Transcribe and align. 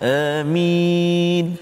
Amin. 0.00 1.58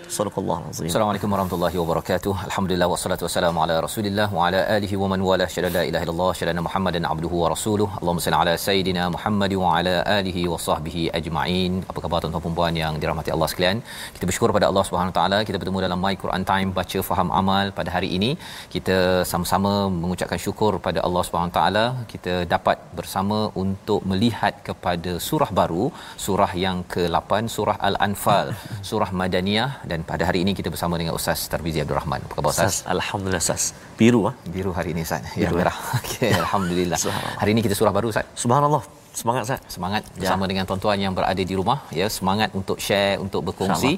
Azim. 0.70 0.86
Assalamualaikum 0.88 1.30
warahmatullahi 1.34 1.76
wabarakatuh. 1.80 2.32
Alhamdulillah 2.48 2.88
wassalatu 2.92 3.24
wassalamu 3.26 3.58
ala 3.62 3.76
Rasulillah 3.86 4.26
wa 4.36 4.42
ala 4.46 4.60
alihi 4.74 4.98
wa 5.02 5.06
man 5.12 5.20
wala 5.28 5.46
syada 5.54 5.70
la 5.76 5.82
ilaha 5.88 6.04
illallah 6.06 6.28
syada 6.40 6.62
Muhammadan 6.66 7.04
abduhu 7.12 7.36
wa 7.42 7.48
rasuluh. 7.54 7.88
Allahumma 8.00 8.24
salli 8.26 8.38
ala 8.42 8.52
sayidina 8.66 9.04
Muhammad 9.14 9.52
wa 9.62 9.70
ala 9.78 9.94
alihi 10.18 10.42
wa 10.52 10.58
sahbihi 10.66 11.02
ajma'in. 11.18 11.72
Apa 11.90 11.98
khabar 12.04 12.20
tuan-tuan 12.24 12.44
dan 12.44 12.54
puan 12.58 12.76
yang 12.82 12.94
dirahmati 13.04 13.32
Allah 13.36 13.48
sekalian? 13.52 13.80
Kita 14.18 14.24
bersyukur 14.30 14.50
pada 14.58 14.68
Allah 14.70 14.84
Subhanahu 14.90 15.12
wa 15.12 15.16
taala 15.18 15.40
kita 15.48 15.58
bertemu 15.62 15.82
dalam 15.86 16.00
My 16.04 16.14
Quran 16.22 16.44
Time 16.52 16.70
baca 16.78 17.02
faham 17.10 17.30
amal 17.40 17.66
pada 17.80 17.92
hari 17.96 18.10
ini. 18.18 18.30
Kita 18.76 18.98
sama-sama 19.32 19.74
mengucapkan 20.04 20.42
syukur 20.46 20.72
pada 20.86 21.02
Allah 21.08 21.24
Subhanahu 21.30 21.52
wa 21.52 21.58
taala 21.58 21.84
kita 22.14 22.36
dapat 22.54 22.78
bersama 23.00 23.40
untuk 23.64 24.00
melihat 24.12 24.54
kepada 24.70 25.14
surah 25.28 25.50
baru, 25.62 25.84
surah 26.28 26.52
yang 26.66 26.78
ke-8 26.94 27.42
surah 27.58 27.78
Al-Anfal, 27.90 28.48
surah 28.92 29.12
Madaniyah 29.22 29.70
dan 29.90 30.00
pada 30.04 30.22
hari 30.28 30.44
ini 30.44 30.52
kita 30.52 30.68
bersama 30.68 30.94
dengan 31.00 31.12
Ustaz 31.18 31.48
Tarmizi 31.48 31.80
Abdul 31.80 31.96
Rahman. 31.96 32.20
Apa 32.24 32.34
khabar 32.38 32.52
Ustaz? 32.52 32.84
Ustaz, 32.84 32.90
Alhamdulillah 32.94 33.42
Ustaz. 33.42 33.62
Biru 33.96 34.20
ah. 34.30 34.34
Biru 34.46 34.70
hari 34.72 34.92
ini 34.94 35.02
Ustaz. 35.02 35.24
Ya, 35.34 35.48
Biru, 35.48 35.56
merah. 35.60 35.76
Okey, 35.98 36.30
alhamdulillah. 36.34 36.98
Hari 37.40 37.50
ini 37.50 37.60
kita 37.60 37.74
surah 37.74 37.92
baru 37.92 38.12
Ustaz. 38.12 38.26
Subhanallah. 38.36 38.84
Semangat 39.14 39.42
Ustaz. 39.46 39.60
Semangat 39.70 40.02
Ya. 40.10 40.26
bersama 40.26 40.44
dengan 40.50 40.64
tuan-tuan 40.66 40.98
yang 40.98 41.14
berada 41.14 41.38
di 41.38 41.54
rumah 41.54 41.86
ya, 41.94 42.06
semangat 42.10 42.50
untuk 42.50 42.82
share, 42.82 43.22
untuk 43.22 43.46
berkongsi 43.46 43.92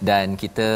dan 0.00 0.32
kita 0.34 0.68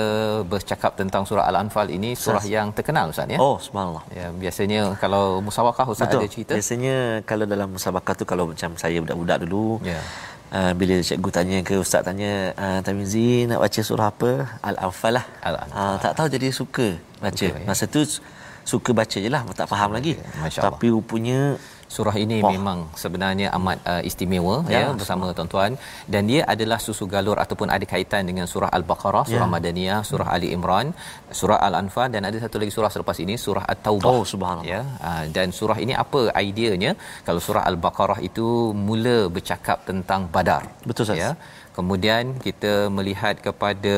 bercakap 0.44 0.92
tentang 1.00 1.24
surah 1.24 1.48
Al-Anfal 1.48 1.88
ini 1.88 2.12
surah 2.12 2.44
Ustaz. 2.44 2.52
yang 2.52 2.66
terkenal 2.76 3.08
Ustaz 3.08 3.24
ya. 3.32 3.38
Oh, 3.40 3.56
subhanallah. 3.56 4.04
Ya, 4.12 4.28
biasanya 4.36 4.80
kalau 5.00 5.40
musawakah 5.40 5.88
Ustaz 5.88 6.12
Betul. 6.12 6.20
ada 6.20 6.28
cerita? 6.28 6.52
Biasanya 6.60 6.96
kalau 7.24 7.44
dalam 7.48 7.68
musabakah 7.72 8.12
tu 8.12 8.24
kalau 8.28 8.52
macam 8.52 8.76
saya 8.76 9.00
budak-budak 9.00 9.38
dulu, 9.48 9.80
Ya. 9.80 10.00
Uh, 10.46 10.70
bila 10.78 11.02
cikgu 11.02 11.30
tanya 11.34 11.58
ke 11.66 11.74
ustaz 11.74 12.06
tanya 12.06 12.54
uh, 12.54 12.78
Tamizi 12.78 13.50
nak 13.50 13.58
baca 13.58 13.80
surah 13.82 14.14
apa 14.14 14.46
Al-Anfal 14.62 15.18
lah 15.18 15.26
Al-Anfal. 15.42 15.74
uh, 15.74 15.96
tak 15.98 16.12
tahu 16.14 16.26
jadi 16.30 16.46
suka 16.54 16.86
baca 17.18 17.34
Suka, 17.50 17.58
ya. 17.58 17.66
masa 17.66 17.84
tu 17.90 18.06
suka 18.62 18.90
baca 18.94 19.18
je 19.18 19.26
lah 19.26 19.42
tak 19.58 19.66
faham 19.66 19.90
lagi 19.90 20.14
Masya 20.38 20.62
Allah. 20.62 20.78
tapi 20.78 20.86
rupanya 20.94 21.58
Surah 21.94 22.14
ini 22.24 22.38
Wah. 22.44 22.50
memang 22.54 22.78
sebenarnya 23.02 23.48
amat 23.56 23.78
uh, 23.92 24.02
istimewa 24.08 24.56
ya, 24.66 24.74
Ya, 24.76 24.86
bersama 25.00 25.30
tuan-tuan 25.38 25.72
dan 26.12 26.22
dia 26.30 26.42
adalah 26.54 26.78
susu 26.86 27.04
galur 27.14 27.38
ataupun 27.44 27.68
ada 27.76 27.86
kaitan 27.92 28.22
dengan 28.30 28.46
surah 28.52 28.70
Al-Baqarah, 28.78 29.24
surah 29.32 29.48
Ya. 29.48 29.52
Madaniyah, 29.54 30.00
surah 30.10 30.28
Ali 30.36 30.48
Imran, 30.56 30.86
surah 31.40 31.58
Al-Anfal 31.68 32.08
dan 32.14 32.22
ada 32.28 32.38
satu 32.44 32.58
lagi 32.62 32.72
surah 32.76 32.90
selepas 32.94 33.16
ini 33.24 33.36
surah 33.46 33.64
At-Taubah. 33.74 34.12
Oh, 34.12 34.24
subhanallah. 34.32 34.72
Ya, 34.74 34.82
uh, 35.08 35.24
dan 35.36 35.54
surah 35.58 35.78
ini 35.84 35.94
apa 36.04 36.20
ideanya? 36.50 36.92
Kalau 37.28 37.40
surah 37.46 37.62
Al-Baqarah 37.70 38.18
itu 38.28 38.46
mula 38.88 39.18
bercakap 39.36 39.78
tentang 39.90 40.26
Badar. 40.34 40.62
Betul, 40.88 41.06
Ustaz. 41.06 41.22
Ya. 41.24 41.30
Kemudian 41.76 42.40
kita 42.44 42.88
melihat 42.96 43.36
kepada 43.46 43.96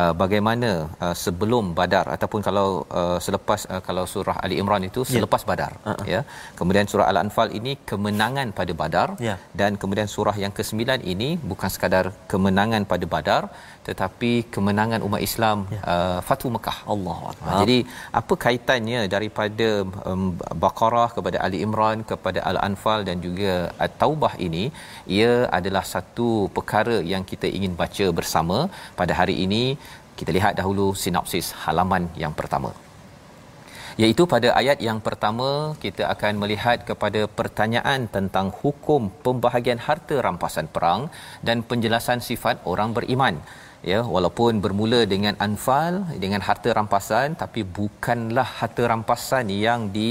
uh, 0.00 0.12
bagaimana 0.22 0.88
uh, 1.04 1.12
sebelum 1.24 1.76
Badar 1.78 2.08
ataupun 2.14 2.40
kalau 2.46 2.68
uh, 3.00 3.18
selepas 3.20 3.60
uh, 3.68 3.82
kalau 3.88 4.04
surah 4.12 4.40
Ali 4.44 4.56
Imran 4.62 4.80
itu 4.88 5.04
selepas 5.04 5.44
Badar 5.50 5.76
Uh-uh. 5.84 6.06
ya. 6.08 6.20
Kemudian 6.56 6.88
surah 6.88 7.11
Al-Anfal 7.12 7.48
ini 7.58 7.72
kemenangan 7.90 8.48
pada 8.58 8.72
Badar 8.80 9.08
Ya. 9.28 9.34
dan 9.60 9.72
kemudian 9.82 10.08
surah 10.14 10.36
yang 10.44 10.52
ke-9 10.58 10.80
ini 11.14 11.28
bukan 11.50 11.70
sekadar 11.74 12.06
kemenangan 12.32 12.82
pada 12.92 13.06
Badar 13.14 13.42
tetapi 13.88 14.30
kemenangan 14.54 15.00
umat 15.06 15.20
Islam 15.28 15.58
Ya. 15.74 15.80
uh, 15.94 16.18
Fatu 16.28 16.48
Mekah. 16.56 16.78
Allahu 16.94 17.20
Ha, 17.44 17.50
jadi 17.62 17.78
apa 18.20 18.34
kaitannya 18.44 19.00
daripada 19.14 19.68
um, 20.10 20.26
Baqarah 20.64 21.08
kepada 21.16 21.36
Ali 21.46 21.58
Imran 21.66 21.98
kepada 22.10 22.40
Al-Anfal 22.50 23.00
dan 23.08 23.16
juga 23.26 23.52
At-Taubah 23.86 24.34
ini 24.46 24.64
ia 25.18 25.32
adalah 25.58 25.84
satu 25.94 26.28
perkara 26.56 26.96
yang 27.12 27.24
kita 27.32 27.48
ingin 27.58 27.74
baca 27.82 28.06
bersama 28.20 28.58
pada 29.00 29.12
hari 29.20 29.36
ini 29.46 29.64
kita 30.20 30.30
lihat 30.36 30.54
dahulu 30.60 30.86
sinopsis 31.02 31.46
halaman 31.64 32.04
yang 32.24 32.34
pertama 32.40 32.70
iaitu 34.00 34.24
pada 34.32 34.48
ayat 34.60 34.78
yang 34.88 34.98
pertama 35.06 35.48
kita 35.84 36.08
akan 36.14 36.40
melihat 36.42 36.78
kepada 36.88 37.28
pertanyaan 37.38 38.08
tentang 38.16 38.48
hukum 38.62 39.10
pembahagian 39.26 39.80
harta 39.86 40.16
rampasan 40.26 40.68
perang 40.74 41.02
dan 41.46 41.60
penjelasan 41.70 42.20
sifat 42.28 42.56
orang 42.72 42.92
beriman 42.96 43.36
ya 43.90 44.00
walaupun 44.14 44.62
bermula 44.64 45.00
dengan 45.12 45.34
anfal 45.46 45.94
dengan 46.24 46.40
harta 46.48 46.70
rampasan 46.78 47.34
tapi 47.42 47.60
bukanlah 47.78 48.46
harta 48.58 48.82
rampasan 48.92 49.50
yang 49.66 49.80
di, 49.96 50.08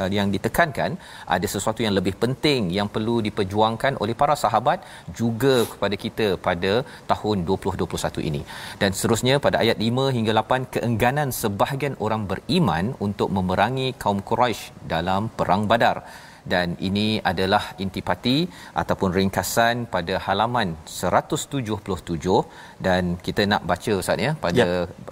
uh, 0.00 0.10
yang 0.18 0.28
ditekankan. 0.34 0.90
Ada 1.36 1.46
sesuatu 1.54 1.80
yang 1.86 1.94
lebih 1.98 2.14
penting 2.22 2.72
yang 2.78 2.88
perlu 2.94 3.16
diperjuangkan 3.28 4.00
oleh 4.02 4.16
para 4.22 4.36
sahabat 4.44 4.80
juga 5.20 5.54
kepada 5.72 5.96
kita 6.04 6.28
pada 6.46 6.72
tahun 7.12 7.44
2021 7.50 8.28
ini. 8.30 8.42
Dan 8.80 8.90
seterusnya 8.96 9.36
pada 9.46 9.58
ayat 9.64 9.78
5 9.88 10.16
hingga 10.16 10.32
8 10.40 10.72
keengganan 10.74 11.30
sebahagian 11.42 11.96
orang 12.06 12.24
beriman 12.32 12.86
untuk 13.06 13.28
memerangi 13.36 13.88
kaum 14.02 14.20
Quraisy 14.30 14.88
dalam 14.94 15.22
perang 15.38 15.64
Badar 15.70 15.98
dan 16.52 16.76
ini 16.88 17.06
adalah 17.30 17.62
intipati 17.84 18.38
ataupun 18.82 19.10
ringkasan 19.18 19.86
pada 19.94 20.16
halaman 20.26 20.68
177 20.86 22.36
dan 22.86 23.02
kita 23.26 23.44
nak 23.52 23.62
baca 23.70 23.92
Ustaz 24.02 24.26
ya 24.26 24.32
pada 24.44 24.66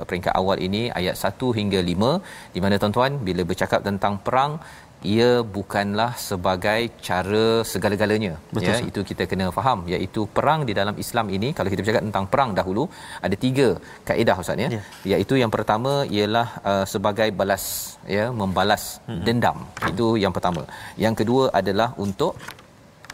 peringkat 0.09 0.35
awal 0.41 0.59
ini 0.69 0.83
ayat 1.01 1.17
1 1.31 1.59
hingga 1.59 1.81
5 1.93 2.55
di 2.55 2.63
mana 2.65 2.77
tuan-tuan 2.83 3.15
bila 3.29 3.45
bercakap 3.51 3.83
tentang 3.89 4.17
perang 4.27 4.55
ia 5.15 5.31
bukanlah 5.57 6.13
sebagai 6.29 6.91
cara 7.07 7.63
segala-galanya. 7.73 8.33
Betul, 8.51 8.67
ya 8.69 8.75
itu 8.91 9.01
kita 9.11 9.25
kena 9.31 9.47
faham 9.59 9.87
iaitu 9.95 10.27
perang 10.37 10.67
di 10.69 10.75
dalam 10.81 10.95
Islam 11.05 11.27
ini 11.37 11.51
kalau 11.57 11.71
kita 11.71 11.83
bercakap 11.83 12.05
tentang 12.09 12.27
perang 12.33 12.51
dahulu 12.59 12.85
ada 13.27 13.37
tiga 13.45 13.69
kaedah 14.09 14.37
ustaz 14.43 14.59
ya. 14.65 14.69
Ya. 14.77 14.83
iaitu 15.13 15.35
yang 15.43 15.53
pertama 15.57 15.93
ialah 16.17 16.49
uh, 16.71 16.85
sebagai 16.93 17.29
balas 17.41 17.65
ya 18.17 18.27
membalas 18.41 18.85
hmm. 19.07 19.23
dendam. 19.27 19.59
Itu 19.91 20.09
yang 20.25 20.35
pertama. 20.35 20.65
Yang 21.05 21.15
kedua 21.23 21.45
adalah 21.61 21.91
untuk 22.07 22.35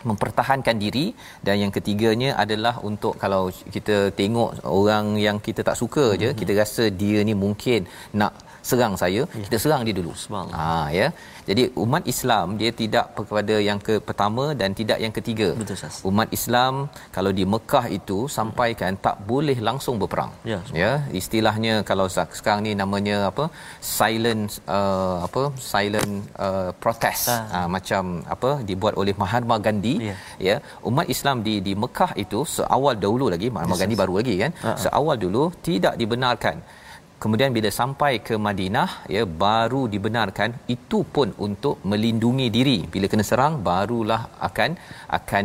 mempertahankan 0.09 0.77
diri. 0.85 1.07
Dan 1.47 1.57
yang 1.63 1.73
ketiganya 1.77 2.31
adalah 2.45 2.75
untuk 2.89 3.17
kalau 3.23 3.43
kita 3.75 3.97
tengok 4.21 4.51
orang 4.81 5.17
yang 5.27 5.37
kita 5.47 5.61
tak 5.69 5.77
suka 5.81 6.07
je 6.23 6.31
kita 6.41 6.53
rasa 6.63 6.85
dia 7.03 7.21
ni 7.29 7.35
mungkin 7.45 7.89
nak 8.21 8.33
serang 8.69 8.95
saya 9.03 9.23
ya. 9.29 9.45
kita 9.47 9.57
serang 9.65 9.83
dia 9.87 9.95
dulu. 10.01 10.13
Ha 10.59 10.69
ya. 10.99 11.07
Jadi 11.49 11.63
umat 11.85 12.03
Islam 12.13 12.47
dia 12.61 12.71
tidak 12.81 13.07
kepada 13.17 13.55
yang 13.69 13.79
ke 13.87 13.95
pertama 14.09 14.45
dan 14.61 14.71
tidak 14.81 14.99
yang 15.05 15.15
ketiga. 15.19 15.49
Betul 15.61 15.77
sas 15.83 15.97
umat 16.11 16.29
Islam 16.39 16.75
kalau 17.17 17.33
di 17.39 17.45
Mekah 17.55 17.85
itu 17.99 18.19
sampaikan 18.37 18.93
hmm. 18.97 19.03
tak 19.07 19.17
boleh 19.31 19.57
langsung 19.69 19.97
berperang. 20.03 20.33
Ya, 20.53 20.59
ya 20.83 20.93
istilahnya 21.21 21.75
kalau 21.91 22.07
sekarang 22.39 22.63
ni 22.67 22.73
namanya 22.83 23.17
apa? 23.31 23.47
Silent 23.97 24.45
uh, 24.77 25.17
apa? 25.27 25.43
Silent 25.73 26.15
uh, 26.47 26.71
protest. 26.83 27.25
Ha. 27.33 27.37
uh, 27.57 27.69
macam 27.77 28.03
apa? 28.37 28.51
Dibuat 28.71 28.97
oleh 29.03 29.15
Mahatma 29.23 29.59
Gandhi. 29.67 29.95
Ya, 30.09 30.17
ya 30.49 30.57
umat 30.91 31.07
Islam 31.17 31.37
di 31.49 31.55
di 31.67 31.75
Mekah 31.83 32.13
itu 32.25 32.41
seawal 32.57 32.97
dahulu 33.05 33.29
lagi 33.35 33.49
Mahatma 33.57 33.77
yes, 33.77 33.83
Gandhi 33.83 33.97
baru 34.03 34.15
lagi 34.21 34.35
kan? 34.43 34.53
Uh-huh. 34.57 34.79
seawal 34.85 35.17
dulu 35.25 35.43
tidak 35.69 35.95
dibenarkan 36.01 36.57
kemudian 37.25 37.51
bila 37.57 37.71
sampai 37.81 38.13
ke 38.27 38.35
Madinah 38.47 38.91
ya 39.17 39.23
baru 39.45 39.83
dibenarkan 39.95 40.51
itu 40.75 40.99
pun 41.15 41.29
untuk 41.47 41.77
melindungi 41.91 42.49
diri. 42.57 42.79
Bila 42.95 43.07
kena 43.13 43.25
serang 43.31 43.55
barulah 43.69 44.23
akan 44.49 44.71
akan 45.19 45.45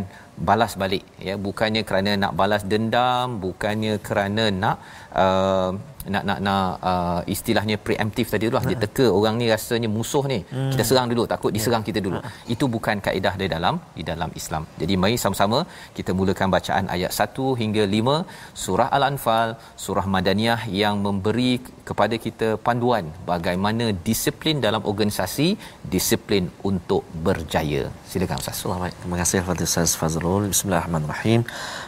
balas 0.49 0.73
balik. 0.81 1.03
Ya 1.27 1.35
bukannya 1.45 1.83
kerana 1.87 2.11
nak 2.23 2.35
balas 2.39 2.63
dendam 2.71 3.39
bukannya 3.45 3.93
kerana 4.07 4.45
nak 4.61 4.77
uh, 5.23 5.71
nak 6.13 6.23
nak 6.29 6.39
nak 6.47 6.67
uh, 6.89 7.21
istilahnya 7.33 7.75
preemptif 7.85 8.27
tadi 8.33 8.43
tu 8.49 8.55
lah 8.57 8.63
dia 8.69 8.77
teka 8.83 9.05
orang 9.17 9.35
ni 9.41 9.45
rasanya 9.53 9.89
musuh 9.95 10.23
ni. 10.31 10.39
Hmm. 10.51 10.71
kita 10.73 10.83
serang 10.89 11.07
dulu 11.11 11.23
takut 11.31 11.51
diserang 11.55 11.83
kita 11.87 11.99
dulu. 12.05 12.19
Ha. 12.25 12.29
itu 12.53 12.65
bukan 12.75 12.97
kaedah 13.05 13.33
di 13.41 13.47
dalam 13.55 13.75
di 13.97 14.03
dalam 14.11 14.29
Islam. 14.41 14.63
Jadi 14.81 14.93
mari 15.03 15.17
sama-sama 15.23 15.59
kita 15.97 16.13
mulakan 16.19 16.49
bacaan 16.55 16.85
ayat 16.95 17.11
1 17.25 17.47
hingga 17.61 17.83
5 17.97 18.15
surah 18.63 18.89
al-anfal 18.97 19.49
surah 19.85 20.05
madaniyah 20.15 20.61
yang 20.81 20.95
memberi 21.07 21.51
kepada 21.89 22.15
kita 22.25 22.47
panduan 22.67 23.05
bagaimana 23.31 23.85
disiplin 24.07 24.57
dalam 24.67 24.81
organisasi 24.91 25.47
disiplin 25.95 26.45
untuk 26.69 27.03
berjaya. 27.27 27.83
Silakan 28.11 28.39
ustaz. 28.43 28.57
Selamat 28.63 28.93
terima 29.01 29.17
kasih 29.21 29.39
kepada 29.43 29.63
ustaz 29.69 29.91
Fazrul. 30.01 30.45
Bismillahirrahmanirrahim. 30.53 31.41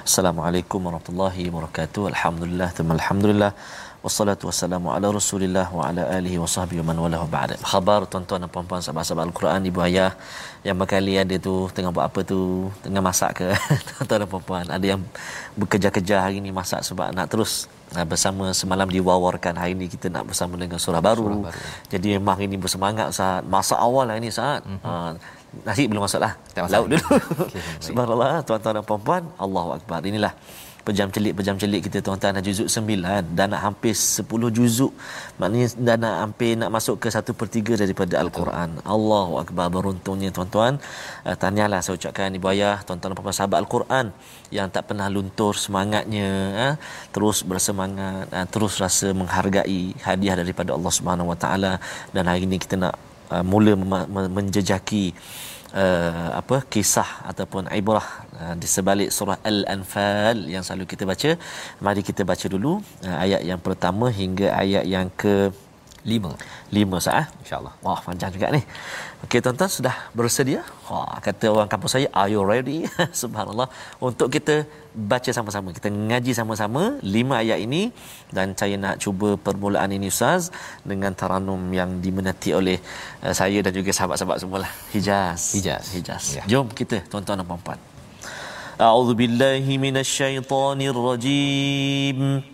Assalamualaikum 0.09 0.79
warahmatullahi 0.87 1.45
wabarakatuh. 1.49 2.03
Alhamdulillah 2.13 2.69
alhamdulillah 2.97 3.51
wassalatu 4.01 4.49
wassalamu 4.49 4.89
ala 4.89 5.13
rasulillah 5.13 5.69
wa 5.69 5.85
ala 5.85 6.09
alihi 6.17 6.41
wa 6.41 6.49
sahbihi 6.49 6.81
wa 6.81 6.89
man 6.89 6.97
wala 7.05 7.21
ba'da. 7.21 7.55
Khabar 7.61 8.09
tuan-tuan 8.09 8.41
dan 8.41 8.49
puan-puan 8.49 8.81
sahabat-sahabat 8.81 9.29
al-Quran 9.29 9.61
ibu 9.69 9.77
ayah 9.85 10.17
yang 10.65 10.73
berkali 10.81 11.21
ada 11.21 11.37
tu 11.37 11.69
tengah 11.69 11.93
buat 11.93 12.09
apa 12.09 12.25
tu 12.25 12.65
tengah 12.81 12.97
masak 12.97 13.45
ke? 13.45 13.47
Tuan-tuan 13.93 14.25
dan 14.25 14.29
puan-puan 14.33 14.65
ada 14.65 14.85
yang 14.85 15.01
bekerja-kerja 15.53 16.25
hari 16.25 16.41
ni 16.41 16.49
masak 16.49 16.81
sebab 16.81 17.13
nak 17.13 17.29
terus 17.29 17.69
uh, 17.93 18.01
bersama 18.01 18.49
semalam 18.57 18.89
diwawarkan. 18.89 19.53
Hari 19.53 19.77
ni 19.77 19.85
kita 19.85 20.09
nak 20.09 20.25
bersama 20.33 20.57
dengan 20.57 20.81
surah 20.81 21.01
baru, 21.01 21.21
surah 21.21 21.53
baru. 21.53 21.61
jadi 21.93 22.07
memang 22.17 22.33
hari 22.41 22.49
ni 22.49 22.57
bersemangat 22.57 23.13
saat 23.13 23.45
masa 23.45 23.77
awal 23.77 24.09
hari 24.09 24.25
ni 24.25 24.33
saat 24.33 24.65
mm-hmm. 24.65 24.81
uh, 24.81 25.13
nasi 25.61 25.85
belum 25.85 26.01
masuk 26.09 26.25
lah. 26.25 26.33
Laut 26.73 26.89
dulu. 26.89 27.05
Okay, 27.45 27.61
subhanallah 27.77 28.41
tuan-tuan 28.41 28.81
dan 28.81 28.83
puan-puan. 28.87 29.21
Allahu 29.37 29.77
akbar. 29.77 30.01
Inilah 30.01 30.33
pejam 30.87 31.07
celik 31.13 31.33
pejam 31.39 31.55
celik 31.61 31.81
kita 31.87 31.97
tuan-tuan 32.05 32.37
dah 32.37 32.43
juzuk 32.47 32.67
9 32.67 33.37
dan 33.37 33.47
nak 33.53 33.61
hampir 33.65 33.93
10 33.93 34.57
juzuk. 34.57 34.91
Maknanya 35.39 35.67
dah 35.87 35.97
nak 36.03 36.15
hampir 36.23 36.51
nak 36.61 36.69
masuk 36.75 36.95
ke 37.03 37.07
1/3 37.13 37.77
daripada 37.81 38.13
al-Quran. 38.23 38.69
Allahu 38.95 39.33
akbar 39.43 39.67
beruntungnya 39.75 40.29
tuan-tuan. 40.37 40.73
Uh, 41.27 41.35
tahniahlah 41.41 41.79
saya 41.85 41.95
ucapkan 41.99 42.37
ibu 42.39 42.47
ayah 42.53 42.77
tuan-tuan 42.85 43.13
dan 43.13 43.17
puan 43.19 43.35
sahabat 43.39 43.57
al-Quran 43.63 44.05
yang 44.57 44.67
tak 44.75 44.83
pernah 44.89 45.07
luntur 45.15 45.53
semangatnya 45.65 46.27
uh, 46.63 46.73
terus 47.13 47.37
bersemangat 47.51 48.25
uh, 48.37 48.47
terus 48.53 48.73
rasa 48.83 49.07
menghargai 49.21 49.81
hadiah 50.07 50.35
daripada 50.41 50.71
Allah 50.77 50.93
Subhanahu 50.97 51.31
Wa 51.33 51.37
Taala. 51.43 51.73
Dan 52.15 52.23
hari 52.31 52.43
ini 52.49 52.57
kita 52.65 52.75
nak 52.83 52.95
uh, 53.33 53.43
mula 53.51 53.73
menjejaki 54.37 55.05
uh, 55.73 56.29
apa 56.41 56.57
kisah 56.73 57.09
ataupun 57.31 57.71
ibrah 57.79 58.07
uh, 58.41 58.55
di 58.61 58.67
sebalik 58.75 59.09
surah 59.17 59.39
al-anfal 59.51 60.37
yang 60.53 60.63
selalu 60.65 60.85
kita 60.91 61.03
baca. 61.11 61.31
Mari 61.85 62.01
kita 62.09 62.23
baca 62.31 62.45
dulu 62.53 62.73
uh, 63.07 63.17
ayat 63.25 63.41
yang 63.49 63.61
pertama 63.67 64.07
hingga 64.21 64.47
ayat 64.63 64.85
yang 64.95 65.09
ke 65.23 65.35
lima. 66.07 66.31
Lima 66.73 66.97
sah 67.05 67.13
eh? 67.21 67.27
insyaallah. 67.45 67.73
Wah 67.85 67.99
panjang 68.05 68.31
juga 68.35 68.47
ni. 68.55 68.61
Okey 69.25 69.39
tuan-tuan 69.45 69.69
sudah 69.69 69.95
bersedia? 70.17 70.61
Wah 70.89 71.21
kata 71.25 71.45
orang 71.53 71.69
kampung 71.71 71.91
saya 71.93 72.07
are 72.21 72.29
you 72.33 72.41
ready? 72.41 72.77
Subhanallah. 73.21 73.67
Untuk 74.01 74.27
kita 74.35 74.55
baca 75.11 75.31
sama-sama 75.37 75.69
kita 75.77 75.89
ngaji 75.93 76.31
sama-sama 76.39 76.81
lima 77.15 77.35
ayat 77.43 77.59
ini. 77.65 77.81
Dan 78.33 78.47
saya 78.57 78.75
nak 78.81 78.95
cuba 79.03 79.29
permulaan 79.37 79.91
ini 79.97 80.07
ustaz 80.13 80.43
dengan 80.91 81.11
taranum 81.13 81.61
yang 81.79 81.89
diminati 82.05 82.49
oleh 82.59 82.77
uh, 83.21 83.33
saya 83.41 83.59
dan 83.65 83.71
juga 83.77 83.91
sahabat-sahabat 83.93 84.37
semualah. 84.41 84.71
Hijaz. 84.93 85.41
Hijaz. 85.57 85.85
Hijaz. 85.93 86.23
Ya. 86.37 86.43
jom 86.49 86.65
kita 86.81 86.97
tuan-tuan 87.11 87.37
dan 87.41 87.45
puan-puan. 87.45 87.79
A'udzubillahi 88.81 89.73
minasyaitonirrajim 89.77 92.50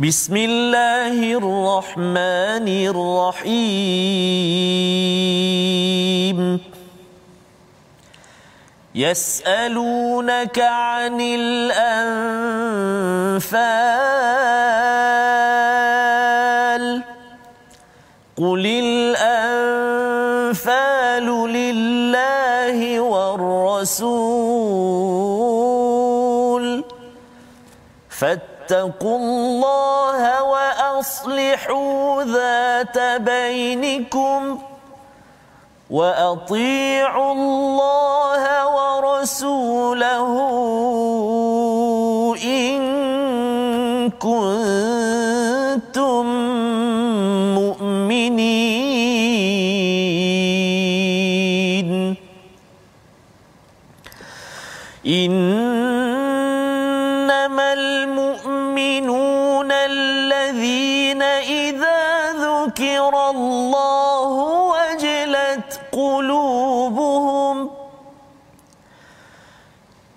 بسم 0.00 0.36
الله 0.36 1.38
الرحمن 1.38 2.66
الرحيم 2.66 3.70
يسألونك 8.94 10.58
عن 10.58 11.20
الأنفال. 11.20 11.84
قل 18.36 18.66
الأنفال 18.66 19.66
لله 21.54 23.00
والرسول. 23.00 24.34
فاتقوا 28.10 28.53
فاتقوا 28.68 29.18
الله 29.18 30.42
وأصلحوا 30.42 32.22
ذات 32.24 32.98
بينكم 33.20 34.58
وأطيعوا 35.90 37.32
الله 37.32 38.42
ورسوله 38.76 40.30
إن 42.44 42.80
كنتم 44.10 45.44
مؤمنين. 47.54 48.94
إن 55.06 55.63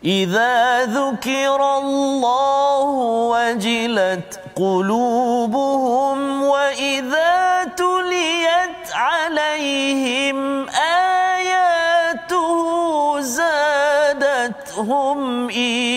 إذا 0.08 0.86
ذكر 0.86 1.78
الله 1.78 2.90
وجلت 3.34 4.40
قلوبهم 4.56 6.44
وإذا 6.44 7.64
تليت 7.78 8.92
عليهم 8.94 10.70
آياته 10.70 12.60
زادتهم 13.20 14.70
إيمانا. 15.50 15.97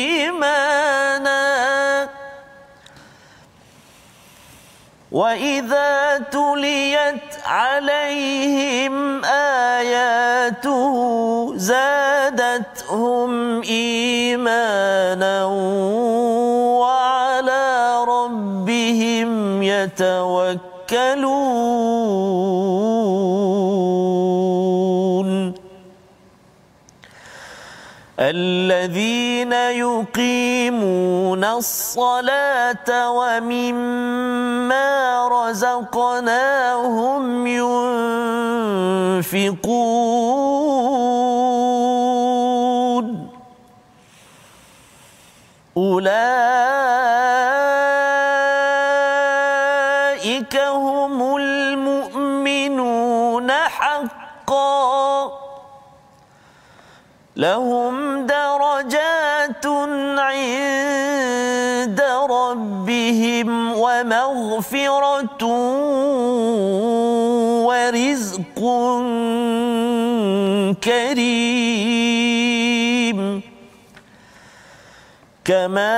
وإذا 5.21 6.19
تليت 6.33 7.29
عليهم 7.45 9.25
آياته 9.25 10.95
زادتهم 11.57 13.63
إيمانا 13.63 15.45
وعلى 16.81 17.97
ربهم 18.09 19.63
يتوكلون 19.63 20.61
الذين 28.21 29.53
يقيمون 29.53 30.60
يقيمون 31.41 31.45
الصلاة 31.45 33.11
ومما 33.11 34.89
رزقناهم 35.29 37.23
ينفقون. 39.21 39.71
أولئك 45.77 46.17
هم 50.57 51.37
المؤمنون 51.37 52.71
حقا. 53.51 55.31
لهم 57.37 57.80
ومغفرة 64.61 65.45
ورزق 67.65 68.61
كريم. 70.85 72.01
كما 75.45 75.97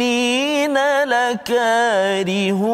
لكارهون. 1.06 2.64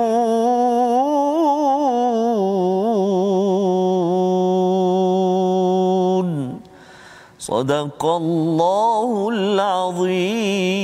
صدق 7.39 8.05
الله 8.05 9.29
العظيم. 9.29 10.81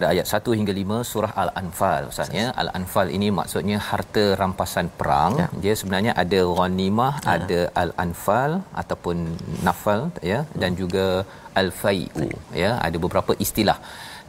Daripada 0.00 0.14
ayat 0.14 0.26
1 0.38 0.58
hingga 0.58 0.72
5 0.80 1.10
surah 1.10 1.32
al-anfal 1.42 2.02
ustaz 2.10 2.28
ya 2.40 2.46
al-anfal 2.62 3.08
ini 3.16 3.28
maksudnya 3.38 3.78
harta 3.88 4.24
rampasan 4.40 4.86
perang 4.98 5.32
ya. 5.42 5.46
dia 5.64 5.74
sebenarnya 5.80 6.12
ada 6.22 6.40
ghanimah 6.58 7.14
ya. 7.20 7.34
ada 7.36 7.60
al-anfal 7.82 8.52
ataupun 8.82 9.16
nafal 9.66 10.00
ya 10.32 10.40
dan 10.62 10.72
juga 10.80 11.06
al-fai'u 11.62 12.28
ya 12.62 12.70
ada 12.86 12.96
beberapa 13.04 13.34
istilah 13.46 13.78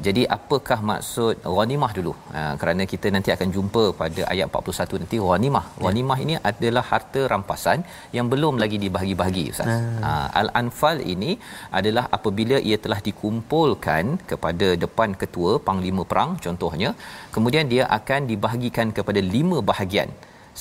jadi 0.05 0.21
apakah 0.35 0.79
maksud 0.89 1.43
ghanimah 1.55 1.91
dulu? 1.97 2.13
Ha, 2.35 2.41
kerana 2.61 2.83
kita 2.91 3.07
nanti 3.15 3.29
akan 3.35 3.49
jumpa 3.55 3.83
pada 4.01 4.21
ayat 4.33 4.47
41 4.59 5.01
nanti 5.03 5.17
ghanimah. 5.27 5.65
Ya. 5.69 5.81
Ghanimah 5.83 6.17
ini 6.25 6.35
adalah 6.51 6.83
harta 6.91 7.21
rampasan 7.33 7.79
yang 8.17 8.27
belum 8.33 8.55
lagi 8.63 8.79
dibahagi-bahagi 8.83 9.43
ustaz. 9.53 9.69
Hmm. 9.71 10.01
Ha, 10.05 10.11
al-anfal 10.41 10.99
ini 11.13 11.31
adalah 11.79 12.05
apabila 12.17 12.59
ia 12.69 12.79
telah 12.85 12.99
dikumpulkan 13.07 14.03
kepada 14.31 14.69
depan 14.85 15.11
ketua 15.23 15.53
panglima 15.69 16.05
perang 16.11 16.33
contohnya, 16.45 16.91
kemudian 17.37 17.67
dia 17.73 17.85
akan 17.99 18.21
dibahagikan 18.33 18.89
kepada 18.99 19.21
lima 19.35 19.59
bahagian 19.71 20.11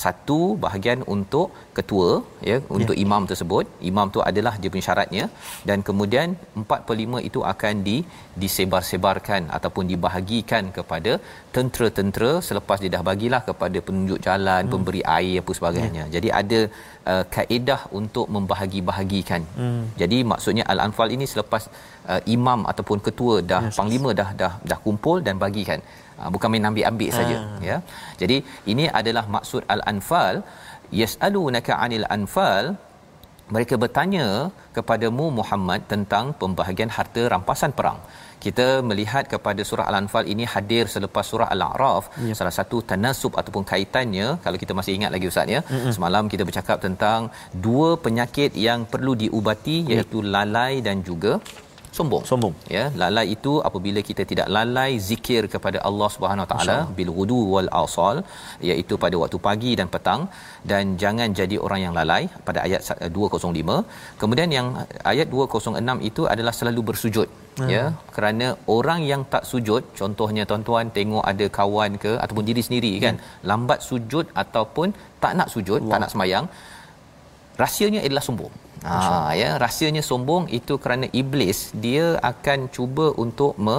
satu 0.02 0.38
bahagian 0.64 1.00
untuk 1.14 1.48
ketua 1.78 2.10
ya 2.50 2.56
untuk 2.78 2.94
ya. 2.96 3.02
imam 3.04 3.22
tersebut 3.30 3.64
imam 3.90 4.06
tu 4.14 4.20
adalah 4.30 4.54
dia 4.60 4.70
punya 4.72 4.84
syaratnya 4.88 5.24
dan 5.68 5.78
kemudian 5.88 6.28
4 6.62 6.86
per 6.88 6.96
5 7.04 7.28
itu 7.28 7.40
akan 7.52 7.74
di 7.88 7.96
disebar-sebarkan 8.42 9.42
ataupun 9.56 9.84
dibahagikan 9.92 10.66
kepada 10.78 11.12
tentera-tentera 11.56 12.32
selepas 12.48 12.78
dia 12.82 12.92
dah 12.96 13.04
bagilah 13.10 13.42
kepada 13.48 13.78
penunjuk 13.86 14.20
jalan 14.28 14.62
hmm. 14.64 14.72
pemberi 14.74 15.02
air 15.18 15.36
apa 15.42 15.54
sebagainya 15.58 16.04
ya. 16.06 16.12
jadi 16.16 16.28
ada 16.40 16.60
uh, 17.12 17.24
kaedah 17.36 17.80
untuk 18.00 18.26
membahagi-bahagikan 18.36 19.42
hmm. 19.60 19.82
jadi 20.02 20.20
maksudnya 20.32 20.66
al-anfal 20.74 21.10
ini 21.16 21.26
selepas 21.32 21.64
uh, 22.12 22.20
imam 22.36 22.60
ataupun 22.72 22.98
ketua 23.06 23.36
dah 23.52 23.62
yes. 23.66 23.78
panglima 23.80 24.12
dah 24.20 24.28
dah 24.42 24.52
dah 24.70 24.78
kumpul 24.86 25.18
dan 25.28 25.36
bagikan 25.46 25.82
Ha, 26.20 26.28
bukan 26.34 26.48
main 26.52 26.68
ambil-ambil 26.68 27.10
saja 27.18 27.36
ha. 27.42 27.58
ya 27.68 27.76
jadi 28.20 28.36
ini 28.72 28.84
adalah 28.98 29.22
maksud 29.34 29.62
al-anfal 29.74 30.34
yasalunaka 31.00 31.72
anil 31.84 32.04
anfal 32.16 32.66
mereka 33.54 33.74
bertanya 33.82 34.26
kepadamu 34.76 35.26
Muhammad 35.38 35.80
tentang 35.92 36.26
pembahagian 36.42 36.92
harta 36.96 37.22
rampasan 37.34 37.72
perang 37.78 38.00
kita 38.44 38.66
melihat 38.88 39.24
kepada 39.32 39.62
surah 39.68 39.86
al-anfal 39.90 40.26
ini 40.32 40.44
hadir 40.52 40.84
selepas 40.94 41.24
surah 41.30 41.48
al-a'raf 41.54 42.04
ya. 42.28 42.34
salah 42.38 42.54
satu 42.58 42.76
tanasub 42.90 43.32
ataupun 43.40 43.64
kaitannya 43.72 44.28
kalau 44.44 44.60
kita 44.62 44.76
masih 44.78 44.92
ingat 44.98 45.12
lagi 45.16 45.32
ustaz 45.32 45.56
ya 45.56 45.60
mm-hmm. 45.64 45.92
semalam 45.96 46.30
kita 46.34 46.44
bercakap 46.50 46.78
tentang 46.86 47.32
dua 47.66 47.90
penyakit 48.06 48.52
yang 48.68 48.82
perlu 48.92 49.14
diubati 49.24 49.78
iaitu 49.92 50.20
ya. 50.24 50.30
lalai 50.36 50.72
dan 50.88 50.98
juga 51.10 51.34
sombong 51.96 52.24
sombong 52.30 52.54
ya 52.76 52.84
lalai 53.02 53.24
itu 53.34 53.52
apabila 53.68 54.00
kita 54.08 54.22
tidak 54.30 54.48
lalai 54.56 54.90
zikir 55.08 55.42
kepada 55.54 55.78
Allah 55.88 56.08
Subhanahu 56.16 56.44
Wa 56.46 56.50
taala 56.52 56.76
bil 56.98 57.12
ghudu 57.16 57.40
wal 57.54 57.70
asal 57.82 58.16
iaitu 58.68 58.96
pada 59.04 59.16
waktu 59.22 59.38
pagi 59.48 59.72
dan 59.80 59.88
petang 59.94 60.22
dan 60.72 60.94
jangan 61.02 61.28
jadi 61.40 61.58
orang 61.66 61.80
yang 61.84 61.94
lalai 61.98 62.22
pada 62.48 62.60
ayat 62.66 63.10
205 63.18 63.78
kemudian 64.22 64.50
yang 64.58 64.68
ayat 65.12 65.28
206 65.36 66.08
itu 66.10 66.24
adalah 66.34 66.54
selalu 66.60 66.82
bersujud 66.90 67.28
hmm. 67.60 67.70
ya 67.74 67.84
kerana 68.16 68.48
orang 68.78 69.02
yang 69.10 69.24
tak 69.34 69.46
sujud 69.52 69.82
contohnya 70.00 70.44
tuan-tuan 70.50 70.88
tengok 70.98 71.24
ada 71.32 71.48
kawan 71.60 71.92
ke 72.04 72.12
ataupun 72.24 72.46
diri 72.50 72.64
sendiri 72.68 72.92
kan 73.04 73.16
hmm. 73.18 73.46
lambat 73.52 73.80
sujud 73.90 74.26
ataupun 74.44 74.88
tak 75.24 75.34
nak 75.40 75.50
sujud 75.54 75.80
wow. 75.82 75.90
tak 75.92 76.00
nak 76.04 76.12
semayang 76.14 76.46
rahsianya 77.62 78.02
adalah 78.08 78.24
sombong 78.28 78.52
Ha 78.88 79.36
ya 79.40 79.48
rahsianya 79.62 80.02
sombong 80.10 80.44
itu 80.58 80.76
kerana 80.84 81.06
iblis 81.20 81.58
dia 81.84 82.06
akan 82.32 82.60
cuba 82.76 83.06
untuk 83.24 83.54
me 83.66 83.78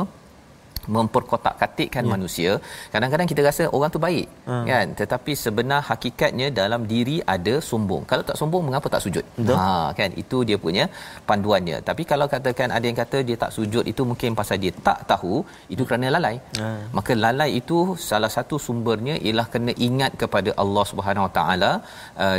memperkotak-katikkan 0.96 2.04
ya. 2.06 2.10
manusia. 2.14 2.52
Kadang-kadang 2.94 3.28
kita 3.32 3.42
rasa 3.48 3.64
orang 3.76 3.92
tu 3.96 4.00
baik 4.06 4.28
hmm. 4.50 4.64
kan 4.70 4.88
tetapi 5.00 5.32
sebenar 5.44 5.82
hakikatnya 5.90 6.48
dalam 6.60 6.82
diri 6.94 7.18
ada 7.36 7.56
sombong. 7.70 8.04
Kalau 8.12 8.24
tak 8.30 8.38
sombong 8.42 8.64
mengapa 8.68 8.90
tak 8.94 9.04
sujud? 9.06 9.26
Betul. 9.38 9.58
Ha 9.60 9.94
kan 10.00 10.10
itu 10.24 10.40
dia 10.50 10.58
punya 10.66 10.86
panduannya. 11.30 11.78
Tapi 11.90 12.06
kalau 12.12 12.28
katakan 12.34 12.74
ada 12.78 12.86
yang 12.90 12.98
kata 13.04 13.20
dia 13.30 13.38
tak 13.44 13.54
sujud 13.58 13.86
itu 13.94 14.04
mungkin 14.12 14.38
pasal 14.42 14.60
dia 14.64 14.74
tak 14.90 15.00
tahu 15.12 15.36
itu 15.76 15.86
kerana 15.90 16.14
lalai. 16.18 16.36
Hmm. 16.62 16.82
Maka 16.98 17.14
lalai 17.26 17.50
itu 17.62 17.80
salah 18.10 18.32
satu 18.38 18.58
sumbernya 18.68 19.18
ialah 19.28 19.48
kena 19.56 19.76
ingat 19.88 20.14
kepada 20.24 20.52
Allah 20.66 20.86
Subhanahu 20.94 21.28
Wa 21.28 21.34
Taala 21.40 21.72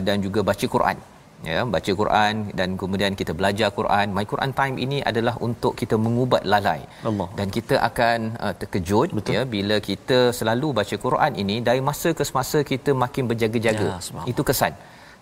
dan 0.08 0.16
juga 0.26 0.42
baca 0.50 0.68
Quran 0.76 0.98
ya 1.50 1.60
baca 1.74 1.92
Quran 2.00 2.34
dan 2.58 2.68
kemudian 2.80 3.12
kita 3.20 3.32
belajar 3.38 3.68
Quran. 3.78 4.06
My 4.16 4.24
Quran 4.32 4.52
time 4.60 4.76
ini 4.84 4.98
adalah 5.10 5.34
untuk 5.48 5.74
kita 5.80 5.98
mengubat 6.04 6.42
lalai. 6.54 6.80
Allah. 7.10 7.28
dan 7.38 7.48
kita 7.56 7.76
akan 7.88 8.18
uh, 8.44 8.54
terkejut 8.60 9.08
Betul. 9.18 9.34
ya 9.36 9.42
bila 9.54 9.76
kita 9.90 10.18
selalu 10.38 10.68
baca 10.78 10.96
Quran 11.06 11.32
ini 11.42 11.56
dari 11.68 11.80
masa 11.90 12.10
ke 12.18 12.24
semasa 12.30 12.60
kita 12.72 12.90
makin 13.04 13.26
berjaga-jaga. 13.30 13.88
Ya, 13.98 14.24
itu 14.32 14.42
kesan 14.50 14.74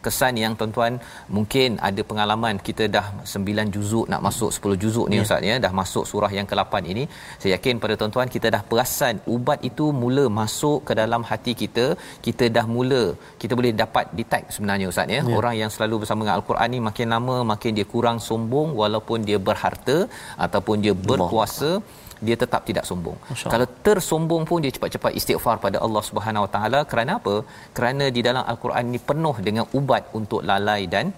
kesan 0.05 0.35
yang 0.43 0.53
tuan-tuan 0.59 0.93
mungkin 1.37 1.79
ada 1.89 2.03
pengalaman 2.11 2.57
kita 2.69 2.85
dah 2.97 3.07
9 3.35 3.75
juzuk 3.75 4.07
nak 4.13 4.23
masuk 4.27 4.51
10 4.57 4.83
juzuk 4.83 5.07
ni 5.13 5.17
yeah. 5.19 5.27
ustaz 5.27 5.49
ya 5.51 5.57
dah 5.65 5.73
masuk 5.81 6.05
surah 6.11 6.33
yang 6.39 6.47
ke-8 6.51 6.75
ini. 6.93 7.05
Saya 7.41 7.53
yakin 7.57 7.83
pada 7.85 7.95
tuan-tuan 8.01 8.29
kita 8.37 8.49
dah 8.57 8.63
perasan 8.71 9.17
ubat 9.35 9.61
itu 9.71 9.87
mula 10.03 10.25
masuk 10.41 10.79
ke 10.89 10.95
dalam 11.03 11.25
hati 11.31 11.55
kita. 11.63 11.87
Kita 12.27 12.47
dah 12.57 12.67
mula 12.77 13.03
kita 13.43 13.53
boleh 13.61 13.73
dapat 13.83 14.07
detect 14.21 14.47
sebenarnya 14.57 14.89
ustaz 14.93 15.17
ya. 15.17 15.21
Yeah. 15.21 15.39
orang 15.41 15.57
yang 15.63 15.71
selalu 15.77 15.97
bersama 16.03 16.21
dengan 16.25 16.37
al-Quran 16.41 16.71
ni 16.75 16.81
makin 16.91 17.09
lama 17.17 17.37
makin 17.55 17.73
dia 17.79 17.89
kurang 17.95 18.19
sombong 18.29 18.71
walaupun 18.83 19.21
dia 19.31 19.41
berharta 19.51 19.99
ataupun 20.47 20.77
dia 20.87 20.95
berkuasa. 21.11 21.73
Allah 21.81 22.09
dia 22.27 22.37
tetap 22.43 22.63
tidak 22.69 22.85
sombong. 22.91 23.19
Kalau 23.55 23.67
tersombong 23.87 24.45
pun 24.51 24.61
dia 24.65 24.73
cepat-cepat 24.77 25.13
istighfar 25.21 25.57
pada 25.65 25.79
Allah 25.87 26.03
Subhanahu 26.09 26.45
Wa 26.47 26.51
Taala 26.55 26.81
kerana 26.93 27.13
apa? 27.21 27.37
Kerana 27.79 28.07
di 28.17 28.23
dalam 28.29 28.45
al-Quran 28.53 28.85
ini 28.93 29.01
penuh 29.11 29.37
dengan 29.49 29.67
ubat 29.81 30.05
untuk 30.21 30.43
lalai 30.51 30.83
dan 30.95 31.09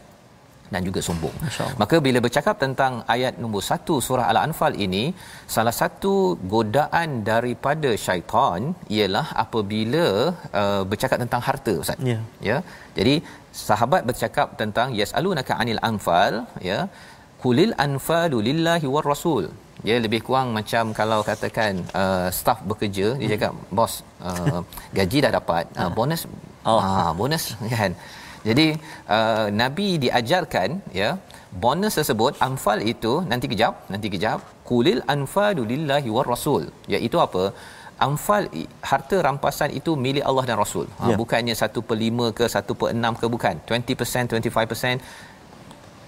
dan 0.72 0.82
juga 0.88 1.00
sombong. 1.06 1.36
Maka 1.80 1.96
bila 2.06 2.18
bercakap 2.26 2.56
tentang 2.64 2.92
ayat 3.14 3.34
nombor 3.42 3.62
1 3.76 3.96
surah 4.06 4.26
Al-Anfal 4.32 4.74
ini, 4.86 5.04
salah 5.54 5.74
satu 5.80 6.12
godaan 6.54 7.08
daripada 7.30 7.90
syaitan 8.06 8.60
ialah 8.96 9.26
apabila 9.44 10.06
uh, 10.62 10.82
bercakap 10.92 11.18
tentang 11.24 11.42
harta 11.48 11.74
Ustaz. 11.82 12.00
Ya. 12.10 12.18
ya. 12.48 12.58
Jadi 12.98 13.14
sahabat 13.66 14.02
bercakap 14.10 14.48
tentang 14.62 14.88
yasalunaka 15.00 15.54
anil 15.62 15.82
anfal 15.90 16.36
ya. 16.70 16.80
Kulil 17.42 17.74
anfalu 17.84 18.38
lillahi 18.48 18.88
war 18.94 19.06
rasul 19.12 19.44
dia 19.86 19.96
lebih 20.04 20.20
kurang 20.26 20.48
macam 20.58 20.94
kalau 21.00 21.18
katakan 21.30 21.82
uh, 22.00 22.28
staff 22.38 22.58
bekerja 22.70 23.06
dia 23.20 23.26
hmm. 23.26 23.34
cakap 23.34 23.52
bos 23.78 23.92
uh, 24.28 24.60
gaji 24.98 25.18
dah 25.24 25.32
dapat 25.38 25.64
uh, 25.80 25.90
bonus 25.98 26.22
oh 26.72 26.80
uh, 26.80 27.10
bonus 27.20 27.44
kan 27.76 27.92
jadi 28.48 28.66
uh, 29.16 29.46
nabi 29.62 29.88
diajarkan 30.04 30.70
ya 31.00 31.10
bonus 31.64 31.94
tersebut 31.98 32.32
anfal 32.48 32.78
itu 32.94 33.12
nanti 33.30 33.46
kejap 33.52 33.74
nanti 33.92 34.08
kejap 34.14 34.40
kulil 34.70 35.00
anfalu 35.14 35.62
lillahi 35.72 36.10
war 36.16 36.26
rasul 36.34 36.64
iaitu 36.94 37.18
apa 37.26 37.44
anfal 38.06 38.44
harta 38.90 39.16
rampasan 39.26 39.70
itu 39.78 39.92
milik 40.04 40.24
Allah 40.28 40.44
dan 40.48 40.56
Rasul. 40.62 40.86
Ha, 40.98 41.10
ya. 41.10 41.16
bukannya 41.20 41.54
1 41.54 41.88
per 41.88 41.96
5 42.06 42.36
ke 42.38 42.44
1 42.54 42.78
per 42.80 42.88
6 42.98 43.20
ke 43.20 43.26
bukan. 43.34 43.54
20%, 43.70 44.32
25% 44.34 44.98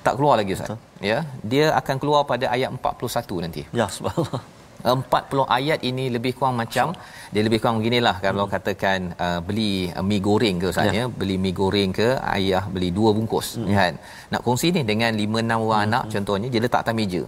tak 0.07 0.15
keluar 0.19 0.35
lagi 0.41 0.53
ustaz 0.57 0.69
Betul. 0.71 1.09
ya 1.11 1.19
dia 1.53 1.67
akan 1.81 1.97
keluar 2.03 2.21
pada 2.33 2.47
ayat 2.57 2.71
41 2.77 3.45
nanti 3.45 3.63
ya 3.81 3.87
subhanallah 3.97 4.43
40 4.85 5.49
ayat 5.59 5.81
ini 5.91 6.05
lebih 6.17 6.33
kurang 6.37 6.57
macam 6.63 6.87
dia 7.35 7.43
lebih 7.47 7.59
kurang 7.61 7.77
beginilah 7.81 8.17
kalau 8.27 8.45
hmm. 8.45 8.53
katakan 8.55 9.01
uh, 9.27 9.41
beli 9.49 9.73
uh, 9.97 10.05
mi 10.11 10.19
goreng 10.27 10.57
ke 10.63 10.67
usahanya 10.73 11.05
ya. 11.09 11.15
beli 11.21 11.37
mi 11.45 11.53
goreng 11.61 11.91
ke 11.99 12.09
ayah 12.37 12.65
beli 12.75 12.91
dua 12.99 13.11
bungkus 13.17 13.49
hmm. 13.57 13.73
kan 13.79 13.95
nak 14.33 14.41
kongsi 14.47 14.69
ni 14.77 14.83
dengan 14.91 15.13
5 15.17 15.25
6 15.25 15.67
orang 15.67 15.81
hmm. 15.81 15.89
anak 15.89 16.05
contohnya 16.15 16.49
dia 16.53 16.61
letak 16.65 16.83
atas 16.85 16.97
meja 17.01 17.23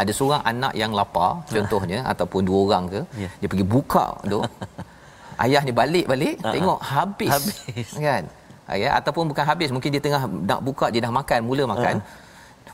ada 0.00 0.12
seorang 0.18 0.42
anak 0.52 0.72
yang 0.82 0.92
lapar 0.98 1.30
contohnya 1.54 1.98
ataupun 2.12 2.42
dua 2.48 2.58
orang 2.66 2.84
ke 2.92 3.00
yeah. 3.22 3.32
dia 3.40 3.48
pergi 3.52 3.66
buka 3.74 4.06
tu 4.32 4.40
ayah 5.44 5.62
ni 5.66 5.72
balik-balik 5.80 6.36
uh-huh. 6.38 6.54
tengok 6.54 6.80
habis, 6.92 7.32
habis. 7.32 7.88
kan 8.06 8.22
ya 8.70 8.90
ataupun 8.98 9.24
bukan 9.30 9.44
habis. 9.50 9.68
Mungkin 9.74 9.90
dia 9.94 10.02
tengah 10.02 10.22
nak 10.50 10.60
buka 10.66 10.86
dia 10.92 11.00
dah 11.06 11.12
makan 11.20 11.40
mula 11.48 11.64
makan. 11.74 11.96
Uh-huh. 12.02 12.30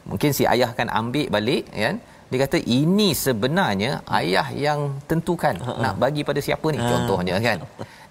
mungkin 0.09 0.31
si 0.37 0.45
ayah 0.45 0.69
akan 0.73 0.89
ambil 1.01 1.27
balik 1.33 1.65
kan 1.73 1.97
dia 2.29 2.39
kata 2.45 2.59
ini 2.79 3.09
sebenarnya 3.17 4.05
ayah 4.21 4.47
yang 4.65 4.81
tentukan 5.11 5.57
uh-huh. 5.65 5.81
nak 5.85 5.95
bagi 6.03 6.23
pada 6.29 6.41
siapa 6.47 6.67
ni 6.73 6.79
uh-huh. 6.79 6.91
contohnya 6.93 7.37
kan. 7.41 7.59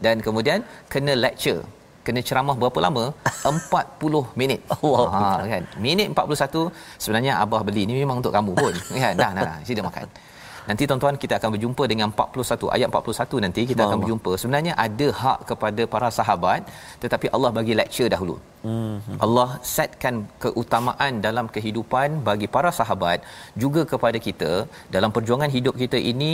Dan 0.01 0.15
kemudian 0.25 0.59
kena 0.93 1.13
lecture 1.25 1.61
kena 2.05 2.21
ceramah 2.27 2.55
berapa 2.55 2.79
lama? 2.87 3.05
40 3.45 4.39
minit. 4.39 4.59
Wow. 4.81 5.11
ha 5.13 5.43
kan. 5.53 5.63
Minit 5.85 6.07
41 6.15 6.71
sebenarnya 7.03 7.33
abah 7.43 7.61
beli 7.67 7.83
ni 7.89 7.93
memang 8.03 8.17
untuk 8.21 8.33
kamu 8.37 8.51
pun 8.61 8.73
kan. 9.03 9.13
Dah 9.21 9.31
dah, 9.37 9.43
dah. 9.43 9.57
Sila 9.67 9.83
makan 9.89 10.07
Nanti 10.69 10.83
tuan-tuan 10.89 11.17
kita 11.23 11.33
akan 11.39 11.49
berjumpa 11.55 11.83
dengan 11.91 12.07
41 12.11 12.73
ayat 12.75 12.87
41 12.91 13.43
nanti 13.45 13.61
kita 13.71 13.81
akan 13.87 13.99
berjumpa. 14.03 14.31
Sebenarnya 14.41 14.73
ada 14.85 15.07
hak 15.21 15.39
kepada 15.51 15.83
para 15.93 16.09
sahabat 16.19 16.61
tetapi 17.03 17.29
Allah 17.35 17.51
bagi 17.57 17.75
lecture 17.81 18.09
dahulu. 18.13 18.37
Hmm. 18.67 19.17
Allah 19.25 19.49
setkan 19.75 20.15
keutamaan 20.43 21.13
dalam 21.27 21.47
kehidupan 21.55 22.19
bagi 22.29 22.47
para 22.55 22.71
sahabat 22.79 23.19
juga 23.63 23.83
kepada 23.91 24.19
kita 24.27 24.53
dalam 24.95 25.11
perjuangan 25.17 25.51
hidup 25.57 25.75
kita 25.83 25.99
ini 26.13 26.33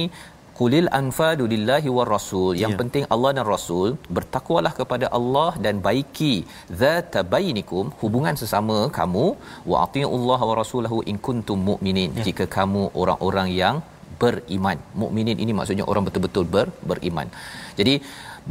Qulil 0.57 0.87
anfadu 0.97 1.43
lillahi 1.51 1.89
war 1.95 2.09
rasul. 2.15 2.51
Yang 2.63 2.71
yeah. 2.71 2.79
penting 2.81 3.05
Allah 3.13 3.29
dan 3.37 3.45
Rasul 3.53 3.87
bertakwalah 4.17 4.73
kepada 4.79 5.05
Allah 5.17 5.51
dan 5.65 5.75
baiki 5.87 6.35
zata 6.81 7.21
bainikum 7.33 7.85
hubungan 8.01 8.37
sesama 8.41 8.77
kamu 8.97 9.25
wa 9.71 9.77
Allah 10.17 10.39
wa 10.49 10.55
rasulahu 10.61 10.99
in 11.11 11.17
kuntum 11.27 11.59
mu'minin. 11.69 12.11
Yeah. 12.13 12.25
Jika 12.27 12.45
kamu 12.57 12.83
orang-orang 13.03 13.49
yang 13.61 13.77
beriman. 14.23 14.77
Mukminin 15.01 15.37
ini 15.43 15.51
maksudnya 15.59 15.85
orang 15.91 16.03
betul-betul 16.07 16.45
ber, 16.53 16.67
beriman. 16.89 17.27
Jadi 17.79 17.95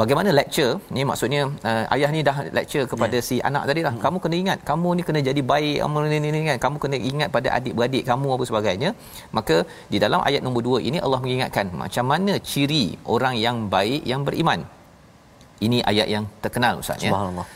bagaimana 0.01 0.31
lecture 0.41 0.75
ni 0.95 1.03
maksudnya 1.11 1.43
uh, 1.71 1.85
ayah 1.95 2.11
ni 2.17 2.21
dah 2.29 2.37
lecture 2.59 2.85
kepada 2.93 3.17
yeah. 3.19 3.27
si 3.29 3.37
anak 3.49 3.65
tadi 3.71 3.81
lah. 3.87 3.95
Hmm. 3.95 4.03
Kamu 4.05 4.17
kena 4.25 4.37
ingat, 4.43 4.59
kamu 4.71 4.89
ni 4.99 5.03
kena 5.09 5.21
jadi 5.31 5.43
baik 5.53 5.79
amal 5.87 6.05
ni 6.13 6.19
ni 6.37 6.43
kan. 6.51 6.59
Kamu 6.65 6.77
kena 6.85 6.99
ingat 7.13 7.29
pada 7.37 7.49
adik-beradik 7.59 8.05
kamu 8.11 8.29
apa 8.37 8.45
sebagainya. 8.51 8.93
Maka 9.39 9.57
di 9.93 10.01
dalam 10.05 10.23
ayat 10.29 10.43
nombor 10.47 10.63
2 10.83 10.89
ini 10.91 11.01
Allah 11.07 11.21
mengingatkan 11.25 11.69
macam 11.85 12.07
mana 12.13 12.35
ciri 12.53 12.85
orang 13.17 13.37
yang 13.47 13.59
baik 13.77 14.03
yang 14.13 14.23
beriman 14.29 14.63
ini 15.67 15.79
ayat 15.91 16.07
yang 16.15 16.25
terkenal 16.45 16.75
ustaz 16.83 17.05
ya. 17.07 17.11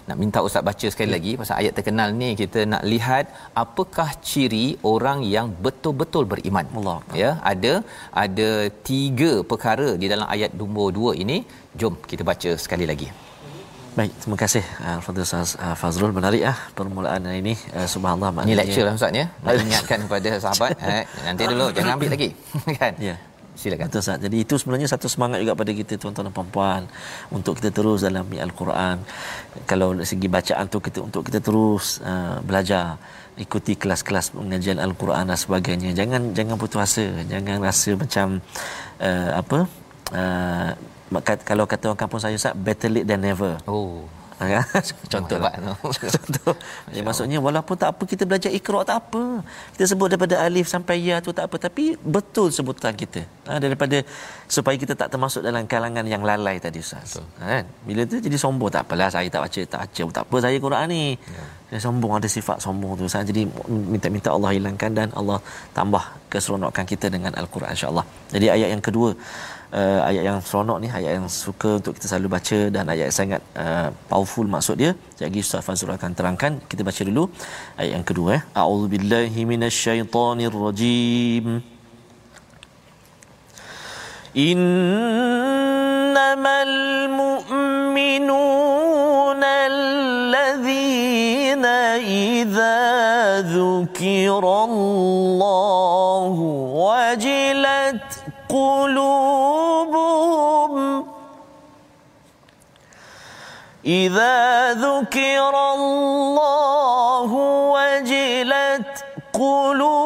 Nak 0.09 0.17
minta 0.23 0.41
ustaz 0.47 0.63
baca 0.69 0.87
sekali 0.95 1.11
ya. 1.11 1.17
lagi 1.17 1.33
pasal 1.41 1.57
ayat 1.61 1.73
terkenal 1.79 2.09
ni 2.23 2.31
kita 2.43 2.63
nak 2.73 2.83
lihat 2.93 3.25
apakah 3.63 4.09
ciri 4.31 4.67
orang 4.93 5.21
yang 5.37 5.49
betul-betul 5.67 6.27
beriman. 6.33 6.67
Allah. 6.79 6.99
Ya 7.23 7.31
ada 7.53 7.73
ada 8.25 8.51
tiga 8.91 9.33
perkara 9.53 9.89
di 10.03 10.09
dalam 10.15 10.27
ayat 10.37 10.53
nombor 10.61 10.89
2 10.99 11.23
ini. 11.25 11.39
Jom 11.81 11.95
kita 12.11 12.23
baca 12.33 12.51
sekali 12.65 12.87
lagi. 12.93 13.09
Baik, 13.97 14.13
terima 14.21 14.37
kasih 14.43 14.65
uh, 14.87 14.99
Fadil 15.05 15.25
Ustaz 15.27 15.51
uh, 15.65 15.77
Fazrul. 15.81 16.13
Menarik 16.19 16.43
ah 16.53 16.59
permulaan 16.79 17.29
ini. 17.41 17.55
Uh, 17.77 17.89
subhanallah 17.93 18.31
maknanya 18.37 18.53
ini 18.53 18.61
lecture 18.61 18.85
lah 18.89 18.95
ustaz 18.99 19.21
ya. 19.21 19.27
Nak 19.45 19.63
ingatkan 19.69 19.99
kepada 20.05 20.31
sahabat 20.45 20.73
eh, 20.97 21.05
nanti 21.27 21.43
dulu 21.53 21.67
jangan 21.77 21.93
ambil 21.97 22.11
lagi 22.15 22.29
kan? 22.81 22.93
Ya 23.09 23.17
silakan. 23.57 23.89
Betul 23.89 24.01
Ustaz. 24.05 24.19
Jadi 24.21 24.37
itu 24.45 24.55
sebenarnya 24.61 24.89
satu 24.93 25.09
semangat 25.09 25.41
juga 25.43 25.57
pada 25.57 25.73
kita 25.73 25.97
tuan-tuan 25.97 26.29
dan 26.29 26.35
puan-puan 26.37 26.83
untuk 27.33 27.59
kita 27.59 27.73
terus 27.73 28.05
dalam 28.07 28.29
al-Quran. 28.29 28.97
Kalau 29.65 29.97
dari 29.97 30.07
segi 30.07 30.29
bacaan 30.29 30.65
tu 30.69 30.79
kita 30.79 30.99
untuk 31.03 31.27
kita 31.27 31.41
terus 31.41 31.99
uh, 32.05 32.39
belajar 32.45 33.01
ikuti 33.37 33.77
kelas-kelas 33.77 34.37
pengajian 34.37 34.79
al-Quran 34.79 35.25
dan 35.33 35.39
sebagainya. 35.41 35.91
Jangan 35.97 36.37
jangan 36.37 36.55
putus 36.61 36.79
asa. 36.79 37.07
Jangan 37.27 37.57
rasa 37.65 37.91
macam 37.97 38.27
uh, 39.01 39.31
apa 39.41 39.59
uh, 40.13 40.71
kalau 41.49 41.65
kata 41.65 41.95
orang 41.95 42.01
kampung 42.01 42.21
saya 42.21 42.37
Ustaz 42.37 42.55
better 42.55 42.93
late 42.93 43.07
than 43.09 43.25
never. 43.25 43.57
Oh 43.65 44.05
Ya, 44.37 44.61
contoh 45.13 45.41
lah. 45.41 45.53
contoh. 46.17 46.53
Ya, 46.93 47.01
maksudnya 47.01 47.41
walaupun 47.41 47.73
tak 47.81 47.97
apa 47.97 48.03
kita 48.05 48.29
belajar 48.29 48.53
ikra 48.53 48.85
tak 48.85 49.09
apa. 49.09 49.41
Kita 49.73 49.85
sebut 49.89 50.13
daripada 50.13 50.37
alif 50.45 50.69
sampai 50.69 51.01
ya 51.01 51.25
tu 51.25 51.33
tak 51.33 51.49
apa 51.49 51.57
tapi 51.57 51.97
betul 51.97 52.53
sebutan 52.53 52.93
kita. 52.93 53.25
Ha, 53.49 53.57
daripada 53.57 54.05
supaya 54.45 54.77
kita 54.77 54.93
tak 54.93 55.09
termasuk 55.09 55.41
dalam 55.41 55.65
kalangan 55.65 56.05
yang 56.05 56.21
lalai 56.21 56.61
tadi 56.61 56.85
Ustaz. 56.85 57.17
Ha, 57.41 57.65
bila 57.89 58.05
tu 58.05 58.21
jadi 58.21 58.37
sombong 58.37 58.69
tak 58.69 58.85
apalah 58.85 59.09
saya 59.09 59.29
tak 59.33 59.41
baca 59.49 59.61
tak 59.73 59.81
baca 59.89 60.03
tak 60.21 60.25
apa 60.29 60.37
saya 60.45 60.57
Quran 60.61 60.87
ni. 60.93 61.05
Ya. 61.17 61.45
Dia 61.67 61.79
sombong 61.83 62.13
ada 62.21 62.29
sifat 62.29 62.61
sombong 62.61 62.93
tu 63.01 63.09
Ustaz. 63.09 63.25
Jadi 63.25 63.49
minta-minta 63.93 64.37
Allah 64.37 64.53
hilangkan 64.53 64.93
dan 64.93 65.09
Allah 65.17 65.41
tambah 65.73 66.05
keseronokan 66.29 66.85
kita 66.85 67.09
dengan 67.09 67.33
al-Quran 67.41 67.73
insya-Allah. 67.73 68.05
Jadi 68.37 68.47
ayat 68.53 68.69
yang 68.77 68.85
kedua 68.85 69.17
uh, 69.80 70.00
ayat 70.10 70.24
yang 70.28 70.38
seronok 70.48 70.78
ni 70.84 70.88
ayat 71.00 71.12
yang 71.18 71.28
suka 71.44 71.72
untuk 71.80 71.94
kita 71.98 72.08
selalu 72.12 72.30
baca 72.36 72.60
dan 72.76 72.86
ayat 72.94 73.06
yang 73.10 73.18
sangat 73.22 73.42
uh, 73.64 73.88
powerful 74.12 74.48
maksud 74.56 74.76
dia 74.82 74.92
jadi 75.22 75.38
Ustaz 75.46 75.62
Fazrul 75.68 75.94
akan 75.98 76.12
terangkan 76.18 76.52
kita 76.72 76.82
baca 76.90 77.02
dulu 77.10 77.24
ayat 77.80 77.92
yang 77.96 78.06
kedua 78.10 78.30
eh 78.38 78.44
a'udzubillahi 78.62 79.42
minasyaitonirrajim 79.52 81.46
innamal 84.48 86.76
mu'minuna 87.22 87.92
alladhina 89.72 91.76
idza 92.00 92.78
dzukirallahu 93.52 96.46
wajilat 96.84 98.04
قلوبهم 98.52 99.35
إذا 103.87 104.73
ذكر 104.73 105.75
الله 105.75 107.31
وجلت 107.73 109.05
قلوبهم 109.33 110.05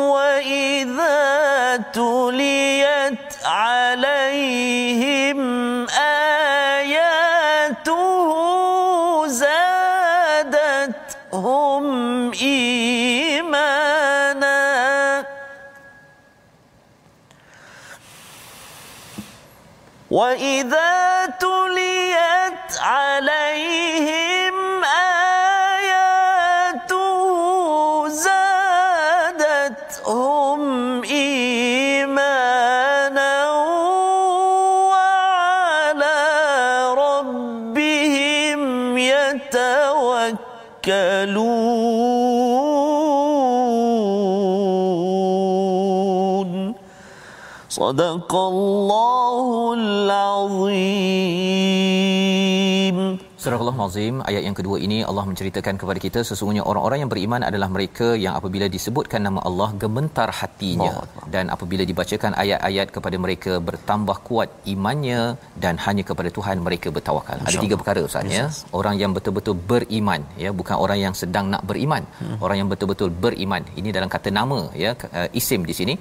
وإذا 0.00 1.76
تليت 1.92 3.18
عليهم 3.44 5.40
آياته 5.90 7.22
زادتهم 9.26 11.02
إيمانا. 12.32 13.82
تليت 20.10 21.01
عليهم 23.22 24.58
اياته 25.94 26.88
زادتهم 29.28 29.82
إيمانا 31.04 32.52
وعلى 34.90 36.20
ربهم 36.98 38.62
يتوكلون. 38.98 40.42
صدق 47.68 48.32
الله 48.34 49.11
Al-Azim 53.82 54.16
ayat 54.30 54.42
yang 54.46 54.56
kedua 54.58 54.76
ini 54.86 54.98
Allah 55.10 55.24
menceritakan 55.30 55.74
kepada 55.82 55.98
kita 56.04 56.20
sesungguhnya 56.28 56.62
orang-orang 56.70 56.98
yang 57.02 57.10
beriman 57.14 57.42
adalah 57.48 57.68
mereka 57.76 58.08
yang 58.24 58.34
apabila 58.38 58.66
disebutkan 58.76 59.20
nama 59.28 59.40
Allah 59.48 59.68
gemetar 59.82 60.28
hatinya 60.40 60.92
oh. 61.00 61.26
dan 61.34 61.44
apabila 61.54 61.84
dibacakan 61.90 62.34
ayat-ayat 62.42 62.88
kepada 62.96 63.16
mereka 63.24 63.52
bertambah 63.68 64.16
kuat 64.28 64.50
imannya 64.74 65.20
dan 65.64 65.74
hanya 65.86 66.04
kepada 66.10 66.30
Tuhan 66.38 66.64
mereka 66.66 66.88
bertawakal. 66.96 67.38
Ada 67.48 67.58
tiga 67.66 67.78
perkara 67.80 68.02
Ustaz 68.08 68.36
ya. 68.38 68.46
Orang 68.80 68.96
yang 69.02 69.12
betul-betul 69.16 69.56
beriman 69.72 70.22
ya 70.44 70.52
bukan 70.60 70.76
orang 70.84 71.00
yang 71.04 71.16
sedang 71.22 71.48
nak 71.54 71.64
beriman. 71.72 72.04
Hmm. 72.22 72.38
Orang 72.44 72.56
yang 72.62 72.70
betul-betul 72.72 73.10
beriman. 73.24 73.62
Ini 73.82 73.90
dalam 73.98 74.10
kata 74.16 74.30
nama 74.40 74.60
ya 74.84 74.92
uh, 75.18 75.28
isim 75.40 75.62
di 75.70 75.76
sini. 75.80 75.96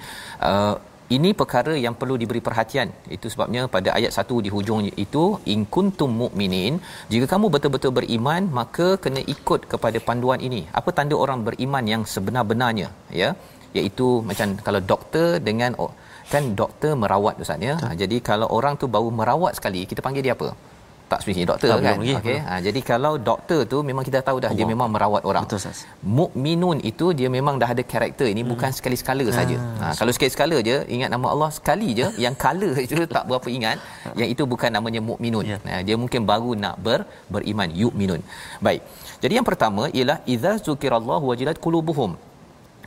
Uh, 0.50 0.76
ini 1.18 1.30
perkara 1.40 1.74
yang 1.86 1.96
perlu 2.00 2.16
diberi 2.22 2.42
perhatian 2.48 2.90
itu 3.16 3.28
sebabnya 3.34 3.62
pada 3.76 3.90
ayat 3.98 4.12
1 4.24 4.46
di 4.46 4.50
hujung 4.56 4.82
itu 5.06 5.24
in 5.54 5.64
kuntum 5.76 6.12
mukminin 6.22 6.76
jika 7.14 7.26
kamu 7.34 7.48
betul-betul 7.56 7.94
beriman 8.00 8.44
maka 8.60 8.88
kena 9.04 9.24
ikut 9.36 9.64
kepada 9.74 10.00
panduan 10.08 10.42
ini 10.50 10.62
apa 10.80 10.92
tanda 11.00 11.18
orang 11.24 11.42
beriman 11.48 11.86
yang 11.94 12.04
sebenar-benarnya 12.14 12.90
ya 13.22 13.32
iaitu 13.80 14.08
macam 14.30 14.48
kalau 14.68 14.82
doktor 14.92 15.28
dengan 15.50 15.74
kan 16.34 16.44
doktor 16.60 16.92
merawat 17.04 17.36
ustaz 17.44 17.60
ya. 17.70 17.76
Jadi 18.02 18.18
kalau 18.30 18.48
orang 18.58 18.74
tu 18.82 18.88
baru 18.96 19.10
merawat 19.20 19.54
sekali 19.60 19.82
kita 19.92 20.02
panggil 20.06 20.24
dia 20.28 20.36
apa? 20.38 20.50
Tak 21.12 21.20
spesifik 21.24 21.48
doktor 21.52 21.70
tak 21.72 21.84
kan? 21.86 21.98
okey. 22.20 22.38
ha, 22.48 22.54
jadi 22.68 22.80
kalau 22.92 23.14
doktor 23.30 23.60
tu 23.72 23.78
memang 23.90 24.04
kita 24.08 24.20
tahu 24.28 24.38
dah 24.44 24.50
Allah. 24.52 24.60
dia 24.60 24.66
memang 24.74 24.88
merawat 24.94 25.24
orang. 25.30 25.44
Betul 25.48 25.62
sas 25.66 25.80
mukminun 26.20 26.78
itu 26.92 27.06
dia 27.20 27.30
memang 27.38 27.56
dah 27.62 27.70
ada 27.76 27.84
karakter. 27.94 28.28
Ini 28.34 28.42
hmm. 28.44 28.52
bukan 28.54 28.70
sekali-sekala 28.78 29.26
ha, 29.28 29.34
saja. 29.40 29.58
Ha, 29.82 29.86
kalau 30.00 30.12
sekali-sekala 30.16 30.58
je 30.70 30.78
ingat 30.96 31.10
nama 31.16 31.28
Allah 31.34 31.50
sekali 31.58 31.90
je 32.00 32.08
yang 32.26 32.36
kala 32.46 32.72
itu 32.86 33.04
tak 33.16 33.24
berapa 33.30 33.48
ingat 33.58 33.78
yang 34.22 34.30
itu 34.34 34.44
bukan 34.54 34.72
namanya 34.78 35.04
mukminun. 35.10 35.46
Ya. 35.54 35.60
ha, 35.72 35.84
dia 35.88 35.96
mungkin 36.04 36.24
baru 36.32 36.52
nak 36.64 36.76
ber, 36.88 37.00
beriman 37.36 37.70
yu'minun. 37.84 38.24
Baik. 38.68 38.82
Jadi 39.24 39.34
yang 39.38 39.48
pertama 39.52 39.84
ialah 39.98 40.18
idza 40.34 40.54
zukirallahu 40.68 41.26
wajilat 41.32 41.58
qulubuhum 41.66 42.12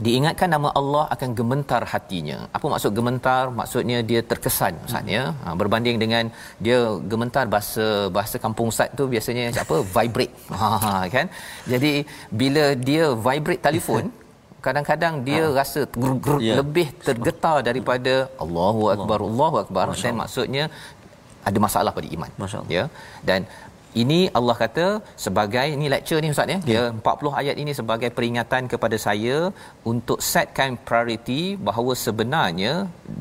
diingatkan 0.06 0.50
nama 0.50 0.68
Allah 0.78 1.04
akan 1.14 1.30
gementar 1.38 1.82
hatinya. 1.86 2.38
Apa 2.56 2.66
maksud 2.72 2.90
gementar? 2.98 3.42
Maksudnya 3.60 3.98
dia 4.02 4.20
terkesan 4.30 4.74
maksudnya 4.82 5.22
ha, 5.44 5.54
berbanding 5.60 5.96
dengan 6.02 6.24
dia 6.58 6.78
gementar 7.12 7.46
bahasa 7.46 8.10
bahasa 8.16 8.36
kampung 8.44 8.68
Ustaz 8.74 8.90
tu 8.98 9.06
biasanya 9.06 9.54
apa 9.54 9.76
vibrate. 9.94 10.34
Ha, 10.50 10.68
ha 10.84 10.92
kan? 11.14 11.26
Jadi 11.72 11.92
bila 12.42 12.74
dia 12.74 13.14
vibrate 13.14 13.62
telefon 13.62 14.10
kadang-kadang 14.66 15.14
dia 15.28 15.44
ha. 15.46 15.54
rasa 15.60 15.80
ger- 15.86 16.20
ger- 16.26 16.42
yeah. 16.42 16.58
lebih 16.58 16.88
tergetar 17.06 17.56
daripada 17.68 18.14
Allahu 18.44 18.82
akbar 18.94 19.18
Allahu 19.28 19.56
akbar 19.64 19.86
dan 19.94 20.14
maksudnya 20.22 20.64
ada 21.44 21.58
masalah 21.60 21.92
pada 21.92 22.08
iman. 22.08 22.30
Ya. 22.72 22.84
Dan 23.20 23.44
ini 24.02 24.18
Allah 24.38 24.56
kata 24.62 24.86
sebagai 25.24 25.66
ini 25.76 25.86
lecture 25.94 26.20
ni 26.24 26.30
ustaz 26.34 26.52
ya 26.54 26.58
dia 26.68 26.76
yeah. 26.76 26.88
40 27.14 27.40
ayat 27.40 27.56
ini 27.62 27.72
sebagai 27.80 28.10
peringatan 28.16 28.62
kepada 28.72 28.96
saya 29.06 29.36
untuk 29.92 30.18
setkan 30.30 30.70
priority 30.88 31.40
bahawa 31.68 31.92
sebenarnya 32.04 32.72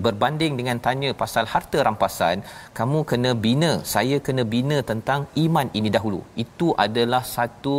berbanding 0.06 0.54
dengan 0.60 0.80
tanya 0.86 1.10
pasal 1.24 1.48
harta 1.54 1.80
rampasan 1.88 2.40
kamu 2.80 3.02
kena 3.12 3.34
bina 3.46 3.72
saya 3.96 4.18
kena 4.28 4.46
bina 4.56 4.80
tentang 4.92 5.22
iman 5.46 5.70
ini 5.80 5.92
dahulu 5.98 6.22
itu 6.46 6.70
adalah 6.86 7.24
satu 7.36 7.78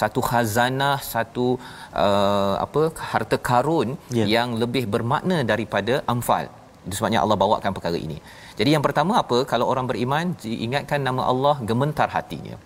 satu 0.00 0.22
khazanah 0.30 0.96
satu 1.12 1.48
uh, 2.04 2.54
apa 2.66 2.84
harta 3.12 3.38
karun 3.50 3.90
yeah. 4.18 4.28
yang 4.36 4.50
lebih 4.62 4.84
bermakna 4.94 5.38
daripada 5.52 5.96
amfal 6.14 6.46
itu 6.86 6.96
sebabnya 6.98 7.20
Allah 7.22 7.38
bawakan 7.42 7.72
perkara 7.76 7.98
ini 8.06 8.18
jadi 8.60 8.70
yang 8.74 8.84
pertama 8.86 9.14
apa 9.24 9.38
kalau 9.52 9.66
orang 9.72 9.88
beriman 9.90 10.34
diingatkan 10.44 11.00
nama 11.08 11.24
Allah 11.32 11.56
gementar 11.70 12.08
hatinya 12.16 12.56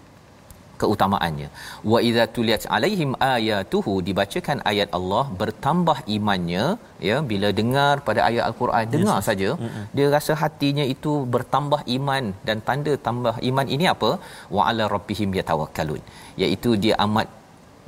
keutamaannya 0.82 1.48
wa 1.92 1.98
idza 2.08 2.24
tuliyat 2.36 2.64
alaihim 2.76 3.10
ayatuhu 3.32 3.94
dibacakan 4.08 4.58
ayat 4.72 4.90
Allah 4.98 5.24
bertambah 5.40 5.98
imannya 6.16 6.64
ya 7.08 7.16
bila 7.32 7.48
dengar 7.60 7.94
pada 8.08 8.20
ayat 8.28 8.44
al-Quran 8.48 8.86
dengar 8.94 9.18
yes. 9.18 9.26
saja 9.30 9.50
mm-hmm. 9.56 9.84
dia 9.96 10.06
rasa 10.16 10.34
hatinya 10.42 10.86
itu 10.94 11.12
bertambah 11.34 11.80
iman 11.96 12.24
dan 12.48 12.58
tanda 12.70 12.94
tambah 13.08 13.34
iman 13.50 13.68
ini 13.76 13.86
apa 13.96 14.12
wa 14.56 14.62
ala 14.70 14.86
rabbihim 14.94 15.36
yatawakkalun 15.40 16.02
iaitu 16.44 16.72
dia 16.86 16.96
amat 17.06 17.28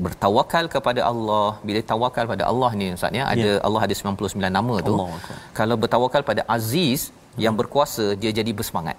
bertawakal 0.04 0.64
kepada 0.74 1.00
Allah 1.10 1.48
bila 1.68 1.80
tawakal 1.92 2.24
pada 2.32 2.44
Allah 2.50 2.70
ni 2.78 2.86
ustaz 2.98 3.18
ya 3.18 3.24
ada 3.32 3.48
yeah. 3.48 3.66
Allah 3.66 3.80
ada 3.86 3.94
99 3.98 4.56
nama 4.58 4.76
tu 4.88 4.94
Allah. 4.94 5.34
kalau 5.58 5.76
bertawakal 5.82 6.22
pada 6.30 6.42
aziz 6.56 7.02
yang 7.44 7.54
berkuasa 7.60 8.04
dia 8.22 8.30
jadi 8.38 8.52
bersemangat. 8.58 8.98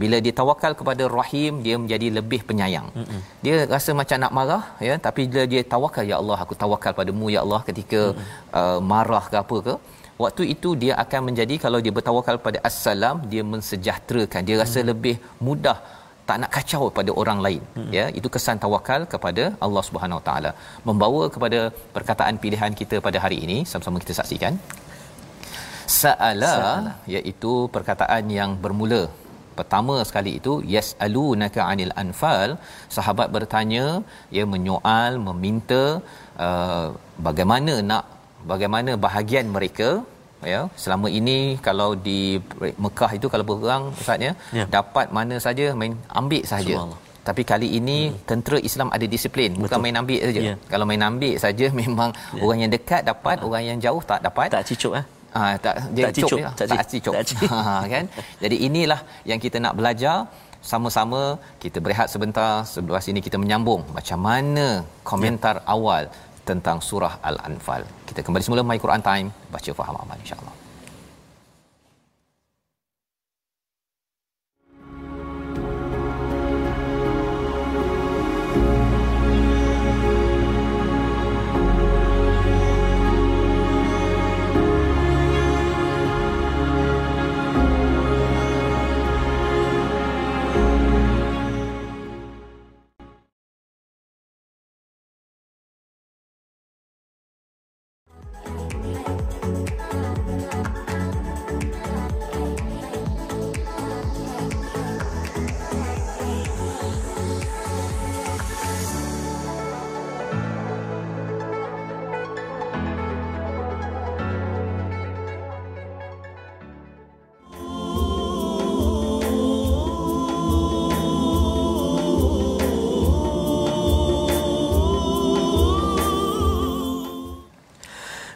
Bila 0.00 0.16
dia 0.24 0.32
tawakal 0.40 0.72
kepada 0.80 1.04
rahim 1.18 1.52
dia 1.66 1.76
menjadi 1.82 2.08
lebih 2.18 2.40
penyayang. 2.48 2.88
Mm-mm. 2.98 3.20
dia 3.44 3.54
rasa 3.74 3.90
macam 4.00 4.18
nak 4.22 4.32
marah 4.38 4.64
ya 4.88 4.94
tapi 5.06 5.22
bila 5.30 5.44
dia 5.52 5.62
tawakal 5.74 6.04
ya 6.12 6.16
Allah 6.22 6.38
aku 6.44 6.54
tawakal 6.62 6.92
padamu 6.98 7.26
ya 7.34 7.40
Allah 7.44 7.60
ketika 7.68 8.00
uh, 8.60 8.78
marah 8.92 9.24
ke 9.32 9.36
apa 9.44 9.58
ke 9.66 9.74
waktu 10.24 10.42
itu 10.54 10.70
dia 10.82 10.92
akan 11.04 11.20
menjadi 11.28 11.54
kalau 11.64 11.78
dia 11.84 11.92
bertawakal 11.98 12.38
pada 12.46 12.60
assalam 12.70 13.16
dia 13.32 13.42
mensejahterakan. 13.52 14.42
Dia 14.48 14.58
rasa 14.62 14.78
mm. 14.82 14.88
lebih 14.90 15.16
mudah 15.48 15.78
tak 16.30 16.38
nak 16.42 16.50
kacau 16.56 16.84
pada 16.98 17.10
orang 17.20 17.38
lain 17.46 17.62
hmm. 17.76 17.90
ya. 17.96 18.04
Itu 18.18 18.28
kesan 18.34 18.58
tawakal 18.64 19.00
kepada 19.12 19.44
Allah 19.66 19.82
Subhanahu 19.88 20.18
Wa 20.20 20.24
taala. 20.28 20.50
Membawa 20.88 21.22
kepada 21.34 21.60
perkataan 21.96 22.38
pilihan 22.44 22.72
kita 22.80 22.98
pada 23.06 23.18
hari 23.24 23.38
ini 23.46 23.58
sama-sama 23.70 24.02
kita 24.04 24.14
saksikan 24.20 24.54
sa'ala, 25.98 26.54
iaitu 27.14 27.52
perkataan 27.74 28.24
yang 28.38 28.52
bermula 28.64 29.02
pertama 29.58 29.94
sekali 30.08 30.30
itu 30.40 30.52
yasalunaka 30.74 31.60
anil 31.72 31.92
anfal 32.02 32.50
sahabat 32.96 33.28
bertanya 33.36 33.84
ya 34.36 34.44
menyoal 34.54 35.12
meminta 35.26 35.82
uh, 36.46 36.86
bagaimana 37.26 37.74
nak 37.90 38.04
bagaimana 38.52 38.92
bahagian 39.06 39.46
mereka 39.56 39.90
ya 40.52 40.60
selama 40.82 41.08
ini 41.18 41.38
kalau 41.66 41.90
di 42.08 42.20
Mekah 42.84 43.10
itu 43.18 43.26
kalau 43.32 43.44
berperang 43.50 43.84
ustaznya 44.00 44.32
ya. 44.58 44.64
dapat 44.76 45.06
mana 45.18 45.36
saja 45.46 45.66
main 45.80 45.94
ambil 46.20 46.44
saja 46.52 46.74
tapi 47.28 47.42
kali 47.50 47.68
ini 47.78 47.98
hmm. 48.08 48.18
tentera 48.28 48.58
Islam 48.68 48.88
ada 48.96 49.06
disiplin 49.14 49.50
bukan 49.52 49.68
Betul. 49.68 49.84
main 49.84 49.96
ambil 50.02 50.20
saja 50.28 50.40
ya. 50.48 50.54
kalau 50.72 50.84
main 50.90 51.04
ambil 51.10 51.34
saja 51.44 51.66
memang 51.82 52.10
ya. 52.16 52.40
orang 52.44 52.60
yang 52.64 52.72
dekat 52.76 53.02
dapat 53.12 53.36
ha. 53.40 53.44
orang 53.48 53.64
yang 53.70 53.78
jauh 53.86 54.02
tak 54.10 54.22
dapat 54.28 54.48
tak 54.56 54.64
cicuk 54.70 54.94
eh 55.00 55.04
ha, 55.36 55.42
tak 55.64 55.74
dia 55.96 56.04
tak 56.06 56.14
cicuk, 56.16 56.38
tak, 56.60 56.66
tak 56.72 56.86
cicuk 56.92 57.14
tak 57.16 57.24
cicuk. 57.30 57.50
ha, 57.52 57.82
kan 57.94 58.04
jadi 58.44 58.56
inilah 58.68 59.00
yang 59.30 59.40
kita 59.44 59.56
nak 59.64 59.74
belajar 59.80 60.16
sama-sama 60.70 61.20
kita 61.62 61.78
berehat 61.84 62.08
sebentar 62.14 62.52
sebelah 62.72 63.02
sini 63.06 63.20
kita 63.26 63.36
menyambung 63.42 63.82
macam 63.96 64.18
mana 64.28 64.66
komentar 65.10 65.56
ya. 65.60 65.64
awal 65.76 66.04
tentang 66.50 66.78
surah 66.88 67.14
Al-Anfal. 67.28 67.82
Kita 68.08 68.20
kembali 68.26 68.44
semula 68.46 68.62
My 68.70 68.78
Quran 68.84 69.02
Time, 69.10 69.28
baca 69.54 69.70
faham 69.80 69.96
amal 70.02 70.18
insya-Allah. 70.24 70.54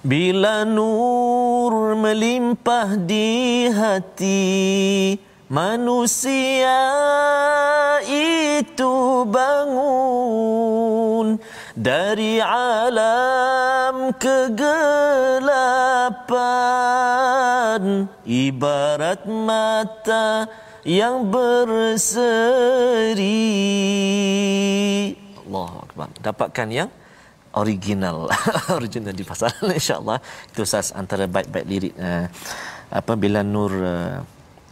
Bila 0.04 0.68
nur 0.68 1.96
melimpah 1.96 2.92
di 3.08 3.72
hati 3.72 5.16
manusia 5.48 6.84
itu 8.04 9.24
bangun 9.24 9.80
dari 11.72 12.36
alam 12.36 14.12
kegelapan. 14.20 14.84
Ibarat 18.28 19.24
mata 19.24 20.44
yang 20.84 21.32
berseri. 21.32 22.52
Allahu 25.48 25.76
akbar. 25.88 26.12
Dapatkan 26.20 26.68
yang 26.68 26.92
original 27.62 28.28
original 28.78 29.14
di 29.14 29.24
pasal 29.26 29.50
insyaallah 29.78 30.18
itu 30.50 30.62
sas 30.66 30.90
antara 30.94 31.24
baik-baik 31.26 31.66
lirik 31.66 31.94
uh, 31.98 32.26
apa 32.94 33.12
bila 33.18 33.40
nur 33.42 33.72
uh, 33.74 34.18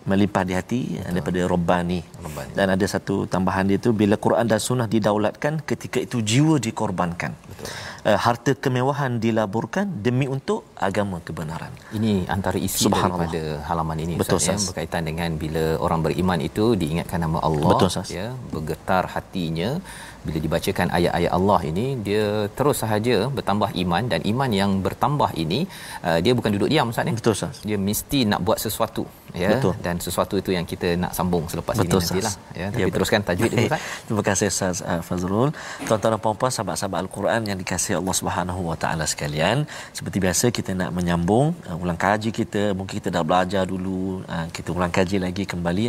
melimpah 0.02 0.42
di 0.42 0.52
hati 0.58 0.80
Betul. 0.98 1.14
daripada 1.14 1.40
Rabbani. 1.46 2.00
Rabbani 2.26 2.52
dan 2.58 2.66
ada 2.74 2.86
satu 2.94 3.14
tambahan 3.30 3.70
dia 3.70 3.78
tu 3.78 3.90
bila 3.94 4.18
Quran 4.18 4.46
dan 4.50 4.58
sunnah 4.58 4.88
didaulatkan 4.90 5.62
ketika 5.62 6.02
itu 6.02 6.18
jiwa 6.30 6.58
dikorbankan 6.58 7.32
Betul. 7.50 7.66
Uh, 8.02 8.18
harta 8.18 8.52
kemewahan 8.58 9.22
dilaburkan 9.22 9.86
demi 10.02 10.26
untuk 10.26 10.66
agama 10.74 11.22
kebenaran. 11.22 11.70
Ini 11.94 12.26
antara 12.26 12.58
isi 12.58 12.90
daripada 12.90 13.62
halaman 13.62 13.98
ini 14.02 14.14
Betul, 14.18 14.42
Ustaz, 14.42 14.58
ya, 14.58 14.66
berkaitan 14.74 15.02
dengan 15.06 15.30
bila 15.38 15.78
orang 15.78 16.00
beriman 16.02 16.38
itu 16.42 16.74
diingatkan 16.74 17.22
nama 17.22 17.38
Allah 17.38 17.70
Betul, 17.70 17.88
Ustaz. 17.94 18.10
ya 18.10 18.34
bergetar 18.50 19.06
hatinya 19.14 19.78
bila 20.26 20.38
dibacakan 20.44 20.86
ayat-ayat 20.98 21.32
Allah 21.38 21.60
ini 21.70 21.86
dia 22.06 22.24
terus 22.58 22.76
sahaja 22.82 23.16
bertambah 23.36 23.70
iman 23.82 24.02
dan 24.12 24.20
iman 24.32 24.50
yang 24.60 24.70
bertambah 24.86 25.30
ini 25.44 25.60
uh, 26.06 26.18
dia 26.24 26.32
bukan 26.38 26.50
duduk 26.56 26.70
diam 26.72 26.92
Ustaz 26.92 27.08
ya. 27.10 27.14
Betul 27.20 27.34
Ustaz. 27.38 27.56
Dia 27.68 27.78
mesti 27.88 28.20
nak 28.30 28.40
buat 28.46 28.58
sesuatu 28.64 29.04
ya 29.42 29.50
Betul. 29.52 29.74
dan 29.84 29.96
sesuatu 30.06 30.34
itu 30.40 30.50
yang 30.56 30.66
kita 30.72 30.88
nak 31.02 31.12
sambung 31.18 31.44
selepas 31.52 31.74
Betul, 31.80 32.00
ini 32.00 32.06
nantilah 32.06 32.34
ya 32.36 32.60
Ya, 32.62 32.68
tapi 32.70 32.82
betul. 32.84 32.94
teruskan 32.94 33.20
tajwid 33.28 33.50
dulu 33.52 33.66
Ustaz. 33.68 33.82
Terima 34.06 34.22
kasih 34.28 34.46
Ustaz 34.54 34.76
uh, 34.90 35.00
Fazrul. 35.06 35.50
Tuan-tuan 35.86 36.10
dan 36.14 36.20
puan-puan 36.24 36.52
sahabat-sahabat 36.54 36.98
Al-Quran 37.04 37.40
yang 37.50 37.58
dikasihi 37.62 37.96
Allah 38.00 38.14
Subhanahu 38.20 38.60
Wa 38.70 38.76
Taala 38.82 39.04
sekalian, 39.12 39.56
seperti 39.96 40.18
biasa 40.24 40.44
kita 40.58 40.70
nak 40.80 40.90
menyambung 40.96 41.46
uh, 41.68 41.82
ulang 41.82 41.98
kaji 41.98 42.30
kita. 42.40 42.62
Mungkin 42.78 42.94
kita 43.00 43.10
dah 43.16 43.24
belajar 43.26 43.64
dulu, 43.72 44.22
uh, 44.34 44.46
kita 44.56 44.68
ulang 44.76 44.92
kaji 44.98 45.16
lagi 45.26 45.44
kembali 45.52 45.86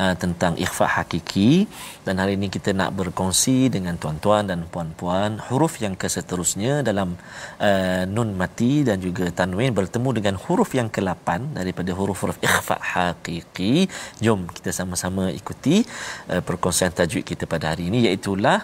uh, 0.00 0.14
tentang 0.22 0.54
ikhfa 0.56 0.86
hakiki 0.96 1.68
dan 2.06 2.22
hari 2.22 2.38
ini 2.38 2.48
kita 2.56 2.70
nak 2.70 2.94
berkongsi 2.94 3.65
dengan 3.72 3.94
tuan-tuan 4.02 4.44
dan 4.50 4.64
puan-puan 4.72 5.38
huruf 5.48 5.78
yang 5.84 5.94
keseterusnya 6.02 6.84
dalam 6.88 7.18
uh, 7.60 8.02
nun 8.14 8.30
mati 8.40 8.86
dan 8.88 8.98
juga 9.02 9.28
tanwin 9.40 9.72
bertemu 9.76 10.08
dengan 10.18 10.34
huruf 10.44 10.70
yang 10.78 10.88
ke-8 10.88 11.58
daripada 11.58 11.90
huruf-huruf 11.98 12.38
ikhfa 12.46 12.76
hakiki. 12.92 13.86
Jom 14.24 14.46
kita 14.56 14.70
sama-sama 14.70 15.28
ikuti 15.40 15.84
uh, 16.32 16.42
perkongsian 16.48 16.92
tajwid 16.94 17.24
kita 17.26 17.44
pada 17.44 17.72
hari 17.72 17.90
ini 17.90 18.06
iaitulah 18.06 18.58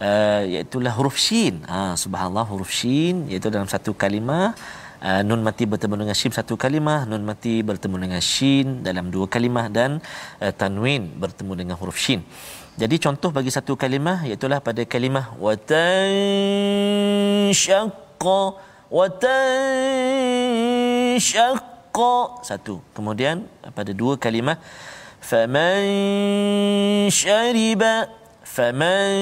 uh, 0.00 0.42
iaitulah 0.44 0.92
huruf 0.98 1.16
shin. 1.26 1.64
Ha 1.70 1.94
subhanallah 2.02 2.46
huruf 2.52 2.70
shin 2.70 3.26
iaitu 3.30 3.48
dalam 3.54 3.68
satu 3.70 3.92
kalimah 3.92 4.56
uh, 5.02 5.22
nun 5.28 5.42
mati 5.46 5.64
bertemu 5.72 5.94
dengan 6.02 6.16
shin 6.20 6.32
satu 6.34 6.54
kalimah, 6.58 7.06
nun 7.10 7.22
mati 7.30 7.62
bertemu 7.62 7.96
dengan 8.04 8.22
shin 8.22 8.82
dalam 8.86 9.10
dua 9.14 9.26
kalimah 9.30 9.66
dan 9.70 10.02
uh, 10.42 10.52
tanwin 10.54 11.10
bertemu 11.22 11.52
dengan 11.54 11.76
huruf 11.80 11.98
shin. 11.98 12.22
Jadi 12.78 12.96
contoh 13.02 13.34
bagi 13.34 13.50
satu 13.50 13.74
kalimah 13.74 14.22
iaitulah 14.22 14.62
pada 14.62 14.86
kalimah 14.86 15.34
wa 15.44 15.58
tanshaqqa 15.58 16.00
wa 18.86 19.06
tanshaqqa 19.26 19.74
satu. 22.46 22.78
Kemudian 22.94 23.42
pada 23.74 23.90
dua 23.90 24.14
kalimah 24.14 24.62
faman 25.18 25.82
syariba 27.10 28.06
faman 28.46 29.18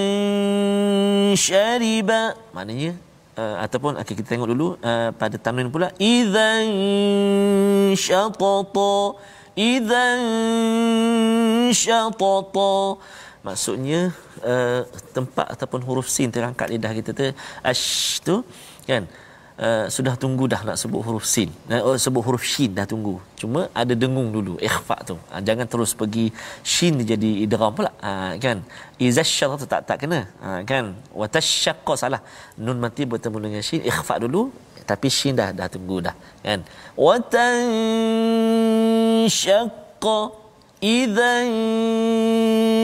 syariba 1.32 2.36
maknanya 2.52 2.92
uh, 3.40 3.64
ataupun 3.64 3.96
okay, 3.96 4.12
kita 4.20 4.36
tengok 4.36 4.52
dulu 4.52 4.76
uh, 4.84 5.16
pada 5.16 5.40
tanwin 5.40 5.72
pula 5.72 5.88
idzan 5.96 6.68
syatata 7.96 9.16
idzan 9.56 10.20
syatata 11.72 13.00
maksudnya 13.46 14.00
uh, 14.52 14.80
tempat 15.16 15.46
ataupun 15.54 15.80
huruf 15.86 16.08
sin 16.14 16.28
terangkat 16.34 16.66
lidah 16.74 16.92
kita 16.98 17.10
tu 17.18 17.24
ash 17.70 17.86
tu 18.26 18.36
kan? 18.90 19.04
Uh, 19.56 19.88
sudah 19.96 20.14
tunggu 20.22 20.44
dah 20.52 20.60
nak 20.68 20.76
sebut 20.80 21.00
huruf 21.06 21.24
sin. 21.24 21.48
Oh, 21.86 21.96
sebut 22.04 22.22
huruf 22.26 22.44
shin 22.52 22.70
dah 22.78 22.84
tunggu. 22.90 23.14
Cuma 23.40 23.60
ada 23.82 23.94
dengung 24.02 24.28
dulu 24.34 24.54
ikhfa 24.68 24.96
tu. 25.08 25.16
Uh, 25.32 25.40
jangan 25.48 25.64
terus 25.72 25.96
pergi 26.00 26.26
shin 26.72 26.94
jadi 27.12 27.30
idgham 27.44 27.72
pula. 27.78 27.88
Uh, 28.08 28.32
kan? 28.44 28.58
Izasyar 29.00 29.50
tu 29.62 29.66
tak 29.72 29.80
tak 29.88 29.96
kena. 30.04 30.20
Uh, 30.44 30.60
kan? 30.70 30.84
Wa 31.20 31.26
tasyaqqa 31.36 31.94
salah. 32.02 32.20
Nun 32.64 32.78
mati 32.84 33.02
bertemu 33.12 33.38
dengan 33.48 33.62
shin 33.68 33.80
ikhfa 33.80 34.14
dulu 34.24 34.42
tapi 34.90 35.08
shin 35.16 35.34
dah 35.40 35.48
dah 35.58 35.66
tunggu 35.74 35.96
dah 36.06 36.14
kan? 36.46 36.60
Wa 36.94 37.14
tanshaqqa 37.34 38.46
idzan 40.94 41.48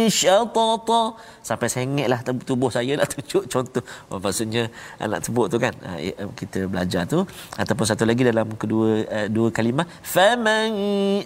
syatata 0.09 1.15
sampai 1.43 1.69
sengit 1.69 2.09
lah 2.11 2.23
tubuh 2.23 2.71
saya 2.71 2.97
nak 2.99 3.09
tunjuk 3.13 3.45
contoh. 3.53 3.83
Oh, 4.11 4.19
maksudnya 4.23 4.71
ah, 4.99 5.07
nak 5.11 5.21
sebut 5.27 5.47
tu 5.53 5.59
kan? 5.59 5.75
Ah, 5.85 5.97
eh, 5.99 6.15
kita 6.41 6.67
belajar 6.73 7.05
tu. 7.05 7.27
Ataupun 7.59 7.87
satu 7.87 8.05
lagi 8.09 8.25
dalam 8.25 8.57
kedua 8.57 9.05
uh, 9.07 9.29
dua 9.29 9.53
kalimah. 9.55 9.87
Faman 10.01 10.73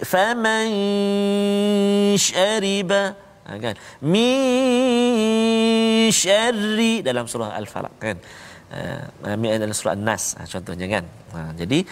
faman 0.01 0.69
syariba. 2.19 3.15
Ha, 3.47 3.55
kan? 3.63 3.79
Min 4.03 6.11
dalam 7.07 7.31
surah 7.31 7.55
al-falaq 7.55 7.95
kan? 7.95 8.19
Uh, 8.67 9.07
dalam 9.63 9.71
surah 9.71 9.95
an-nas 9.95 10.35
ha, 10.35 10.43
contohnya 10.43 10.91
kan? 10.91 11.07
Ha, 11.31 11.55
jadi 11.55 11.87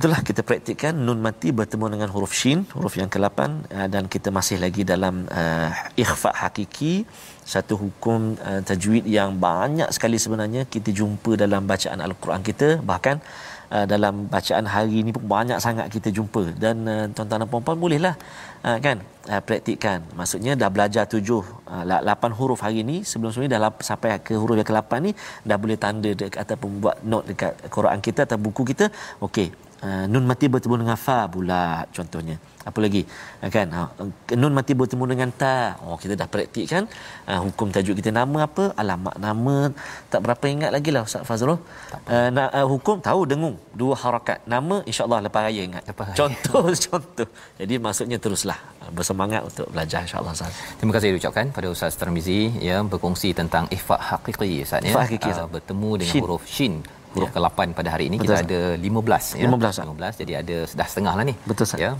Itulah 0.00 0.24
kita 0.24 0.40
praktikkan 0.40 0.96
nun 0.96 1.20
mati 1.20 1.52
bertemu 1.52 1.86
dengan 1.92 2.08
huruf 2.08 2.32
shin, 2.32 2.64
huruf 2.72 2.96
yang 2.96 3.12
ke-8 3.12 3.40
uh, 3.76 3.88
dan 3.94 4.08
kita 4.08 4.32
masih 4.32 4.56
lagi 4.56 4.80
dalam 4.80 5.28
uh, 5.28 5.68
ikhfa 5.92 6.32
hakiki, 6.40 7.04
satu 7.44 7.76
hukum 7.76 8.32
uh, 8.40 8.64
tajwid 8.64 9.04
yang 9.04 9.36
banyak 9.36 9.92
sekali 9.92 10.16
sebenarnya 10.16 10.64
kita 10.64 10.88
jumpa 10.88 11.36
dalam 11.36 11.68
bacaan 11.68 12.00
al-Quran 12.00 12.40
kita, 12.40 12.68
bahkan 12.80 13.20
uh, 13.68 13.84
dalam 13.84 14.24
bacaan 14.24 14.64
hari 14.64 15.04
ini 15.04 15.12
pun 15.12 15.28
banyak 15.36 15.60
sangat 15.60 15.92
kita 15.92 16.08
jumpa 16.08 16.56
dan 16.56 16.76
uh, 16.88 17.04
tuan-tuan 17.12 17.44
dan 17.44 17.48
puan-puan 17.52 17.76
bolehlah 17.76 18.16
uh, 18.64 18.80
kan 18.80 19.04
uh, 19.28 19.42
praktikkan. 19.44 20.00
Maksudnya 20.16 20.56
dah 20.56 20.72
belajar 20.72 21.04
tujuh 21.12 21.44
uh, 21.68 21.84
lapan 21.84 22.32
huruf 22.32 22.64
hari 22.64 22.80
ini, 22.80 23.04
sebelum 23.04 23.36
ini 23.36 23.52
dah 23.52 23.60
lap, 23.68 23.84
sampai 23.84 24.16
ke 24.24 24.32
huruf 24.32 24.56
yang 24.56 24.64
ke-8 24.64 24.92
ni 25.04 25.12
dah 25.44 25.60
boleh 25.60 25.76
tanda 25.76 26.08
dekat, 26.08 26.40
ataupun 26.40 26.70
buat 26.80 26.96
note 27.04 27.36
dekat 27.36 27.52
Quran 27.68 28.00
kita 28.00 28.24
atau 28.24 28.40
buku 28.40 28.64
kita. 28.72 28.88
Okey, 29.20 29.52
Uh, 29.80 30.04
nun 30.12 30.28
mati 30.28 30.44
bertemu 30.44 30.84
dengan 30.84 30.96
fa 31.00 31.24
pula 31.24 31.88
contohnya. 31.96 32.36
Apa 32.68 32.78
lagi? 32.84 33.00
Uh, 33.40 33.48
kan? 33.48 33.66
Uh, 33.72 34.36
nun 34.36 34.52
mati 34.52 34.76
bertemu 34.76 35.04
dengan 35.08 35.28
ta. 35.32 35.80
Oh 35.88 35.96
kita 35.96 36.20
dah 36.20 36.28
praktik 36.28 36.68
kan? 36.68 36.84
Uh, 37.24 37.48
hukum 37.48 37.72
tajuk 37.72 37.96
kita 37.96 38.12
nama 38.12 38.44
apa? 38.44 38.76
Alamat 38.76 39.16
nama. 39.16 39.72
Tak 40.12 40.20
berapa 40.20 40.44
ingat 40.52 40.70
lagi 40.76 40.92
lah 40.92 41.08
Ustaz 41.08 41.24
Fazrul. 41.24 41.56
Uh, 42.04 42.28
nak 42.28 42.52
uh, 42.52 42.68
hukum 42.68 43.00
tahu 43.00 43.24
dengung. 43.24 43.56
Dua 43.72 43.96
harakat. 43.96 44.44
Nama 44.44 44.84
insyaallah 44.84 45.24
lepas 45.24 45.48
raya 45.48 45.62
ingat. 45.64 45.82
Lepas 45.88 46.12
raya. 46.12 46.16
contoh 46.20 46.62
contoh. 46.84 47.28
Jadi 47.56 47.74
maksudnya 47.80 48.18
teruslah. 48.20 48.60
Bersemangat 48.92 49.48
untuk 49.48 49.64
belajar 49.72 50.04
insyaallah 50.04 50.36
Ustaz. 50.36 50.52
Terima 50.76 50.92
kasih 50.92 51.16
diucapkan 51.16 51.48
pada 51.56 51.72
Ustaz 51.72 51.96
Tarmizi 51.96 52.52
ya 52.60 52.84
berkongsi 52.84 53.32
tentang 53.32 53.64
ikhfa 53.72 53.96
hakiki 53.96 54.60
Ustaz 54.60 54.84
ya. 54.84 54.92
Uh, 54.92 55.48
bertemu 55.48 55.90
dengan 56.04 56.12
Shin. 56.12 56.22
huruf 56.24 56.44
shin 56.44 56.74
huruf 57.10 57.28
Ya. 57.28 57.34
ke-8 57.36 57.74
pada 57.74 57.88
hari 57.90 58.06
ini 58.06 58.16
Betul, 58.16 58.30
kita 58.30 58.46
ada 58.46 58.60
15 58.76 59.24
ya 59.34 59.44
15, 59.44 59.74
Ustaz. 59.74 59.84
15 59.84 60.20
jadi 60.20 60.32
ada 60.38 60.56
dah 60.70 60.86
setengah 60.86 61.12
lah 61.12 61.24
ni 61.24 61.34
Betul, 61.42 61.64
Ustaz. 61.66 61.78
ya 61.78 61.90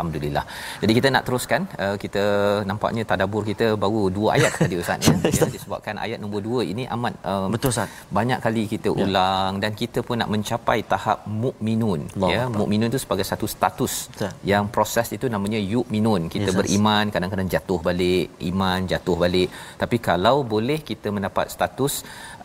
alhamdulillah. 0.00 0.44
Jadi 0.82 0.92
kita 0.98 1.08
nak 1.14 1.24
teruskan 1.28 1.60
uh, 1.84 1.96
kita 2.04 2.24
nampaknya 2.70 3.02
tadabur 3.10 3.42
kita 3.50 3.66
baru 3.84 4.02
dua 4.18 4.28
ayat 4.36 4.52
tadi 4.62 4.76
ustaz 4.82 5.08
ya, 5.08 5.14
ya 5.38 5.46
disebabkan 5.56 5.94
ayat 6.04 6.18
nombor 6.24 6.40
dua 6.48 6.60
ini 6.72 6.84
amat 6.96 7.14
um, 7.30 7.48
Betul, 7.54 7.70
Ustaz. 7.74 7.90
banyak 8.18 8.38
kali 8.46 8.64
kita 8.74 8.88
Ya. 8.90 9.04
ulang 9.06 9.54
dan 9.62 9.72
kita 9.80 9.98
pun 10.06 10.16
nak 10.20 10.30
mencapai 10.34 10.78
tahap 10.92 11.18
mukminun 11.42 12.00
Allah 12.16 12.30
ya 12.34 12.42
mukminun 12.58 12.88
itu 12.92 13.00
sebagai 13.04 13.26
satu 13.30 13.46
status 13.54 13.94
Betul. 14.12 14.30
yang 14.50 14.64
proses 14.76 15.08
itu 15.16 15.26
namanya 15.34 15.60
yu'minun 15.72 16.22
kita 16.34 16.48
Yes, 16.50 16.58
beriman 16.60 17.04
kadang-kadang 17.14 17.48
jatuh 17.54 17.78
balik 17.88 18.26
iman 18.50 18.80
jatuh 18.92 19.16
balik. 19.22 19.48
Tapi 19.82 19.96
kalau 20.08 20.36
boleh 20.54 20.78
kita 20.90 21.08
mendapat 21.16 21.46
status 21.56 21.94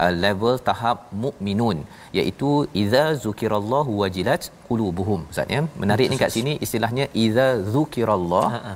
uh, 0.03 0.13
level 0.25 0.55
tahap 0.69 0.97
mukminun 1.23 1.77
iaitu 2.19 2.49
idza 2.81 3.03
zukirallahu 3.25 3.91
wajilat 4.01 4.41
qulubuhum. 4.67 5.21
Ustaz 5.31 5.55
ya. 5.55 5.61
Menarik 5.83 6.07
ni 6.11 6.17
kat 6.23 6.31
sini 6.37 6.53
istilahnya 6.65 7.05
idza 7.23 7.44
zukirallah 7.75 8.47
Ha, 8.55 8.59
ha. 8.67 8.73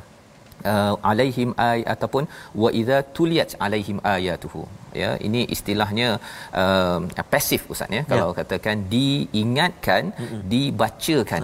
uh, 0.71 0.93
alaihim 1.11 1.49
ay 1.69 1.79
ataupun 1.93 2.23
wa 2.63 2.69
idza 2.81 2.99
tuliyat 3.17 3.51
alaihim 3.67 3.99
ayatuhu. 4.13 4.63
Ya 5.01 5.09
ini 5.27 5.41
istilahnya 5.55 6.07
uh, 6.61 6.97
pasif 7.33 7.61
ustaz 7.73 7.97
ya. 7.97 8.01
Kalau 8.11 8.29
katakan 8.39 8.77
diingatkan 8.93 10.03
dibacakan. 10.53 11.41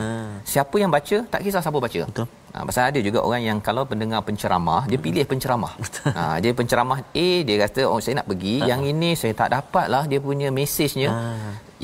Siapa 0.54 0.76
yang 0.84 0.92
baca? 0.98 1.18
Tak 1.34 1.42
kisah 1.46 1.62
siapa 1.68 1.82
baca. 1.88 2.02
Betul. 2.10 2.28
Ha, 2.56 2.64
pasal 2.68 2.84
ada 2.90 3.00
juga 3.08 3.20
orang 3.28 3.42
yang 3.50 3.58
kalau 3.68 3.84
pendengar 3.92 4.20
penceramah 4.28 4.82
dia 4.92 5.00
pilih 5.06 5.26
penceramah. 5.32 5.74
Ha 6.18 6.24
dia 6.44 6.52
penceramah 6.60 7.00
A 7.26 7.30
dia 7.48 7.56
kata 7.64 7.82
oh 7.92 8.00
saya 8.04 8.16
nak 8.20 8.28
pergi, 8.32 8.56
yang 8.72 8.82
ini 8.92 9.10
saya 9.22 9.34
tak 9.42 9.50
dapat 9.56 9.86
lah 9.94 10.04
dia 10.12 10.20
punya 10.28 10.50
mesejnya. 10.60 11.10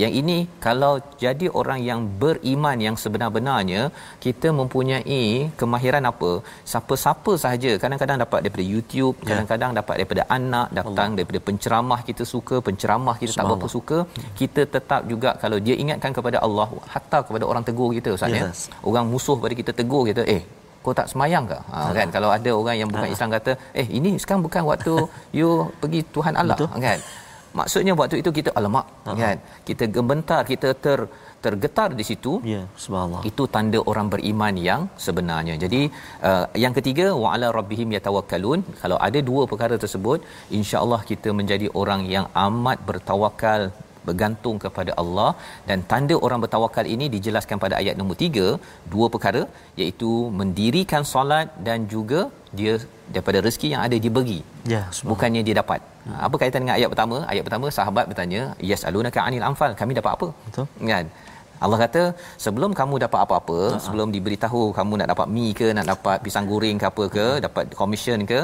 Yang 0.02 0.14
ini 0.22 0.38
kalau 0.66 0.94
jadi 1.24 1.48
orang 1.60 1.80
yang 1.90 2.00
beriman 2.22 2.78
yang 2.86 2.96
sebenar-benarnya 3.02 3.82
kita 4.26 4.48
mempunyai 4.60 5.24
kemahiran 5.60 6.06
apa? 6.12 6.32
Siapa-siapa 6.72 7.32
sahaja 7.44 7.72
kadang-kadang 7.84 8.20
dapat 8.24 8.40
daripada 8.44 8.66
YouTube, 8.74 9.16
kadang-kadang 9.30 9.72
dapat 9.80 9.96
daripada 10.02 10.24
anak, 10.38 10.68
datang 10.80 11.10
daripada 11.18 11.42
penceramah 11.50 12.00
kita 12.10 12.26
suka, 12.34 12.58
penceramah 12.70 13.16
kita 13.22 13.34
tak 13.40 13.46
berapa 13.52 13.70
suka, 13.76 13.98
kita 14.42 14.64
tetap 14.76 15.02
juga 15.12 15.32
kalau 15.44 15.60
dia 15.68 15.78
ingatkan 15.84 16.14
kepada 16.18 16.40
Allah, 16.48 16.68
hatta 16.96 17.22
kepada 17.28 17.46
orang 17.52 17.66
tegur 17.70 17.92
kita 17.98 18.12
ustaz 18.18 18.34
ya. 18.40 18.44
Yes. 18.48 18.62
Orang 18.90 19.06
musuh 19.14 19.38
pada 19.44 19.56
kita 19.62 19.72
tegur 19.82 20.04
kita, 20.10 20.24
eh 20.36 20.42
kau 20.86 20.94
tak 21.00 21.08
semayang 21.12 21.46
ke? 21.52 21.58
Ha, 21.74 21.80
kan 21.98 22.08
kalau 22.16 22.30
ada 22.38 22.52
orang 22.60 22.76
yang 22.82 22.90
bukan 22.94 23.10
Islam 23.16 23.30
kata, 23.38 23.52
"Eh, 23.82 23.86
ini 23.98 24.12
sekarang 24.22 24.42
bukan 24.46 24.64
waktu 24.70 24.94
you 25.40 25.50
pergi 25.82 26.02
Tuhan 26.16 26.34
Allah." 26.42 26.58
Betul. 26.58 26.70
kan? 26.86 27.00
Maksudnya 27.60 27.94
waktu 28.02 28.16
itu 28.22 28.32
kita 28.40 28.52
alamak 28.60 28.86
uh-huh. 28.92 29.18
kan? 29.24 29.38
Kita 29.70 29.86
gemetar 29.96 30.42
kita 30.52 30.70
ter 30.86 31.00
tergetar 31.46 31.90
di 32.00 32.04
situ. 32.10 32.34
Ya 32.54 32.62
subhanallah. 32.84 33.22
Itu 33.30 33.44
tanda 33.56 33.80
orang 33.92 34.08
beriman 34.14 34.56
yang 34.70 34.82
sebenarnya. 35.06 35.56
Jadi 35.64 35.82
uh, 36.30 36.46
yang 36.64 36.74
ketiga 36.78 37.06
wa 37.22 37.30
ala 37.36 37.48
rabbihim 37.60 37.90
yatawakkalun. 37.98 38.60
Kalau 38.82 38.98
ada 39.08 39.22
dua 39.30 39.44
perkara 39.52 39.78
tersebut 39.84 40.22
insya-Allah 40.60 41.02
kita 41.12 41.32
menjadi 41.40 41.70
orang 41.84 42.04
yang 42.16 42.28
amat 42.48 42.80
bertawakal 42.90 43.62
bergantung 44.08 44.58
kepada 44.64 44.92
Allah 45.02 45.32
dan 45.70 45.80
tanda 45.92 46.16
orang 46.26 46.40
bertawakal 46.44 46.86
ini 46.96 47.08
dijelaskan 47.16 47.58
pada 47.64 47.76
ayat 47.82 47.96
nombor 48.00 48.18
3 48.28 48.48
dua 48.94 49.08
perkara 49.14 49.42
iaitu 49.82 50.12
mendirikan 50.42 51.06
solat 51.14 51.50
dan 51.68 51.88
juga 51.94 52.22
dia 52.60 52.74
daripada 53.14 53.40
rezeki 53.48 53.68
yang 53.74 53.82
ada 53.88 53.98
diberi 54.06 54.40
ya 54.74 54.84
bukannya 55.12 55.44
dia 55.50 55.58
dapat. 55.64 55.82
Hmm. 56.06 56.18
apa 56.26 56.36
kaitan 56.42 56.62
dengan 56.64 56.76
ayat 56.80 56.90
pertama? 56.94 57.18
Ayat 57.32 57.44
pertama 57.48 57.68
sahabat 57.78 58.06
bertanya 58.12 58.42
yes 58.70 58.84
alunaka 58.90 59.20
anil 59.28 59.46
anfal? 59.50 59.74
Kami 59.82 59.94
dapat 60.00 60.12
apa? 60.18 60.28
Betul. 60.48 60.66
Kan? 60.92 61.08
Allah 61.66 61.78
kata 61.84 62.04
sebelum 62.44 62.72
kamu 62.80 62.96
dapat 63.06 63.20
apa-apa 63.26 63.58
uh-huh. 63.62 63.82
sebelum 63.86 64.10
diberitahu 64.16 64.62
kamu 64.78 64.94
nak 65.00 65.10
dapat 65.14 65.28
mi 65.36 65.48
ke 65.60 65.68
nak 65.78 65.88
dapat 65.94 66.18
pisang 66.26 66.48
goreng 66.52 66.78
ke 66.82 66.86
apa 66.92 67.04
ke 67.16 67.26
dapat 67.46 67.64
commission 67.82 68.20
ke 68.32 68.40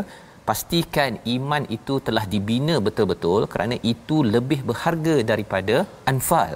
pastikan 0.48 1.14
iman 1.36 1.64
itu 1.78 1.96
telah 2.08 2.24
dibina 2.34 2.76
betul-betul 2.88 3.42
kerana 3.54 3.76
itu 3.94 4.18
lebih 4.36 4.60
berharga 4.70 5.16
daripada 5.32 5.78
anfal. 6.12 6.54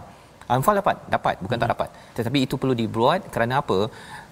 Anfal 0.56 0.76
dapat, 0.82 0.98
dapat 1.16 1.36
bukan 1.44 1.56
hmm. 1.56 1.64
tak 1.64 1.72
dapat. 1.74 1.90
Tetapi 2.18 2.40
itu 2.46 2.56
perlu 2.62 2.76
dibuat 2.82 3.22
kerana 3.36 3.54
apa? 3.62 3.80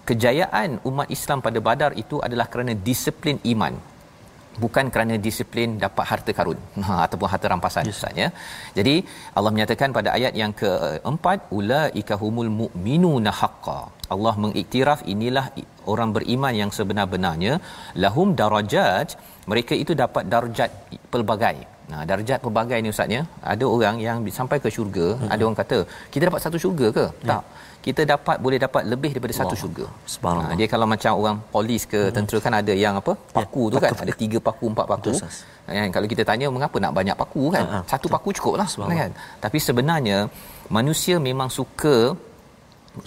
Kejayaan 0.09 0.69
umat 0.89 1.07
Islam 1.15 1.39
pada 1.45 1.59
Badar 1.67 1.91
itu 2.03 2.17
adalah 2.27 2.47
kerana 2.53 2.73
disiplin 2.87 3.37
iman. 3.53 3.73
Bukan 4.63 4.85
kerana 4.93 5.15
disiplin 5.25 5.69
dapat 5.83 6.05
harta 6.11 6.31
karun 6.37 6.59
ha, 6.87 6.93
ataupun 7.05 7.27
harta 7.33 7.47
rampasan 7.53 7.87
yes. 7.87 7.93
Ustaz, 7.95 8.13
ya. 8.21 8.27
Jadi 8.77 8.95
Allah 9.37 9.51
menyatakan 9.55 9.95
pada 9.97 10.09
ayat 10.17 10.33
yang 10.41 10.53
keempat 10.61 11.47
ulaika 11.59 12.17
humul 12.23 12.51
mu'minuna 12.61 13.33
haqqan. 13.41 13.85
Allah 14.15 14.33
mengiktiraf 14.43 14.99
inilah 15.13 15.45
orang 15.93 16.09
beriman 16.17 16.53
yang 16.61 16.71
sebenar-benarnya 16.77 17.53
lahum 18.03 18.29
darajat 18.41 19.09
mereka 19.49 19.73
itu 19.83 19.93
dapat 20.03 20.23
darjat 20.33 20.69
pelbagai. 21.13 21.57
Nah, 21.91 22.01
darjat 22.09 22.39
pelbagai 22.43 22.77
ni 22.85 22.89
ustaznya, 22.93 23.21
ada 23.51 23.65
orang 23.75 23.95
yang 24.07 24.17
sampai 24.39 24.57
ke 24.63 24.69
syurga, 24.75 25.07
hmm. 25.17 25.31
ada 25.33 25.41
orang 25.45 25.57
kata, 25.61 25.77
kita 26.13 26.23
dapat 26.29 26.41
satu 26.45 26.57
syurga 26.63 26.87
ke? 26.97 27.05
Hmm. 27.09 27.29
Tak. 27.31 27.43
Kita 27.85 28.01
dapat 28.13 28.37
boleh 28.45 28.59
dapat 28.65 28.83
lebih 28.91 29.11
daripada 29.15 29.33
satu 29.39 29.55
wow. 29.55 29.61
syurga. 29.61 29.85
Nah, 30.39 30.55
dia 30.59 30.67
kalau 30.73 30.85
macam 30.93 31.11
orang 31.21 31.37
polis 31.55 31.83
ke 31.93 32.01
hmm. 32.03 32.13
tentera 32.15 32.39
kan 32.45 32.53
ada 32.61 32.73
yang 32.83 32.93
apa? 33.01 33.13
Ya, 33.17 33.33
paku 33.37 33.63
ya, 33.65 33.71
tu 33.73 33.77
kan, 33.85 33.91
ada 34.05 34.13
tiga 34.21 34.37
paku, 34.47 34.65
empat 34.73 34.85
paku. 34.93 35.13
Kan 35.77 35.89
kalau 35.95 36.07
kita 36.13 36.23
tanya 36.29 36.47
mengapa 36.55 36.77
nak 36.83 36.93
banyak 36.99 37.15
paku 37.21 37.43
kan? 37.55 37.65
Ha, 37.65 37.77
ha, 37.81 37.85
satu 37.89 38.05
betul. 38.05 38.13
paku 38.15 38.29
cukuplah 38.37 38.69
kan. 39.01 39.11
Tapi 39.41 39.57
sebenarnya 39.67 40.17
manusia 40.77 41.15
memang 41.29 41.49
suka 41.49 41.95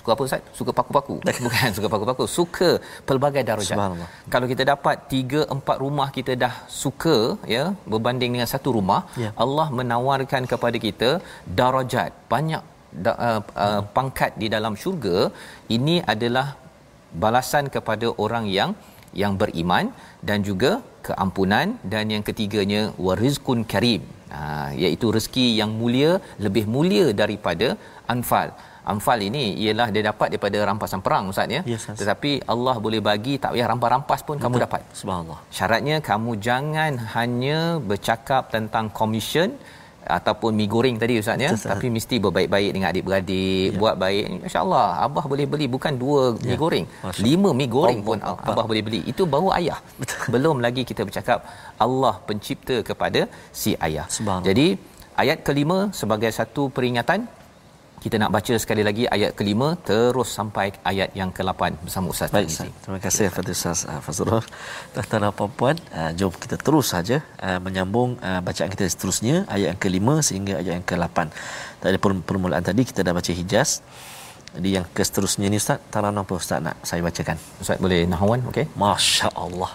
suka 0.00 0.11
apa 0.14 0.22
Ustaz? 0.28 0.42
Suka 0.59 0.70
paku-paku. 0.78 1.16
Bukan 1.46 1.70
suka 1.76 1.88
paku-paku, 1.94 2.24
suka 2.38 2.70
pelbagai 3.09 3.42
darjat. 3.50 3.78
Kalau 4.35 4.46
kita 4.52 4.64
dapat 4.72 4.96
3 5.14 5.46
4 5.59 5.83
rumah 5.85 6.09
kita 6.18 6.35
dah 6.44 6.55
suka 6.83 7.16
ya 7.55 7.64
berbanding 7.92 8.33
dengan 8.37 8.50
satu 8.55 8.70
rumah, 8.78 9.00
ya. 9.24 9.31
Allah 9.44 9.66
menawarkan 9.81 10.44
kepada 10.52 10.78
kita 10.87 11.11
darajat, 11.61 12.12
banyak 12.35 12.62
da, 13.05 13.12
uh, 13.28 13.40
uh, 13.66 13.83
pangkat 13.96 14.33
di 14.42 14.48
dalam 14.57 14.74
syurga. 14.83 15.18
Ini 15.76 15.96
adalah 16.14 16.46
balasan 17.24 17.66
kepada 17.76 18.09
orang 18.24 18.46
yang 18.59 18.72
yang 19.22 19.33
beriman 19.40 19.87
dan 20.28 20.38
juga 20.48 20.72
keampunan 21.07 21.68
dan 21.92 22.05
yang 22.14 22.24
ketiganya 22.28 22.83
warizkun 23.07 23.62
karim. 23.72 24.02
Ha, 24.35 24.42
iaitu 24.83 25.07
rezeki 25.14 25.46
yang 25.61 25.70
mulia 25.81 26.12
lebih 26.44 26.64
mulia 26.74 27.07
daripada 27.22 27.66
anfal 28.14 28.48
Anfal 28.83 29.21
ini 29.23 29.45
ialah 29.62 29.88
dia 29.95 30.03
dapat 30.11 30.35
daripada 30.35 30.59
rampasan 30.68 31.01
perang 31.07 31.31
ustaz 31.31 31.47
ya. 31.57 31.62
Yes, 31.73 31.87
yes. 31.87 31.99
Tetapi 32.03 32.31
Allah 32.53 32.75
boleh 32.85 33.01
bagi 33.09 33.35
tak 33.42 33.55
payah 33.55 33.68
rampas-rampas 33.71 34.21
pun 34.27 34.37
Betul. 34.37 34.45
kamu 34.45 34.57
dapat. 34.66 34.81
Subhanallah. 35.01 35.38
Syaratnya 35.57 35.97
kamu 36.11 36.33
jangan 36.49 36.92
hanya 37.14 37.59
bercakap 37.90 38.51
tentang 38.55 38.90
komisen 38.90 39.55
ataupun 40.16 40.51
mi 40.59 40.66
goreng 40.73 40.97
tadi 41.03 41.14
ustaz 41.23 41.45
ya 41.45 41.51
tapi 41.73 41.87
mesti 41.97 42.16
berbaik-baik 42.25 42.71
dengan 42.75 42.88
adik-beradik 42.90 43.68
ya. 43.71 43.79
buat 43.83 43.95
baik 44.03 44.25
insyaallah 44.51 44.87
abah 45.07 45.25
boleh 45.33 45.47
beli 45.53 45.66
bukan 45.75 45.95
dua 46.03 46.23
ya. 46.35 46.49
mi 46.51 46.57
goreng 46.62 46.87
Masya. 46.90 47.23
lima 47.27 47.51
mi 47.61 47.66
goreng 47.77 48.01
oh, 48.03 48.07
pun 48.09 48.18
oh, 48.31 48.37
abah 48.51 48.64
boleh 48.71 48.83
beli 48.87 49.01
itu 49.12 49.23
baru 49.35 49.49
ayah 49.59 49.79
Betul. 50.01 50.27
belum 50.35 50.57
lagi 50.66 50.83
kita 50.90 51.07
bercakap 51.09 51.47
Allah 51.87 52.14
pencipta 52.31 52.79
kepada 52.90 53.23
si 53.61 53.73
ayah 53.87 54.07
jadi 54.49 54.66
ayat 55.23 55.38
kelima 55.47 55.79
sebagai 56.01 56.33
satu 56.38 56.64
peringatan 56.77 57.23
kita 58.03 58.17
nak 58.19 58.31
baca 58.35 58.55
sekali 58.62 58.83
lagi 58.88 59.05
ayat 59.07 59.31
kelima 59.38 59.69
terus 59.88 60.29
sampai 60.38 60.75
ayat 60.91 61.15
yang 61.21 61.31
ke-8 61.37 61.62
bersama 61.87 62.07
Ustaz 62.15 62.35
Baik, 62.35 62.51
Ustaz. 62.51 62.71
Terima 62.83 62.99
kasih 63.05 63.31
kepada 63.31 63.51
Ustaz 63.55 63.81
uh, 63.87 64.01
Fazrul. 64.05 64.43
Tuan-tuan 64.95 65.23
dan 65.23 65.51
puan 65.59 65.77
uh, 65.95 66.11
jom 66.19 66.35
kita 66.45 66.59
terus 66.67 66.91
saja 66.95 67.23
uh, 67.47 67.59
menyambung 67.62 68.19
bacaan 68.47 68.71
kita 68.75 68.91
seterusnya 68.95 69.47
ayat 69.55 69.67
yang 69.73 69.81
kelima 69.85 70.15
sehingga 70.29 70.59
ayat 70.59 70.73
yang 70.83 70.87
ke-8. 70.91 71.19
Tadi 71.83 71.97
permulaan 72.31 72.65
tadi 72.71 72.83
kita 72.91 73.07
dah 73.07 73.15
baca 73.15 73.33
Hijaz. 73.38 73.71
Jadi 74.53 74.69
yang 74.77 74.85
ke 74.97 75.03
seterusnya 75.09 75.47
ni 75.47 75.62
Ustaz, 75.62 75.79
taranum 75.95 76.27
apa 76.27 76.35
Ustaz 76.43 76.59
nak 76.67 76.77
saya 76.88 77.01
bacakan? 77.07 77.38
Ustaz 77.62 77.79
boleh 77.85 78.03
nahwan, 78.11 78.43
okey? 78.51 78.67
Masya-Allah 78.83 79.73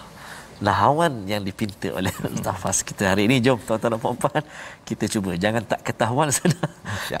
lahawan 0.63 1.27
yang 1.27 1.43
dipinta 1.43 1.89
oleh 1.91 2.13
Ustaz 2.39 2.79
kita 2.87 3.03
hari 3.11 3.27
ini 3.27 3.43
jom 3.43 3.59
tuan-tuan 3.67 3.91
dan 3.95 3.99
puan-puan 3.99 4.43
kita 4.87 5.05
cuba 5.13 5.35
jangan 5.35 5.63
tak 5.71 5.81
ketahuan 5.87 6.29
sana 6.31 6.55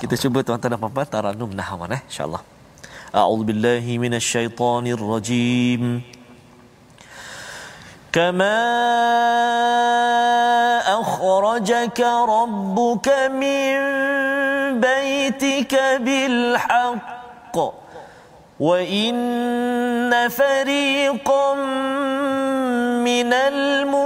kita 0.01 0.15
cuba 0.23 0.39
tuan-tuan 0.47 0.71
dan 0.73 0.79
puan-puan 0.79 1.07
taranum 1.09 1.51
lahawan 1.51 1.91
eh 1.97 2.01
insyaallah 2.07 2.41
a'udzubillahi 3.11 3.99
minasyaitonirrajim 4.03 5.83
كما 8.13 8.61
أخرجك 11.01 11.99
ربك 12.37 13.07
من 13.33 13.73
بيتك 14.77 15.73
بالحق 16.05 17.55
وان 18.59 20.13
فريقا 20.29 21.47
من 23.24 23.32
المؤمنين 23.32 23.96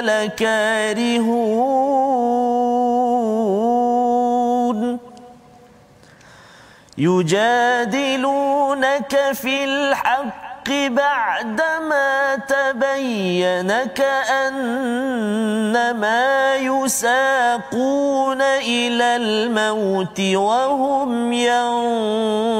لكارهون 0.00 1.52
يجادلونك 7.92 8.52
في 9.32 9.64
الحق 9.64 10.68
بعدما 10.70 12.36
تبين 12.36 13.72
كأنما 13.94 15.34
يساقون 16.56 18.42
إلى 18.42 19.16
الموت 19.16 20.20
وهم 20.20 21.32
ينظرون 21.32 22.52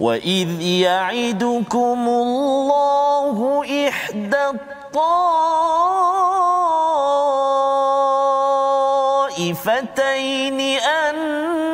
وإذ 0.00 0.60
يعدكم 0.60 2.08
الله 2.08 3.64
إحدى 3.88 4.44
الطائفتين 9.38 10.60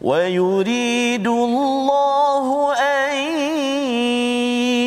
ويريد 0.00 1.26
الله 1.26 2.74
أن 2.74 3.14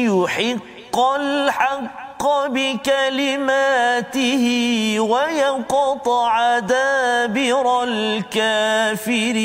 يحق 0.07 0.99
الحق 0.99 2.47
بكلماته 2.47 4.43
ويقطع 4.99 6.59
دابر 6.59 7.83
الكافرين. 7.83 9.43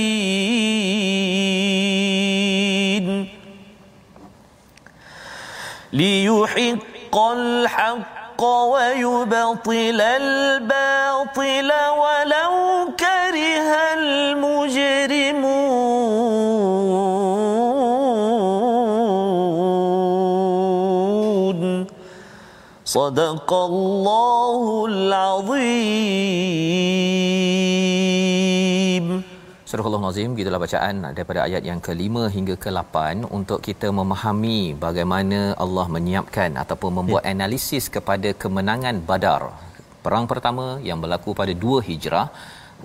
ليحق 5.99 7.17
الحق 7.19 8.43
ويبطل 8.73 10.01
الباطل 10.01 11.71
ولو 12.03 12.55
كره 13.03 13.71
المجرمون. 13.99 14.79
صدق 22.85 23.51
الله 23.53 24.87
العظيم. 24.89 26.78
Surah 29.69 29.87
Al-Nazim 29.89 30.33
gitulah 30.37 30.61
bacaan 30.63 30.95
daripada 31.17 31.41
ayat 31.47 31.63
yang 31.69 31.81
ke-5 31.87 32.15
hingga 32.35 32.55
ke-8 32.63 32.95
untuk 33.39 33.59
kita 33.67 33.89
memahami 33.99 34.61
bagaimana 34.85 35.41
Allah 35.65 35.87
menyiapkan 35.95 36.57
ataupun 36.63 36.93
membuat 36.99 37.25
ya. 37.29 37.33
analisis 37.35 37.87
kepada 37.97 38.33
kemenangan 38.43 39.05
Badar. 39.11 39.43
Perang 40.05 40.25
pertama 40.31 40.67
yang 40.89 40.99
berlaku 41.03 41.37
pada 41.41 41.53
2 41.67 41.85
Hijrah 41.89 42.27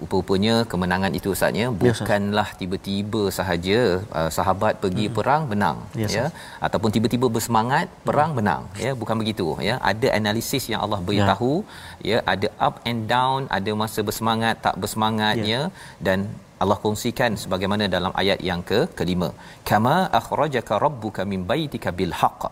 Rupa-rupanya 0.01 0.53
kemenangan 0.71 1.13
itu 1.17 1.31
saatnya 1.39 1.65
bukanlah 1.81 2.45
yes, 2.49 2.57
tiba-tiba 2.59 3.21
sahaja 3.35 3.79
uh, 4.19 4.29
sahabat 4.37 4.81
pergi 4.83 5.05
hmm. 5.05 5.13
perang 5.17 5.43
menang 5.51 5.77
yes, 5.93 6.15
ya 6.17 6.25
ataupun 6.65 6.89
tiba-tiba 6.95 7.27
bersemangat 7.35 7.93
perang 8.07 8.31
hmm. 8.31 8.37
menang 8.41 8.63
ya 8.85 8.91
bukan 9.01 9.21
begitu 9.21 9.45
ya 9.67 9.75
ada 9.91 10.07
analisis 10.19 10.65
yang 10.71 10.81
Allah 10.85 10.99
beritahu 11.09 11.61
yeah. 12.09 12.25
ya 12.25 12.25
ada 12.33 12.49
up 12.67 12.81
and 12.89 13.05
down 13.13 13.45
ada 13.57 13.71
masa 13.81 14.01
bersemangat 14.07 14.65
tak 14.65 14.77
bersemangatnya 14.81 15.59
yeah. 15.69 16.01
dan 16.07 16.25
Allah 16.61 16.77
kongsikan 16.83 17.33
sebagaimana 17.43 17.85
dalam 17.95 18.13
ayat 18.21 18.39
yang 18.49 18.61
ke 18.71 18.79
kelima. 18.99 19.29
Kama 19.69 19.95
akhrajaka 20.19 20.75
rabbuka 20.85 21.23
min 21.31 21.41
baitika 21.51 21.91
bil 21.99 22.13
haqq 22.21 22.43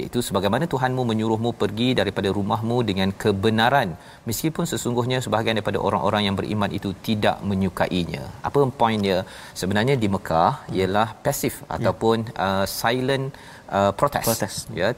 iaitu 0.00 0.18
sebagaimana 0.28 0.64
Tuhanmu 0.72 1.02
menyuruhmu 1.10 1.50
pergi 1.62 1.88
daripada 2.00 2.28
rumahmu 2.38 2.76
dengan 2.90 3.08
kebenaran 3.22 3.90
meskipun 4.28 4.64
sesungguhnya 4.72 5.18
sebahagian 5.24 5.56
daripada 5.58 5.80
orang-orang 5.88 6.22
yang 6.26 6.36
beriman 6.40 6.70
itu 6.78 6.90
tidak 7.08 7.36
menyukainya. 7.50 8.22
Apa 8.48 8.64
poin 8.82 8.98
dia? 9.06 9.18
Sebenarnya 9.60 9.96
di 10.02 10.08
Mekah 10.14 10.52
ialah 10.78 11.08
pasif 11.26 11.56
ya. 11.60 11.68
ataupun 11.76 12.16
uh, 12.46 12.64
silent 12.80 13.26
uh, 13.78 13.92
protest, 14.00 14.26
protest. 14.28 14.58
Ya. 14.80 14.90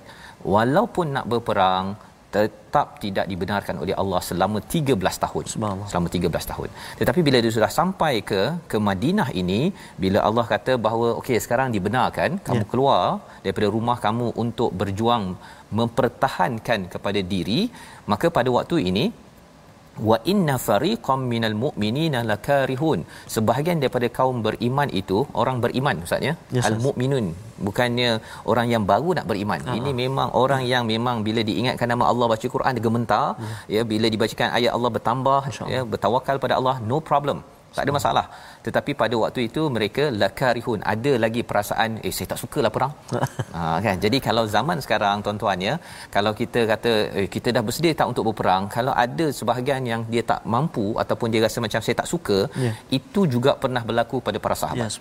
Walaupun 0.54 1.06
nak 1.16 1.26
berperang 1.32 1.86
tetap 2.34 2.88
tidak 3.04 3.26
dibenarkan 3.32 3.76
oleh 3.82 3.94
Allah 4.02 4.20
selama 4.28 4.58
13 4.76 5.24
tahun. 5.24 5.44
Selama 5.92 6.08
13 6.16 6.50
tahun. 6.52 6.68
Tetapi 7.00 7.20
bila 7.26 7.38
dia 7.44 7.52
sudah 7.56 7.70
sampai 7.78 8.14
ke 8.30 8.40
ke 8.70 8.78
Madinah 8.88 9.28
ini 9.42 9.60
bila 10.04 10.20
Allah 10.28 10.44
kata 10.54 10.74
bahawa 10.86 11.08
okey 11.20 11.38
sekarang 11.46 11.68
dibenarkan 11.76 12.30
kamu 12.46 12.62
yeah. 12.64 12.70
keluar 12.72 13.02
daripada 13.44 13.68
rumah 13.76 13.98
kamu 14.06 14.26
untuk 14.44 14.70
berjuang 14.80 15.24
mempertahankan 15.78 16.80
kepada 16.94 17.20
diri 17.34 17.60
maka 18.12 18.26
pada 18.38 18.50
waktu 18.56 18.76
ini 18.90 19.04
wa 20.08 20.18
inna 20.32 20.56
fariqam 20.66 21.20
minal 21.32 21.56
mu'minina 21.64 22.20
lakarihun. 22.30 23.00
Sebahagian 23.34 23.78
daripada 23.82 24.08
kaum 24.18 24.38
beriman 24.46 24.90
itu 25.02 25.18
orang 25.42 25.58
beriman 25.64 26.02
ustaz 26.06 26.28
ya? 26.28 26.34
Yes, 26.56 26.66
al 26.68 26.78
mu'minun 26.86 27.26
bukannya 27.66 28.10
orang 28.50 28.66
yang 28.74 28.84
baru 28.92 29.08
nak 29.18 29.26
beriman. 29.30 29.60
Uh-huh. 29.62 29.78
ini 29.78 29.90
memang 30.02 30.28
orang 30.42 30.62
yang 30.72 30.84
memang 30.92 31.22
bila 31.26 31.40
diingatkan 31.50 31.88
nama 31.94 32.04
Allah 32.10 32.26
baca 32.32 32.46
Quran 32.54 32.72
dia 32.76 32.84
gemetar 32.86 33.26
uh-huh. 33.38 33.56
ya 33.74 33.82
bila 33.92 34.06
dibacakan 34.14 34.48
ayat 34.58 34.72
Allah 34.76 34.90
bertambah 34.96 35.40
ya 35.74 35.80
bertawakal 35.92 36.36
pada 36.44 36.56
Allah 36.58 36.76
no 36.90 36.98
problem 37.10 37.38
tak 37.76 37.82
ada 37.86 37.92
masalah. 37.98 38.26
Tetapi 38.66 38.92
pada 39.02 39.14
waktu 39.22 39.40
itu 39.48 39.62
mereka 39.76 40.04
lakarihun. 40.22 40.80
Ada 40.92 41.12
lagi 41.24 41.42
perasaan 41.50 41.90
eh 42.06 42.12
saya 42.16 42.28
tak 42.32 42.40
sukalah 42.42 42.72
perang. 42.76 42.94
Ha 43.54 43.78
kan? 43.84 43.96
Jadi 44.04 44.18
kalau 44.26 44.44
zaman 44.54 44.78
sekarang 44.84 45.22
tuan-tuan 45.24 45.58
ya 45.66 45.74
kalau 46.14 46.32
kita 46.40 46.60
kata 46.70 46.92
eh, 47.18 47.28
kita 47.34 47.48
dah 47.56 47.62
bersedia 47.66 47.94
tak 48.00 48.08
untuk 48.12 48.24
berperang 48.28 48.62
kalau 48.76 48.92
ada 49.04 49.26
sebahagian 49.38 49.82
yang 49.90 50.00
dia 50.12 50.22
tak 50.30 50.40
mampu 50.54 50.86
ataupun 51.02 51.28
dia 51.32 51.40
rasa 51.46 51.58
macam 51.64 51.80
saya 51.84 51.96
tak 52.00 52.08
suka 52.12 52.38
yeah. 52.64 52.74
itu 52.98 53.20
juga 53.34 53.50
pernah 53.62 53.82
berlaku 53.88 54.18
pada 54.26 54.38
para 54.44 54.56
sahabat. 54.62 54.90
Yes, 54.90 54.98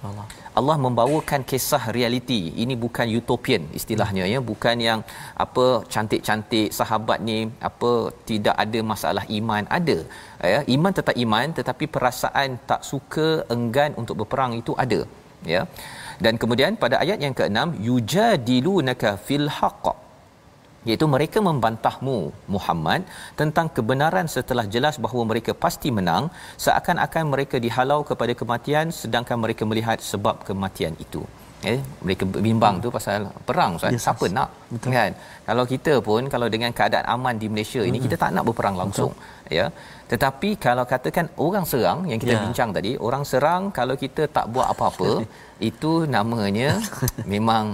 Allah 0.59 0.78
membawakan 0.86 1.41
kisah 1.51 1.84
realiti. 1.97 2.41
Ini 2.63 2.74
bukan 2.84 3.07
utopian 3.19 3.63
istilahnya 3.80 4.26
ya. 4.34 4.39
Bukan 4.51 4.78
yang 4.88 4.99
apa 5.45 5.65
cantik-cantik 5.93 6.69
sahabat 6.80 7.19
ni 7.30 7.38
apa 7.69 7.91
tidak 8.30 8.55
ada 8.63 8.80
masalah 8.93 9.26
iman. 9.39 9.63
Ada 9.80 9.97
ya 10.54 10.60
iman 10.76 10.94
tetap 11.00 11.16
iman 11.26 11.48
tetapi 11.58 11.86
perasaan 11.96 12.60
tak 12.70 12.82
suka 12.91 13.28
enggan 13.56 13.91
untuk 14.02 14.16
berperang 14.22 14.54
itu 14.62 14.74
ada 14.86 15.02
ya. 15.56 15.62
Dan 16.24 16.36
kemudian 16.41 16.74
pada 16.84 16.96
ayat 17.04 17.20
yang 17.26 17.36
ke-6 17.39 17.70
yujadilunaka 17.88 19.12
fil 19.28 19.48
haqq 19.60 19.86
iaitu 20.89 21.06
mereka 21.16 21.39
membantahmu 21.50 22.18
Muhammad 22.56 23.02
tentang 23.39 23.68
kebenaran 23.76 24.28
setelah 24.36 24.66
jelas 24.74 24.96
bahawa 25.04 25.24
mereka 25.32 25.52
pasti 25.66 25.89
menang 25.98 26.26
seakan-akan 26.66 27.26
mereka 27.34 27.56
dihalau 27.66 28.00
kepada 28.10 28.36
kematian 28.41 28.91
sedangkan 29.02 29.39
mereka 29.44 29.64
melihat 29.72 30.00
sebab 30.12 30.44
kematian 30.50 30.96
itu 31.06 31.24
eh 31.72 31.80
mereka 32.05 32.24
bimbang 32.45 32.76
hmm. 32.78 32.84
tu 32.86 32.89
pasal 32.95 33.28
perang 33.47 33.72
Ustaz 33.78 33.95
yes, 33.95 34.03
siapa 34.05 34.26
yes. 34.28 34.34
nak 34.38 34.49
Betul. 34.74 34.91
kan 34.95 35.11
kalau 35.47 35.64
kita 35.74 35.93
pun 36.07 36.22
kalau 36.34 36.47
dengan 36.55 36.72
keadaan 36.78 37.05
aman 37.16 37.36
di 37.41 37.47
Malaysia 37.53 37.82
hmm. 37.82 37.89
ini 37.89 37.97
kita 38.05 38.16
tak 38.24 38.32
nak 38.36 38.43
berperang 38.47 38.76
langsung 38.82 39.11
Betul. 39.16 39.57
ya 39.57 39.66
tetapi 40.11 40.49
kalau 40.66 40.84
katakan 40.93 41.26
orang 41.45 41.66
serang 41.72 41.99
yang 42.11 42.20
kita 42.24 42.34
yeah. 42.36 42.43
bincang 42.45 42.70
tadi 42.78 42.91
orang 43.07 43.24
serang 43.32 43.61
kalau 43.80 43.95
kita 44.03 44.24
tak 44.38 44.45
buat 44.53 44.68
apa-apa 44.74 45.09
itu 45.72 45.93
namanya 46.16 46.70
memang 47.34 47.66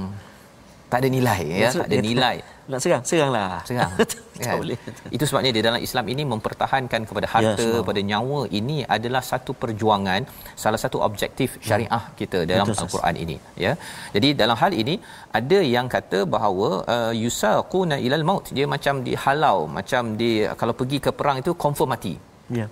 tak 0.91 0.99
ada 1.01 1.09
nilai 1.17 1.41
ya 1.63 1.69
tak 1.81 1.89
ada 1.89 1.99
nilai 2.09 2.37
nak 2.71 2.81
serang? 2.83 3.03
Seranglah. 3.09 3.51
Serang. 3.69 3.91
Kan? 4.45 4.55
boleh. 4.61 4.77
Itu 5.15 5.23
sebabnya 5.29 5.51
di 5.57 5.61
dalam 5.67 5.81
Islam 5.87 6.05
ini 6.13 6.23
mempertahankan 6.33 7.01
kepada 7.09 7.27
ya, 7.27 7.31
harta 7.33 7.67
ya, 7.71 7.81
pada 7.89 8.01
nyawa. 8.11 8.39
Ini 8.59 8.77
adalah 8.95 9.21
satu 9.31 9.51
perjuangan 9.61 10.21
salah 10.63 10.79
satu 10.83 10.97
objektif 11.07 11.49
ya. 11.59 11.63
syariah 11.67 12.03
kita 12.19 12.39
dalam 12.51 12.65
Betul, 12.69 12.81
al-Quran 12.85 13.15
ini 13.23 13.37
ya. 13.65 13.73
Jadi 14.15 14.29
dalam 14.41 14.57
hal 14.61 14.73
ini 14.81 14.95
ada 15.39 15.59
yang 15.75 15.89
kata 15.95 16.21
bahawa 16.35 16.69
uh, 16.95 17.13
yusaquna 17.23 17.97
ilal 18.07 18.25
maut. 18.31 18.47
Dia 18.57 18.67
macam 18.75 19.03
dihalau 19.07 19.57
macam 19.79 20.15
di 20.21 20.31
kalau 20.61 20.75
pergi 20.81 20.99
ke 21.07 21.13
perang 21.21 21.39
itu 21.43 21.53
confirm 21.65 21.91
mati. 21.95 22.15
Ya. 22.59 22.67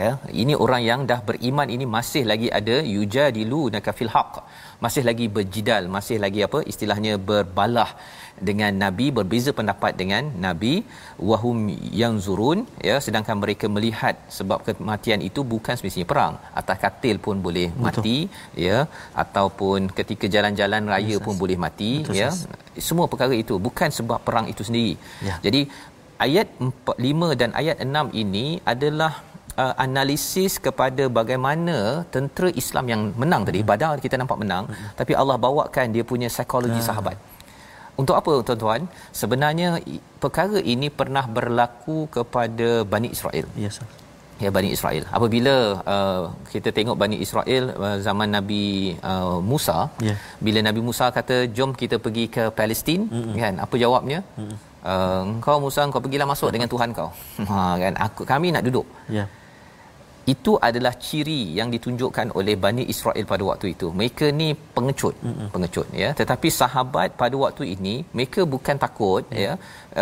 Ya. 0.00 0.10
Ini 0.42 0.54
orang 0.64 0.82
yang 0.90 1.00
dah 1.10 1.20
beriman 1.28 1.68
ini 1.74 1.84
masih 1.96 2.22
lagi 2.30 2.48
ada 2.58 2.76
yujadilu 2.94 3.60
nakafil 3.74 4.10
haq 4.14 4.32
masih 4.84 5.02
lagi 5.08 5.26
berjidal 5.36 5.84
masih 5.96 6.16
lagi 6.24 6.40
apa 6.46 6.58
istilahnya 6.72 7.12
berbalah 7.28 7.90
dengan 8.48 8.72
nabi 8.84 9.06
berbeza 9.18 9.50
pendapat 9.58 9.92
dengan 10.00 10.22
nabi 10.44 10.74
wahum 11.30 11.58
yang 12.00 12.14
zurun 12.24 12.58
ya 12.88 12.96
sedangkan 13.06 13.36
mereka 13.42 13.66
melihat 13.76 14.16
sebab 14.38 14.58
kematian 14.66 15.20
itu 15.28 15.40
bukan 15.54 15.74
semestinya 15.78 16.08
perang 16.12 16.34
atas 16.60 16.78
katil 16.84 17.16
pun 17.26 17.38
boleh 17.46 17.68
Betul. 17.72 17.84
mati 17.86 18.18
ya 18.66 18.78
ataupun 19.24 19.88
ketika 19.98 20.28
jalan-jalan 20.34 20.84
raya 20.94 21.16
yes, 21.16 21.24
pun 21.26 21.34
yes. 21.34 21.40
boleh 21.42 21.58
mati 21.66 21.92
Betul, 22.02 22.20
ya 22.20 22.28
yes. 22.28 22.44
semua 22.88 23.06
perkara 23.12 23.36
itu 23.44 23.56
bukan 23.68 23.88
sebab 23.98 24.20
perang 24.26 24.48
itu 24.52 24.64
sendiri 24.68 24.94
ya. 25.28 25.36
jadi 25.46 25.62
ayat 26.26 26.48
4 26.60 26.96
5 27.08 27.40
dan 27.40 27.50
ayat 27.60 27.76
6 27.84 28.22
ini 28.22 28.46
adalah 28.72 29.12
uh, 29.62 29.74
analisis 29.86 30.52
kepada 30.66 31.04
bagaimana 31.18 31.78
tentera 32.14 32.48
Islam 32.62 32.84
yang 32.92 33.02
menang 33.22 33.42
tadi 33.48 33.60
hmm. 33.62 33.68
badar 33.70 33.96
kita 34.04 34.16
nampak 34.20 34.38
menang 34.42 34.64
hmm. 34.68 34.92
tapi 35.00 35.12
Allah 35.20 35.36
bawakan 35.46 35.86
dia 35.96 36.04
punya 36.12 36.28
psikologi 36.34 36.80
hmm. 36.80 36.88
sahabat 36.88 37.16
untuk 38.00 38.14
apa 38.20 38.32
tuan-tuan? 38.48 38.82
Sebenarnya 39.20 39.68
perkara 40.22 40.58
ini 40.74 40.88
pernah 41.00 41.24
berlaku 41.36 41.98
kepada 42.16 42.68
Bani 42.92 43.08
Israel. 43.16 43.46
Yes 43.64 43.80
sir. 43.80 43.88
Ya 44.44 44.50
Bani 44.56 44.68
Israel. 44.76 45.04
Apabila 45.16 45.54
uh, 45.94 46.24
kita 46.52 46.68
tengok 46.76 46.96
Bani 47.02 47.16
Israel 47.26 47.64
uh, 47.84 47.96
zaman 48.06 48.28
Nabi 48.36 48.64
uh, 49.12 49.40
Musa 49.50 49.78
yeah. 50.08 50.18
bila 50.46 50.60
Nabi 50.68 50.80
Musa 50.88 51.08
kata 51.18 51.36
jom 51.56 51.72
kita 51.82 51.96
pergi 52.04 52.24
ke 52.36 52.44
Palestin 52.58 53.08
mm-hmm. 53.08 53.34
kan? 53.42 53.54
Apa 53.64 53.74
jawabnya? 53.84 54.20
Mm-hmm. 54.36 54.56
uh, 54.92 55.22
engkau 55.40 55.56
Musa 55.64 55.80
engkau 55.88 56.04
pergilah 56.04 56.28
masuk 56.32 56.52
dengan 56.52 56.68
Tuhan 56.74 56.92
kau. 57.00 57.10
Ha 57.50 57.80
kan? 57.84 57.94
Aku 58.06 58.28
kami 58.32 58.52
nak 58.56 58.64
duduk. 58.68 58.88
Yeah 59.18 59.28
itu 60.32 60.52
adalah 60.68 60.92
ciri 61.06 61.40
yang 61.58 61.68
ditunjukkan 61.74 62.34
oleh 62.38 62.54
Bani 62.64 62.84
Israel 62.92 63.24
pada 63.32 63.44
waktu 63.50 63.66
itu. 63.74 63.86
Mereka 63.98 64.26
ni 64.40 64.48
pengecut, 64.76 65.14
mm-hmm. 65.22 65.48
pengecut 65.54 65.86
ya. 66.02 66.10
Tetapi 66.20 66.48
sahabat 66.60 67.08
pada 67.20 67.36
waktu 67.44 67.64
ini 67.74 67.94
mereka 68.16 68.42
bukan 68.54 68.76
takut 68.84 69.22
mm. 69.30 69.38
ya. 69.44 69.52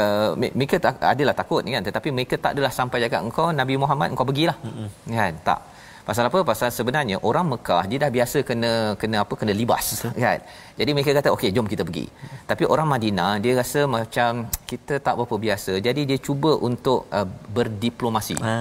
Uh, 0.01 0.31
mereka 0.59 0.77
tak 0.85 0.97
adalah 1.15 1.35
takut 1.41 1.63
kan 1.77 1.85
tetapi 1.89 2.09
mereka 2.17 2.35
tak 2.45 2.53
adalah 2.57 2.73
sampai 2.79 2.99
cakap 3.05 3.21
engkau 3.27 3.47
Nabi 3.61 3.75
Muhammad 3.83 4.09
engkau 4.15 4.27
pergilah. 4.31 4.57
Mm-hmm. 4.65 4.89
Kan? 5.21 5.35
Tak. 5.49 5.61
Pasal 6.09 6.25
apa? 6.29 6.39
Pasal 6.51 6.69
sebenarnya 6.79 7.17
orang 7.29 7.47
Mekah 7.53 7.83
dia 7.91 7.99
dah 8.05 8.11
biasa 8.17 8.39
kena 8.49 8.73
kena 9.01 9.17
apa 9.25 9.35
kena 9.41 9.53
libas 9.61 9.87
Betul. 9.97 10.13
kan. 10.25 10.41
Jadi 10.79 10.91
mereka 10.97 11.11
kata 11.19 11.29
okey 11.37 11.51
jom 11.57 11.67
kita 11.73 11.83
pergi. 11.89 12.07
Tapi 12.51 12.65
orang 12.73 12.89
Madinah 12.93 13.33
dia 13.45 13.53
rasa 13.61 13.81
macam 13.97 14.45
kita 14.71 15.01
tak 15.07 15.17
berapa 15.19 15.37
biasa. 15.47 15.73
Jadi 15.87 16.05
dia 16.11 16.19
cuba 16.21 16.53
untuk 16.69 17.09
uh, 17.09 17.29
berdiplomasi. 17.57 18.37
Ha. 18.45 18.57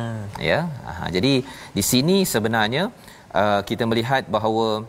Ya. 0.49 0.59
Ha, 0.87 1.11
jadi 1.15 1.33
di 1.77 1.83
sini 1.91 2.17
sebenarnya 2.33 2.83
uh, 3.35 3.59
kita 3.69 3.83
melihat 3.91 4.23
bahawa 4.35 4.87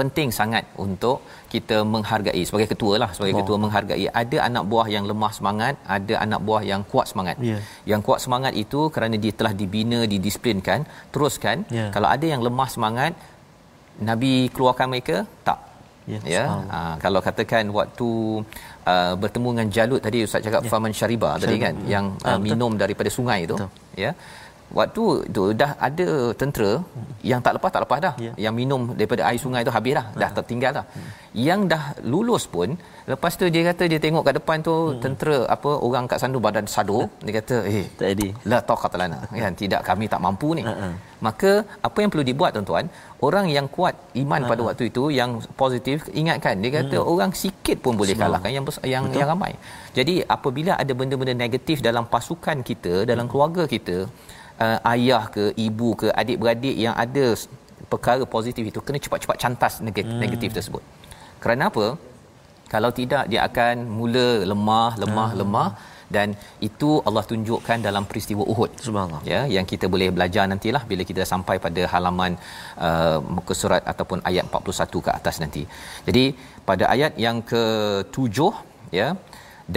penting 0.00 0.28
sangat 0.38 0.64
untuk 0.84 1.16
kita 1.54 1.76
menghargai 1.92 2.42
sebagai 2.48 2.68
ketua 2.72 2.94
lah 3.02 3.10
sebagai 3.16 3.34
oh. 3.36 3.38
ketua 3.40 3.56
menghargai 3.64 4.06
ada 4.22 4.38
anak 4.48 4.64
buah 4.72 4.86
yang 4.94 5.04
lemah 5.10 5.32
semangat 5.38 5.74
ada 5.96 6.14
anak 6.24 6.40
buah 6.48 6.62
yang 6.72 6.82
kuat 6.92 7.06
semangat 7.12 7.36
yeah. 7.50 7.60
yang 7.92 8.02
kuat 8.08 8.20
semangat 8.24 8.52
itu 8.64 8.80
kerana 8.96 9.16
dia 9.24 9.32
telah 9.40 9.52
dibina 9.62 10.00
didisiplinkan 10.12 10.80
teruskan 11.14 11.56
Yeah. 11.78 11.90
kalau 11.94 12.08
ada 12.16 12.26
yang 12.32 12.42
lemah 12.48 12.68
semangat 12.74 13.12
nabi 14.10 14.32
keluarkan 14.56 14.88
mereka 14.94 15.16
tak 15.48 15.58
Ya, 16.12 16.18
ya 16.34 16.42
subhanallah. 16.48 16.76
ha, 16.88 16.92
kalau 17.04 17.20
katakan 17.26 17.64
waktu 17.78 18.08
uh, 18.90 19.12
bertemu 19.22 19.48
dengan 19.52 19.68
Jalut 19.76 20.00
tadi 20.06 20.18
ustaz 20.26 20.40
cakap 20.46 20.62
Ya. 20.64 20.70
faman 20.72 20.92
syariba 20.98 21.30
tadi 21.42 21.56
kan 21.64 21.74
ya. 21.84 21.88
yang 21.94 22.06
Ah, 22.24 22.28
uh, 22.32 22.38
minum 22.46 22.72
daripada 22.82 23.10
sungai 23.16 23.40
tu 23.50 23.56
Betul. 23.60 23.68
ya 24.04 24.10
waktu 24.78 25.04
tu 25.36 25.42
dah 25.60 25.70
ada 25.88 26.08
tentera 26.40 26.70
yang 27.30 27.40
tak 27.44 27.56
lepas 27.56 27.70
tak 27.74 27.82
lepas 27.84 27.98
dah. 28.06 28.14
Ya. 28.26 28.32
yang 28.44 28.54
minum 28.60 28.82
daripada 28.98 29.22
air 29.28 29.40
sungai 29.44 29.62
tu 29.68 29.72
habis 29.76 29.94
dah 29.98 30.06
dah 30.22 30.30
tertinggal 30.38 30.72
dah. 30.78 30.86
Yang 31.48 31.60
dah 31.72 31.82
lulus 32.12 32.44
pun 32.54 32.68
lepas 33.12 33.32
tu 33.40 33.46
dia 33.54 33.62
kata 33.68 33.84
dia 33.92 34.00
tengok 34.04 34.22
kat 34.28 34.34
depan 34.38 34.58
tu 34.68 34.74
tentera 35.04 35.38
apa 35.56 35.70
orang 35.86 36.04
kat 36.10 36.18
sandu 36.22 36.38
badan 36.46 36.66
sado 36.74 36.98
dia 37.24 37.34
kata 37.40 37.56
eh 37.64 37.86
Tak 38.00 38.06
jadi. 38.12 38.28
la 38.50 38.58
taqat 38.70 38.92
lana. 39.00 39.20
Kan 39.42 39.54
tidak 39.62 39.80
kami 39.88 40.04
tak 40.12 40.20
mampu 40.26 40.50
ni. 40.58 40.64
Ha-ha. 40.68 40.90
maka 41.26 41.52
apa 41.86 41.98
yang 42.02 42.10
perlu 42.14 42.24
dibuat 42.30 42.50
tuan-tuan 42.54 42.86
orang 43.26 43.46
yang 43.56 43.66
kuat 43.76 43.94
iman 44.22 44.40
pada 44.50 44.62
waktu 44.68 44.84
itu 44.90 45.04
yang 45.18 45.30
positif 45.62 46.06
ingatkan. 46.20 46.54
Dia 46.62 46.70
kata 46.78 46.96
orang 47.12 47.32
sikit 47.42 47.78
pun 47.84 47.94
boleh 48.00 48.14
kalahkan 48.22 48.52
yang 48.56 48.64
yang 48.94 49.04
yang 49.20 49.28
ramai. 49.32 49.52
Jadi 49.98 50.14
apabila 50.36 50.72
ada 50.82 50.92
benda-benda 51.00 51.34
negatif 51.44 51.82
dalam 51.88 52.06
pasukan 52.14 52.60
kita 52.70 52.94
dalam 53.10 53.26
keluarga 53.32 53.64
kita 53.66 54.06
uh, 54.64 54.78
ayah 54.94 55.24
ke 55.36 55.44
ibu 55.66 55.88
ke 56.00 56.08
adik-beradik 56.22 56.76
yang 56.84 56.94
ada 57.04 57.26
perkara 57.92 58.24
positif 58.36 58.64
itu 58.70 58.80
kena 58.86 58.98
cepat-cepat 59.04 59.36
cantas 59.44 59.74
negatif, 59.86 60.14
negatif 60.24 60.50
tersebut. 60.58 60.82
Kerana 61.42 61.64
apa? 61.72 61.86
Kalau 62.72 62.90
tidak 62.98 63.24
dia 63.32 63.40
akan 63.48 63.74
mula 63.98 64.26
lemah 64.50 64.90
lemah 65.02 65.30
lemah 65.40 65.68
dan 66.16 66.28
itu 66.68 66.88
Allah 67.08 67.22
tunjukkan 67.30 67.78
dalam 67.86 68.04
peristiwa 68.10 68.42
Uhud. 68.52 68.70
Subhanallah. 68.86 69.20
ya 69.32 69.40
yang 69.56 69.66
kita 69.72 69.86
boleh 69.94 70.08
belajar 70.16 70.44
nantilah 70.52 70.82
bila 70.90 71.02
kita 71.10 71.22
sampai 71.32 71.56
pada 71.66 71.82
halaman 71.92 72.32
uh, 72.88 73.18
muka 73.36 73.54
surat 73.60 73.82
ataupun 73.92 74.20
ayat 74.30 74.44
41 74.52 75.04
ke 75.06 75.10
atas 75.18 75.36
nanti. 75.44 75.62
Jadi 76.08 76.24
pada 76.68 76.84
ayat 76.94 77.12
yang 77.26 77.38
ke-7 77.52 78.36
ya 79.00 79.08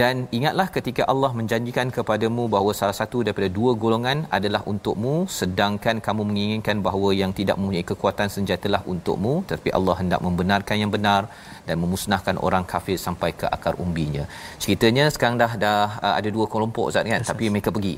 dan 0.00 0.24
ingatlah 0.36 0.66
ketika 0.76 1.02
Allah 1.12 1.30
menjanjikan 1.38 1.88
kepadamu 1.96 2.42
bahawa 2.52 2.72
salah 2.78 2.96
satu 2.98 3.18
daripada 3.26 3.48
dua 3.58 3.72
golongan 3.82 4.18
adalah 4.36 4.60
untukmu 4.70 5.14
sedangkan 5.38 5.96
kamu 6.06 6.22
menginginkan 6.28 6.76
bahawa 6.86 7.08
yang 7.18 7.32
tidak 7.38 7.56
mempunyai 7.60 7.84
kekuatan 7.90 8.32
senjatalah 8.36 8.80
untukmu 8.92 9.34
tetapi 9.48 9.68
Allah 9.78 9.96
hendak 10.00 10.20
membenarkan 10.26 10.76
yang 10.82 10.92
benar 10.96 11.28
dan 11.68 11.76
memusnahkan 11.82 12.40
orang 12.46 12.64
kafir 12.72 12.96
sampai 13.06 13.30
ke 13.40 13.46
akar 13.56 13.76
umbinya. 13.84 14.24
Ceritanya 14.62 15.04
sekarang 15.14 15.36
dah 15.42 15.52
dah 15.64 15.84
uh, 16.00 16.14
ada 16.18 16.28
dua 16.36 16.48
kelompok 16.52 16.88
Ustaz 16.88 17.12
kan? 17.14 17.22
Tapi 17.30 17.52
mereka 17.52 17.68
pergi. 17.76 17.96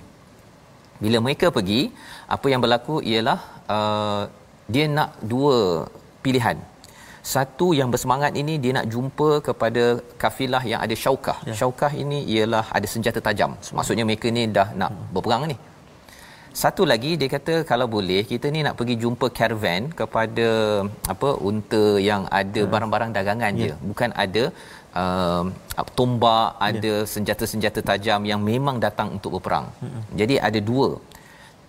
Bila 0.99 1.19
mereka 1.27 1.55
pergi 1.55 1.81
apa 2.37 2.47
yang 2.51 2.61
berlaku 2.65 3.07
ialah 3.13 3.39
uh, 3.77 4.23
dia 4.67 4.91
nak 4.99 5.11
dua 5.23 5.87
pilihan 6.27 6.59
satu 7.33 7.67
yang 7.79 7.89
bersemangat 7.93 8.33
ini 8.41 8.55
dia 8.63 8.73
nak 8.79 8.87
jumpa 8.95 9.29
kepada 9.49 9.85
kafilah 10.23 10.63
yang 10.71 10.81
ada 10.85 10.97
syaukah. 11.03 11.39
Ya. 11.49 11.55
syaukah 11.61 11.93
ini 12.03 12.19
ialah 12.33 12.65
ada 12.79 12.87
senjata 12.95 13.21
tajam. 13.27 13.53
Maksudnya 13.79 14.05
mereka 14.09 14.29
ni 14.37 14.43
dah 14.57 14.69
nak 14.81 14.93
berperang 15.15 15.45
ni. 15.53 15.57
Satu 16.63 16.83
lagi 16.91 17.13
dia 17.21 17.29
kata 17.35 17.55
kalau 17.71 17.87
boleh 17.95 18.21
kita 18.33 18.47
ni 18.55 18.61
nak 18.67 18.77
pergi 18.79 18.95
jumpa 19.05 19.27
caravan 19.39 19.83
kepada 20.01 20.49
apa 21.13 21.31
unta 21.49 21.85
yang 22.09 22.23
ada 22.41 22.63
barang-barang 22.73 23.11
dagangan 23.17 23.53
je 23.63 23.73
bukan 23.89 24.11
ada 24.25 24.45
um, 25.03 25.45
tombak 25.99 26.49
ada 26.69 26.93
senjata-senjata 27.15 27.83
tajam 27.91 28.23
yang 28.31 28.41
memang 28.51 28.79
datang 28.87 29.11
untuk 29.17 29.33
berperang. 29.37 29.67
Jadi 30.21 30.37
ada 30.49 30.63
dua 30.71 30.89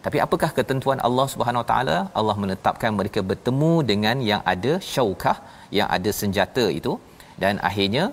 tapi 0.06 0.18
apakah 0.26 0.50
ketentuan 0.58 1.00
Allah 1.08 1.26
Subhanahu 1.34 1.62
Wa 1.64 1.68
Taala? 1.72 1.98
Allah 2.20 2.36
menetapkan 2.44 2.92
mereka 3.00 3.20
bertemu 3.30 3.72
dengan 3.92 4.18
yang 4.30 4.42
ada 4.54 4.74
syaukah, 4.94 5.38
yang 5.78 5.88
ada 5.98 6.12
senjata 6.22 6.66
itu 6.80 6.94
dan 7.44 7.54
akhirnya 7.70 8.04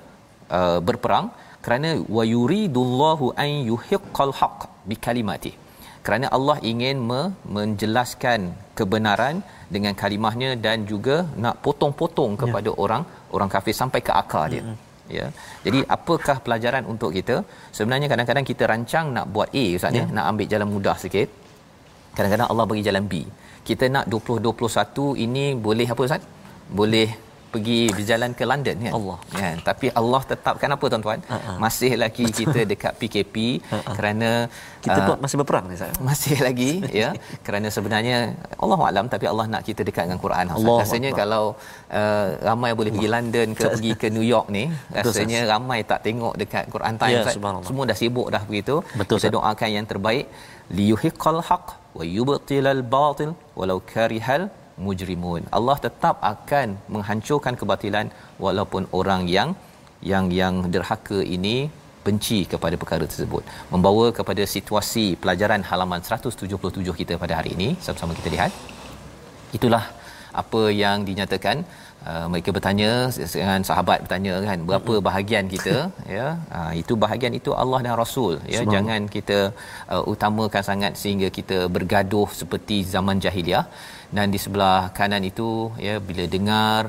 uh, 0.58 0.78
berperang 0.88 1.26
kerana 1.64 1.90
wa 2.16 2.22
yuridullahu 2.34 3.26
an 3.44 3.50
yuhiqqal 3.70 4.32
haqq 4.40 4.62
bikalimati. 4.92 5.52
Kerana 6.06 6.26
Allah 6.36 6.56
ingin 6.70 6.96
me- 7.10 7.32
menjelaskan 7.56 8.40
kebenaran 8.78 9.36
dengan 9.74 9.94
kalimahnya 10.00 10.50
dan 10.64 10.88
juga 10.92 11.18
nak 11.44 11.60
potong-potong 11.66 12.32
kepada 12.40 12.70
ya. 12.72 12.78
orang 12.84 13.04
orang 13.36 13.50
kafir 13.54 13.76
sampai 13.82 14.00
ke 14.08 14.14
akar 14.22 14.46
dia. 14.54 14.64
Ya. 15.18 15.26
Jadi 15.64 15.78
apakah 15.96 16.36
pelajaran 16.44 16.84
untuk 16.92 17.10
kita? 17.18 17.36
Sebenarnya 17.76 18.08
kadang-kadang 18.12 18.46
kita 18.50 18.64
rancang 18.72 19.06
nak 19.16 19.26
buat 19.34 19.48
A 19.62 19.64
ustaz 19.76 19.98
ya, 19.98 20.04
nak 20.16 20.24
ambil 20.32 20.46
jalan 20.52 20.68
mudah 20.74 20.96
sikit 21.04 21.28
kadang-kadang 22.16 22.48
Allah 22.52 22.64
bagi 22.64 22.82
jalan 22.82 23.04
B. 23.10 23.14
Kita 23.62 23.86
nak 23.86 24.04
2021 24.10 25.24
ini 25.24 25.44
boleh 25.56 25.86
apa 25.86 26.00
Ustaz? 26.02 26.22
Boleh 26.68 27.08
pergi 27.52 27.92
berjalan 27.92 28.32
ke 28.32 28.44
London 28.48 28.76
kan? 28.80 28.92
Allah. 28.96 29.18
Kan? 29.28 29.56
Tapi 29.60 29.86
Allah 29.92 30.20
tetapkan 30.24 30.72
apa 30.72 30.84
tuan-tuan? 30.88 31.20
Uh-uh. 31.28 31.56
Masih 31.60 32.00
lagi 32.00 32.24
kita 32.32 32.64
dekat 32.64 32.96
PKP 32.96 33.60
Uh-uh. 33.68 33.92
kerana 33.92 34.30
Kita 34.80 34.98
buat 35.04 35.18
masih 35.20 35.36
berperang 35.36 35.68
ni 35.68 35.76
saya. 35.76 35.92
masih 36.00 36.40
lagi 36.40 36.80
ya 36.90 37.12
kerana 37.46 37.68
sebenarnya 37.68 38.16
Allah 38.56 38.78
alam 38.88 39.04
tapi 39.14 39.28
Allah 39.28 39.44
nak 39.52 39.62
kita 39.68 39.84
dekat 39.84 40.08
dengan 40.08 40.20
Quran. 40.24 40.46
Allahu 40.48 40.80
rasanya 40.80 41.12
Akbar. 41.12 41.20
kalau 41.20 41.44
uh, 41.92 42.26
ramai 42.40 42.72
boleh 42.72 42.90
pergi 42.96 43.10
London 43.12 43.46
ke 43.52 43.64
pergi 43.76 43.92
ke 44.00 44.06
New 44.08 44.24
York 44.24 44.48
ni 44.48 44.64
Betul, 44.72 45.12
rasanya 45.12 45.40
ramai 45.52 45.78
tak 45.84 46.00
tengok 46.08 46.34
dekat 46.40 46.64
Quran 46.72 46.94
time 46.96 47.14
Ya, 47.20 47.22
semua 47.68 47.84
dah 47.84 47.96
sibuk 48.00 48.32
dah 48.32 48.42
begitu 48.48 48.80
Betul, 48.96 49.20
kita 49.20 49.28
doakan 49.28 49.68
yang 49.68 49.84
terbaik 49.84 50.24
liyuhiqqal 50.72 51.44
haqq 51.44 51.81
wa 51.98 52.04
yubtilal 52.16 52.82
batil 52.94 53.30
walau 53.58 53.78
karihal 53.92 54.44
mujrimun. 54.86 55.42
Allah 55.58 55.76
tetap 55.86 56.16
akan 56.32 56.68
menghancurkan 56.94 57.54
kebatilan 57.60 58.08
walaupun 58.44 58.84
orang 59.00 59.22
yang 59.36 59.50
yang 60.12 60.26
yang 60.40 60.54
derhaka 60.74 61.18
ini 61.36 61.56
benci 62.06 62.38
kepada 62.52 62.76
perkara 62.82 63.04
tersebut. 63.12 63.42
Membawa 63.72 64.06
kepada 64.18 64.42
situasi 64.54 65.04
pelajaran 65.22 65.62
halaman 65.70 66.00
177 66.02 66.98
kita 67.00 67.14
pada 67.22 67.34
hari 67.38 67.50
ini 67.56 67.68
sama-sama 67.84 68.18
kita 68.20 68.30
lihat. 68.36 68.52
Itulah 69.58 69.84
apa 70.42 70.62
yang 70.82 70.98
dinyatakan 71.08 71.56
uh, 72.10 72.26
mereka 72.32 72.50
bertanya 72.56 72.90
dengan 73.34 73.60
sahabat 73.68 73.98
bertanya 74.04 74.34
kan 74.48 74.58
berapa 74.68 74.94
bahagian 75.08 75.46
kita? 75.54 75.76
Ya 76.16 76.26
uh, 76.56 76.72
itu 76.80 76.92
bahagian 77.04 77.34
itu 77.40 77.50
Allah 77.62 77.80
dan 77.86 77.94
Rasul. 78.02 78.34
Ya 78.54 78.60
jangan 78.74 79.02
kita 79.16 79.38
uh, 79.94 80.02
utamakan 80.12 80.62
sangat 80.70 80.92
sehingga 81.02 81.28
kita 81.38 81.58
bergaduh 81.76 82.28
seperti 82.40 82.78
zaman 82.94 83.18
jahiliah. 83.24 83.64
Dan 84.16 84.28
di 84.34 84.38
sebelah 84.44 84.80
kanan 84.98 85.24
itu 85.30 85.48
ya 85.86 85.94
bila 86.08 86.24
dengar 86.34 86.80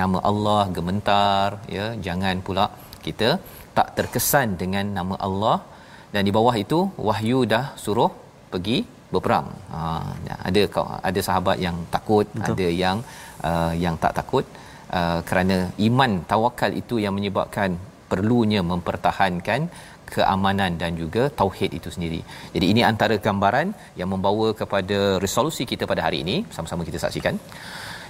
nama 0.00 0.18
Allah 0.30 0.62
gementar 0.76 1.46
ya 1.76 1.86
jangan 2.06 2.44
pula 2.46 2.66
kita 3.06 3.28
tak 3.78 3.88
terkesan 3.98 4.48
dengan 4.62 4.86
nama 4.98 5.16
Allah. 5.28 5.58
Dan 6.14 6.22
di 6.28 6.32
bawah 6.36 6.56
itu 6.64 6.78
wahyu 7.08 7.40
dah 7.52 7.66
suruh 7.84 8.10
pergi 8.52 8.78
berperang. 9.14 9.48
Ha 9.74 9.80
ada 10.48 10.62
kau- 10.74 10.90
ada 11.10 11.20
sahabat 11.28 11.56
yang 11.66 11.76
takut, 11.94 12.26
Betul. 12.34 12.54
ada 12.54 12.68
yang 12.84 12.98
uh, 13.50 13.72
yang 13.84 13.94
tak 14.04 14.14
takut 14.18 14.44
uh, 14.98 15.20
kerana 15.28 15.56
iman 15.88 16.12
tawakal 16.32 16.72
itu 16.82 16.96
yang 17.04 17.14
menyebabkan 17.18 17.78
perlunya 18.10 18.60
mempertahankan 18.72 19.60
keamanan 20.14 20.72
dan 20.82 20.92
juga 21.02 21.22
tauhid 21.40 21.70
itu 21.78 21.88
sendiri. 21.96 22.20
Jadi 22.54 22.66
ini 22.72 22.82
antara 22.90 23.16
gambaran 23.26 23.68
yang 24.00 24.08
membawa 24.14 24.48
kepada 24.60 24.98
resolusi 25.24 25.64
kita 25.72 25.86
pada 25.92 26.02
hari 26.06 26.18
ini. 26.24 26.36
Sama-sama 26.54 26.82
kita 26.88 26.98
saksikan. 27.04 27.36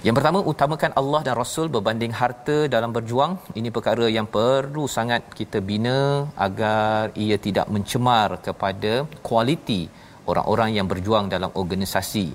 Yang 0.05 0.15
pertama 0.17 0.39
utamakan 0.51 0.91
Allah 0.99 1.19
dan 1.25 1.35
Rasul 1.41 1.67
berbanding 1.75 2.13
harta 2.19 2.57
dalam 2.75 2.89
berjuang. 2.95 3.33
Ini 3.59 3.69
perkara 3.75 4.05
yang 4.17 4.27
perlu 4.37 4.83
sangat 4.97 5.29
kita 5.39 5.61
bina 5.69 5.99
agar 6.45 7.13
ia 7.25 7.37
tidak 7.47 7.67
mencemar 7.75 8.29
kepada 8.47 8.93
kualiti 9.27 9.81
orang-orang 10.29 10.69
yang 10.77 10.87
berjuang 10.91 11.27
dalam 11.33 11.51
organisasi 11.61 12.25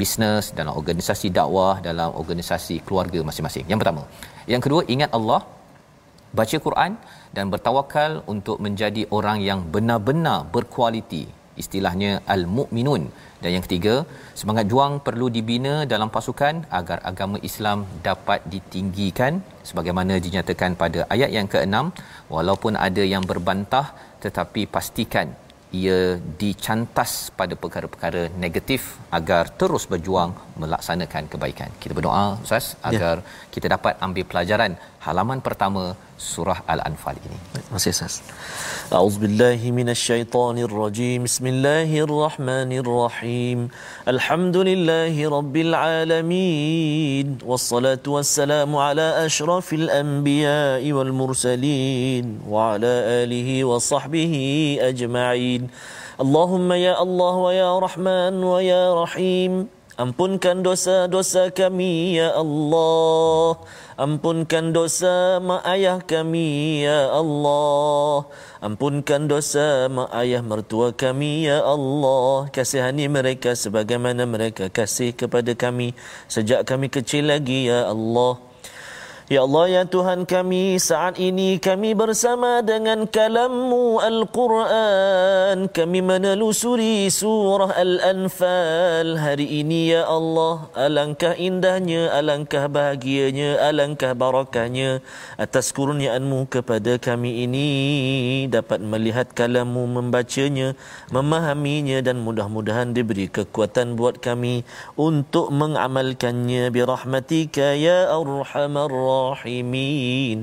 bisnes, 0.00 0.52
dalam 0.58 0.72
organisasi 0.80 1.28
dakwah, 1.38 1.76
dalam 1.88 2.10
organisasi 2.22 2.84
keluarga 2.86 3.20
masing-masing. 3.28 3.64
Yang 3.70 3.80
pertama. 3.82 4.02
Yang 4.52 4.62
kedua, 4.66 4.80
ingat 4.94 5.10
Allah, 5.18 5.40
baca 6.38 6.56
Quran 6.66 6.92
dan 7.36 7.46
bertawakal 7.52 8.12
untuk 8.34 8.56
menjadi 8.64 9.02
orang 9.18 9.38
yang 9.48 9.60
benar-benar 9.74 10.38
berkualiti 10.54 11.24
istilahnya 11.62 12.10
al-mukminun 12.34 13.02
dan 13.42 13.50
yang 13.54 13.64
ketiga 13.66 13.94
semangat 14.40 14.66
juang 14.72 14.92
perlu 15.06 15.26
dibina 15.36 15.74
dalam 15.92 16.08
pasukan 16.16 16.54
agar 16.78 16.98
agama 17.10 17.38
Islam 17.48 17.78
dapat 18.08 18.46
ditinggikan 18.52 19.42
sebagaimana 19.70 20.16
dinyatakan 20.26 20.78
pada 20.82 21.00
ayat 21.14 21.32
yang 21.36 21.48
ke-6 21.54 21.76
walaupun 22.36 22.74
ada 22.88 23.04
yang 23.14 23.26
berbantah 23.30 23.86
tetapi 24.24 24.62
pastikan 24.76 25.28
ia 25.72 26.16
dicantas 26.40 27.28
pada 27.38 27.52
perkara-perkara 27.52 28.22
negatif 28.44 28.96
agar 29.12 29.52
terus 29.60 29.84
berjuang 29.84 30.32
melaksanakan 30.56 31.28
kebaikan. 31.32 31.70
Kita 31.82 31.92
berdoa 31.92 32.40
Ustaz 32.40 32.76
agar 32.80 33.20
ya. 33.20 33.26
kita 33.52 33.66
dapat 33.76 34.00
ambil 34.00 34.24
pelajaran 34.24 34.72
halaman 35.08 35.40
pertama 35.40 35.96
surah 36.20 36.60
Al-Anfal 36.72 37.16
ini. 37.26 37.38
Kasih 37.72 37.92
Ustaz. 37.96 38.14
A'udzubillahi 38.98 39.68
minasyaitonirrajim. 39.78 41.18
Bismillahirrahmanirrahim. 41.28 43.58
Alhamdulillahi 44.12 45.28
rabbil 45.36 45.72
alamin. 45.78 47.26
Wassalatu 47.52 48.08
wassalamu 48.18 48.76
ala 48.88 49.06
asyrafil 49.24 49.88
anbiya'i 49.88 50.90
wal 50.98 51.12
mursalin 51.20 52.26
wa 52.44 52.76
ala 52.76 52.94
alihi 53.24 53.56
wa 53.70 53.80
sahbihi 53.80 54.44
ajma'in. 54.90 55.62
Allahumma 56.18 56.74
ya 56.74 56.98
Allah 56.98 57.34
wa 57.46 57.54
ya 57.54 57.70
Rahman 57.78 58.42
wa 58.42 58.58
ya 58.58 58.90
Rahim. 58.90 59.70
Ampunkan 59.98 60.62
dosa-dosa 60.62 61.50
kami 61.50 62.22
ya 62.22 62.30
Allah. 62.38 63.58
Ampunkan 63.98 64.70
dosa 64.70 65.42
mak 65.42 65.66
ayah 65.66 65.98
kami 65.98 66.86
ya 66.86 67.10
Allah. 67.10 68.30
Ampunkan 68.62 69.26
dosa 69.26 69.90
mak 69.90 70.14
ayah 70.22 70.38
mertua 70.38 70.94
kami 70.94 71.50
ya 71.50 71.66
Allah. 71.66 72.46
Kasihani 72.54 73.10
mereka 73.10 73.58
sebagaimana 73.58 74.22
mereka 74.22 74.70
kasih 74.70 75.18
kepada 75.18 75.50
kami. 75.58 75.98
Sejak 76.30 76.62
kami 76.62 76.94
kecil 76.94 77.34
lagi 77.34 77.66
ya 77.66 77.90
Allah 77.90 78.47
Ya 79.28 79.44
Allah 79.44 79.68
ya 79.68 79.82
Tuhan 79.84 80.24
kami 80.24 80.80
saat 80.80 81.20
ini 81.20 81.60
kami 81.60 81.92
bersama 81.92 82.64
dengan 82.64 83.04
kalammu 83.04 84.00
Al-Quran. 84.00 85.68
Kami 85.68 86.00
menelusuri 86.00 87.12
surah 87.12 87.76
Al-Anfal. 87.76 89.20
Hari 89.20 89.60
ini 89.60 89.92
ya 89.92 90.08
Allah 90.08 90.72
alangkah 90.72 91.36
indahnya 91.36 92.08
alangkah 92.08 92.72
bahagianya 92.72 93.60
alangkah 93.68 94.16
barakahnya 94.16 95.04
atas 95.36 95.76
kurniaanmu 95.76 96.48
kepada 96.48 96.96
kami 96.96 97.44
ini. 97.44 97.68
Dapat 98.48 98.80
melihat 98.80 99.36
kalammu 99.36 99.92
membacanya 99.92 100.72
memahaminya 101.12 102.00
dan 102.00 102.24
mudah-mudahan 102.24 102.96
diberi 102.96 103.28
kekuatan 103.28 103.92
buat 103.92 104.24
kami 104.24 104.64
untuk 104.96 105.52
mengamalkannya. 105.52 106.72
Birahmatika 106.72 107.76
ya 107.76 108.08
arhamar 108.08 108.88
rahim 108.88 109.17
الراحمين 109.17 110.37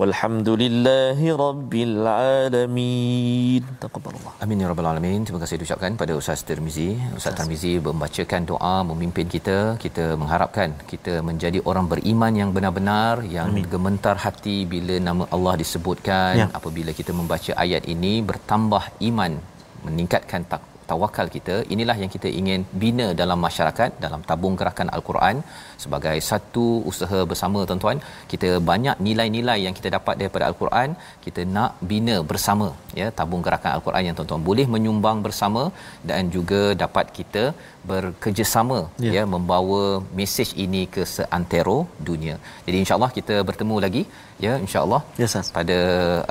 والحمد 0.00 0.48
لله 0.62 1.18
رب 1.46 1.72
العالمين 1.88 3.62
تقبل 3.84 4.12
الله 4.18 4.32
amin 4.44 4.62
ya 4.62 4.66
rabbal 4.72 4.88
alamin 4.92 5.20
terima 5.26 5.40
kasih 5.42 5.56
diucapkan 5.60 5.92
pada 6.00 6.12
Ustaz 6.20 6.42
Tirmizi 6.48 6.88
Ustaz 7.18 7.34
Tirmizi 7.38 7.72
membacakan 7.88 8.42
doa 8.50 8.74
memimpin 8.90 9.26
kita 9.34 9.58
kita 9.84 10.06
mengharapkan 10.22 10.68
kita 10.92 11.14
menjadi 11.28 11.58
orang 11.70 11.86
beriman 11.92 12.32
yang 12.40 12.50
benar-benar 12.56 13.14
yang 13.36 13.50
amin. 13.54 13.70
gemetar 13.74 14.16
hati 14.26 14.58
bila 14.74 14.96
nama 15.08 15.24
Allah 15.36 15.54
disebutkan 15.62 16.34
ya. 16.42 16.46
apabila 16.60 16.92
kita 17.00 17.14
membaca 17.20 17.52
ayat 17.66 17.86
ini 17.94 18.14
bertambah 18.30 18.84
iman 19.10 19.34
meningkatkan 19.86 20.42
tak 20.52 20.62
tawakal 20.91 21.27
kita 21.35 21.55
inilah 21.73 21.97
yang 22.01 22.11
kita 22.15 22.29
ingin 22.39 22.61
bina 22.83 23.07
dalam 23.21 23.39
masyarakat 23.47 23.91
dalam 24.05 24.21
tabung 24.29 24.55
gerakan 24.59 24.89
al-Quran. 24.97 25.37
Sebagai 25.83 26.15
satu 26.29 26.65
usaha 26.91 27.19
bersama 27.31 27.59
tuan-tuan 27.69 27.99
kita 28.33 28.49
banyak 28.71 28.97
nilai-nilai 29.07 29.59
yang 29.65 29.75
kita 29.79 29.89
dapat 29.97 30.15
daripada 30.21 30.45
al-Quran 30.49 30.89
kita 31.25 31.41
nak 31.55 31.71
bina 31.91 32.15
bersama 32.31 32.67
ya 32.99 33.07
tabung 33.19 33.43
gerakan 33.47 33.71
al-Quran 33.77 34.05
yang 34.07 34.15
tuan-tuan 34.17 34.43
boleh 34.49 34.65
menyumbang 34.75 35.19
bersama 35.27 35.63
dan 36.11 36.31
juga 36.35 36.61
dapat 36.83 37.07
kita 37.17 37.43
bekerjasama 37.89 38.79
ya, 39.05 39.11
ya 39.17 39.23
membawa 39.33 39.83
mesej 40.19 40.49
ini 40.65 40.81
ke 40.95 41.03
seantero 41.15 41.77
dunia. 42.09 42.35
Jadi 42.65 42.77
insya-Allah 42.83 43.11
kita 43.17 43.35
bertemu 43.49 43.75
lagi 43.85 44.01
ya 44.45 44.53
insya-Allah 44.65 45.01
ya, 45.21 45.27
yes, 45.33 45.49
pada 45.57 45.77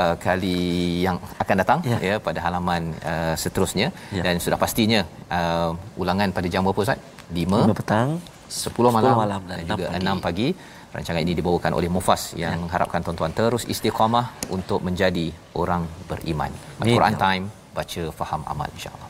uh, 0.02 0.16
kali 0.26 0.59
yang 1.07 1.16
akan 1.42 1.57
datang 1.62 1.80
ya, 1.92 1.98
ya 2.09 2.16
pada 2.26 2.40
halaman 2.46 2.82
uh, 3.12 3.34
seterusnya. 3.44 3.88
Ya. 4.16 4.22
dan 4.26 4.36
sudah 4.47 4.59
pastinya 4.64 5.01
uh, 5.38 5.74
ulangan 5.99 6.30
pada 6.36 6.47
jam 6.47 6.62
berapa 6.62 6.80
Ustaz? 6.86 6.99
5, 7.34 7.34
5 7.34 7.80
petang 7.82 8.11
10 8.47 8.97
malam, 8.97 9.14
10 9.18 9.22
malam 9.26 9.40
dan, 9.51 9.57
dan 9.59 9.66
juga 9.66 9.86
6 9.90 9.99
pagi. 9.99 10.20
pagi. 10.26 10.49
Rancangan 10.94 11.20
ini 11.20 11.32
dibawakan 11.36 11.72
oleh 11.76 11.90
Mufas 11.92 12.32
yang 12.40 12.57
ya. 12.57 12.62
mengharapkan 12.62 13.05
tuan-tuan 13.05 13.32
terus 13.34 13.68
istiqamah 13.68 14.32
untuk 14.55 14.80
menjadi 14.86 15.28
orang 15.59 15.84
beriman. 16.09 16.49
Al-Quran 16.80 17.14
Time 17.20 17.44
baca 17.76 18.03
faham 18.16 18.40
amal 18.49 18.68
insya-Allah. 18.72 19.05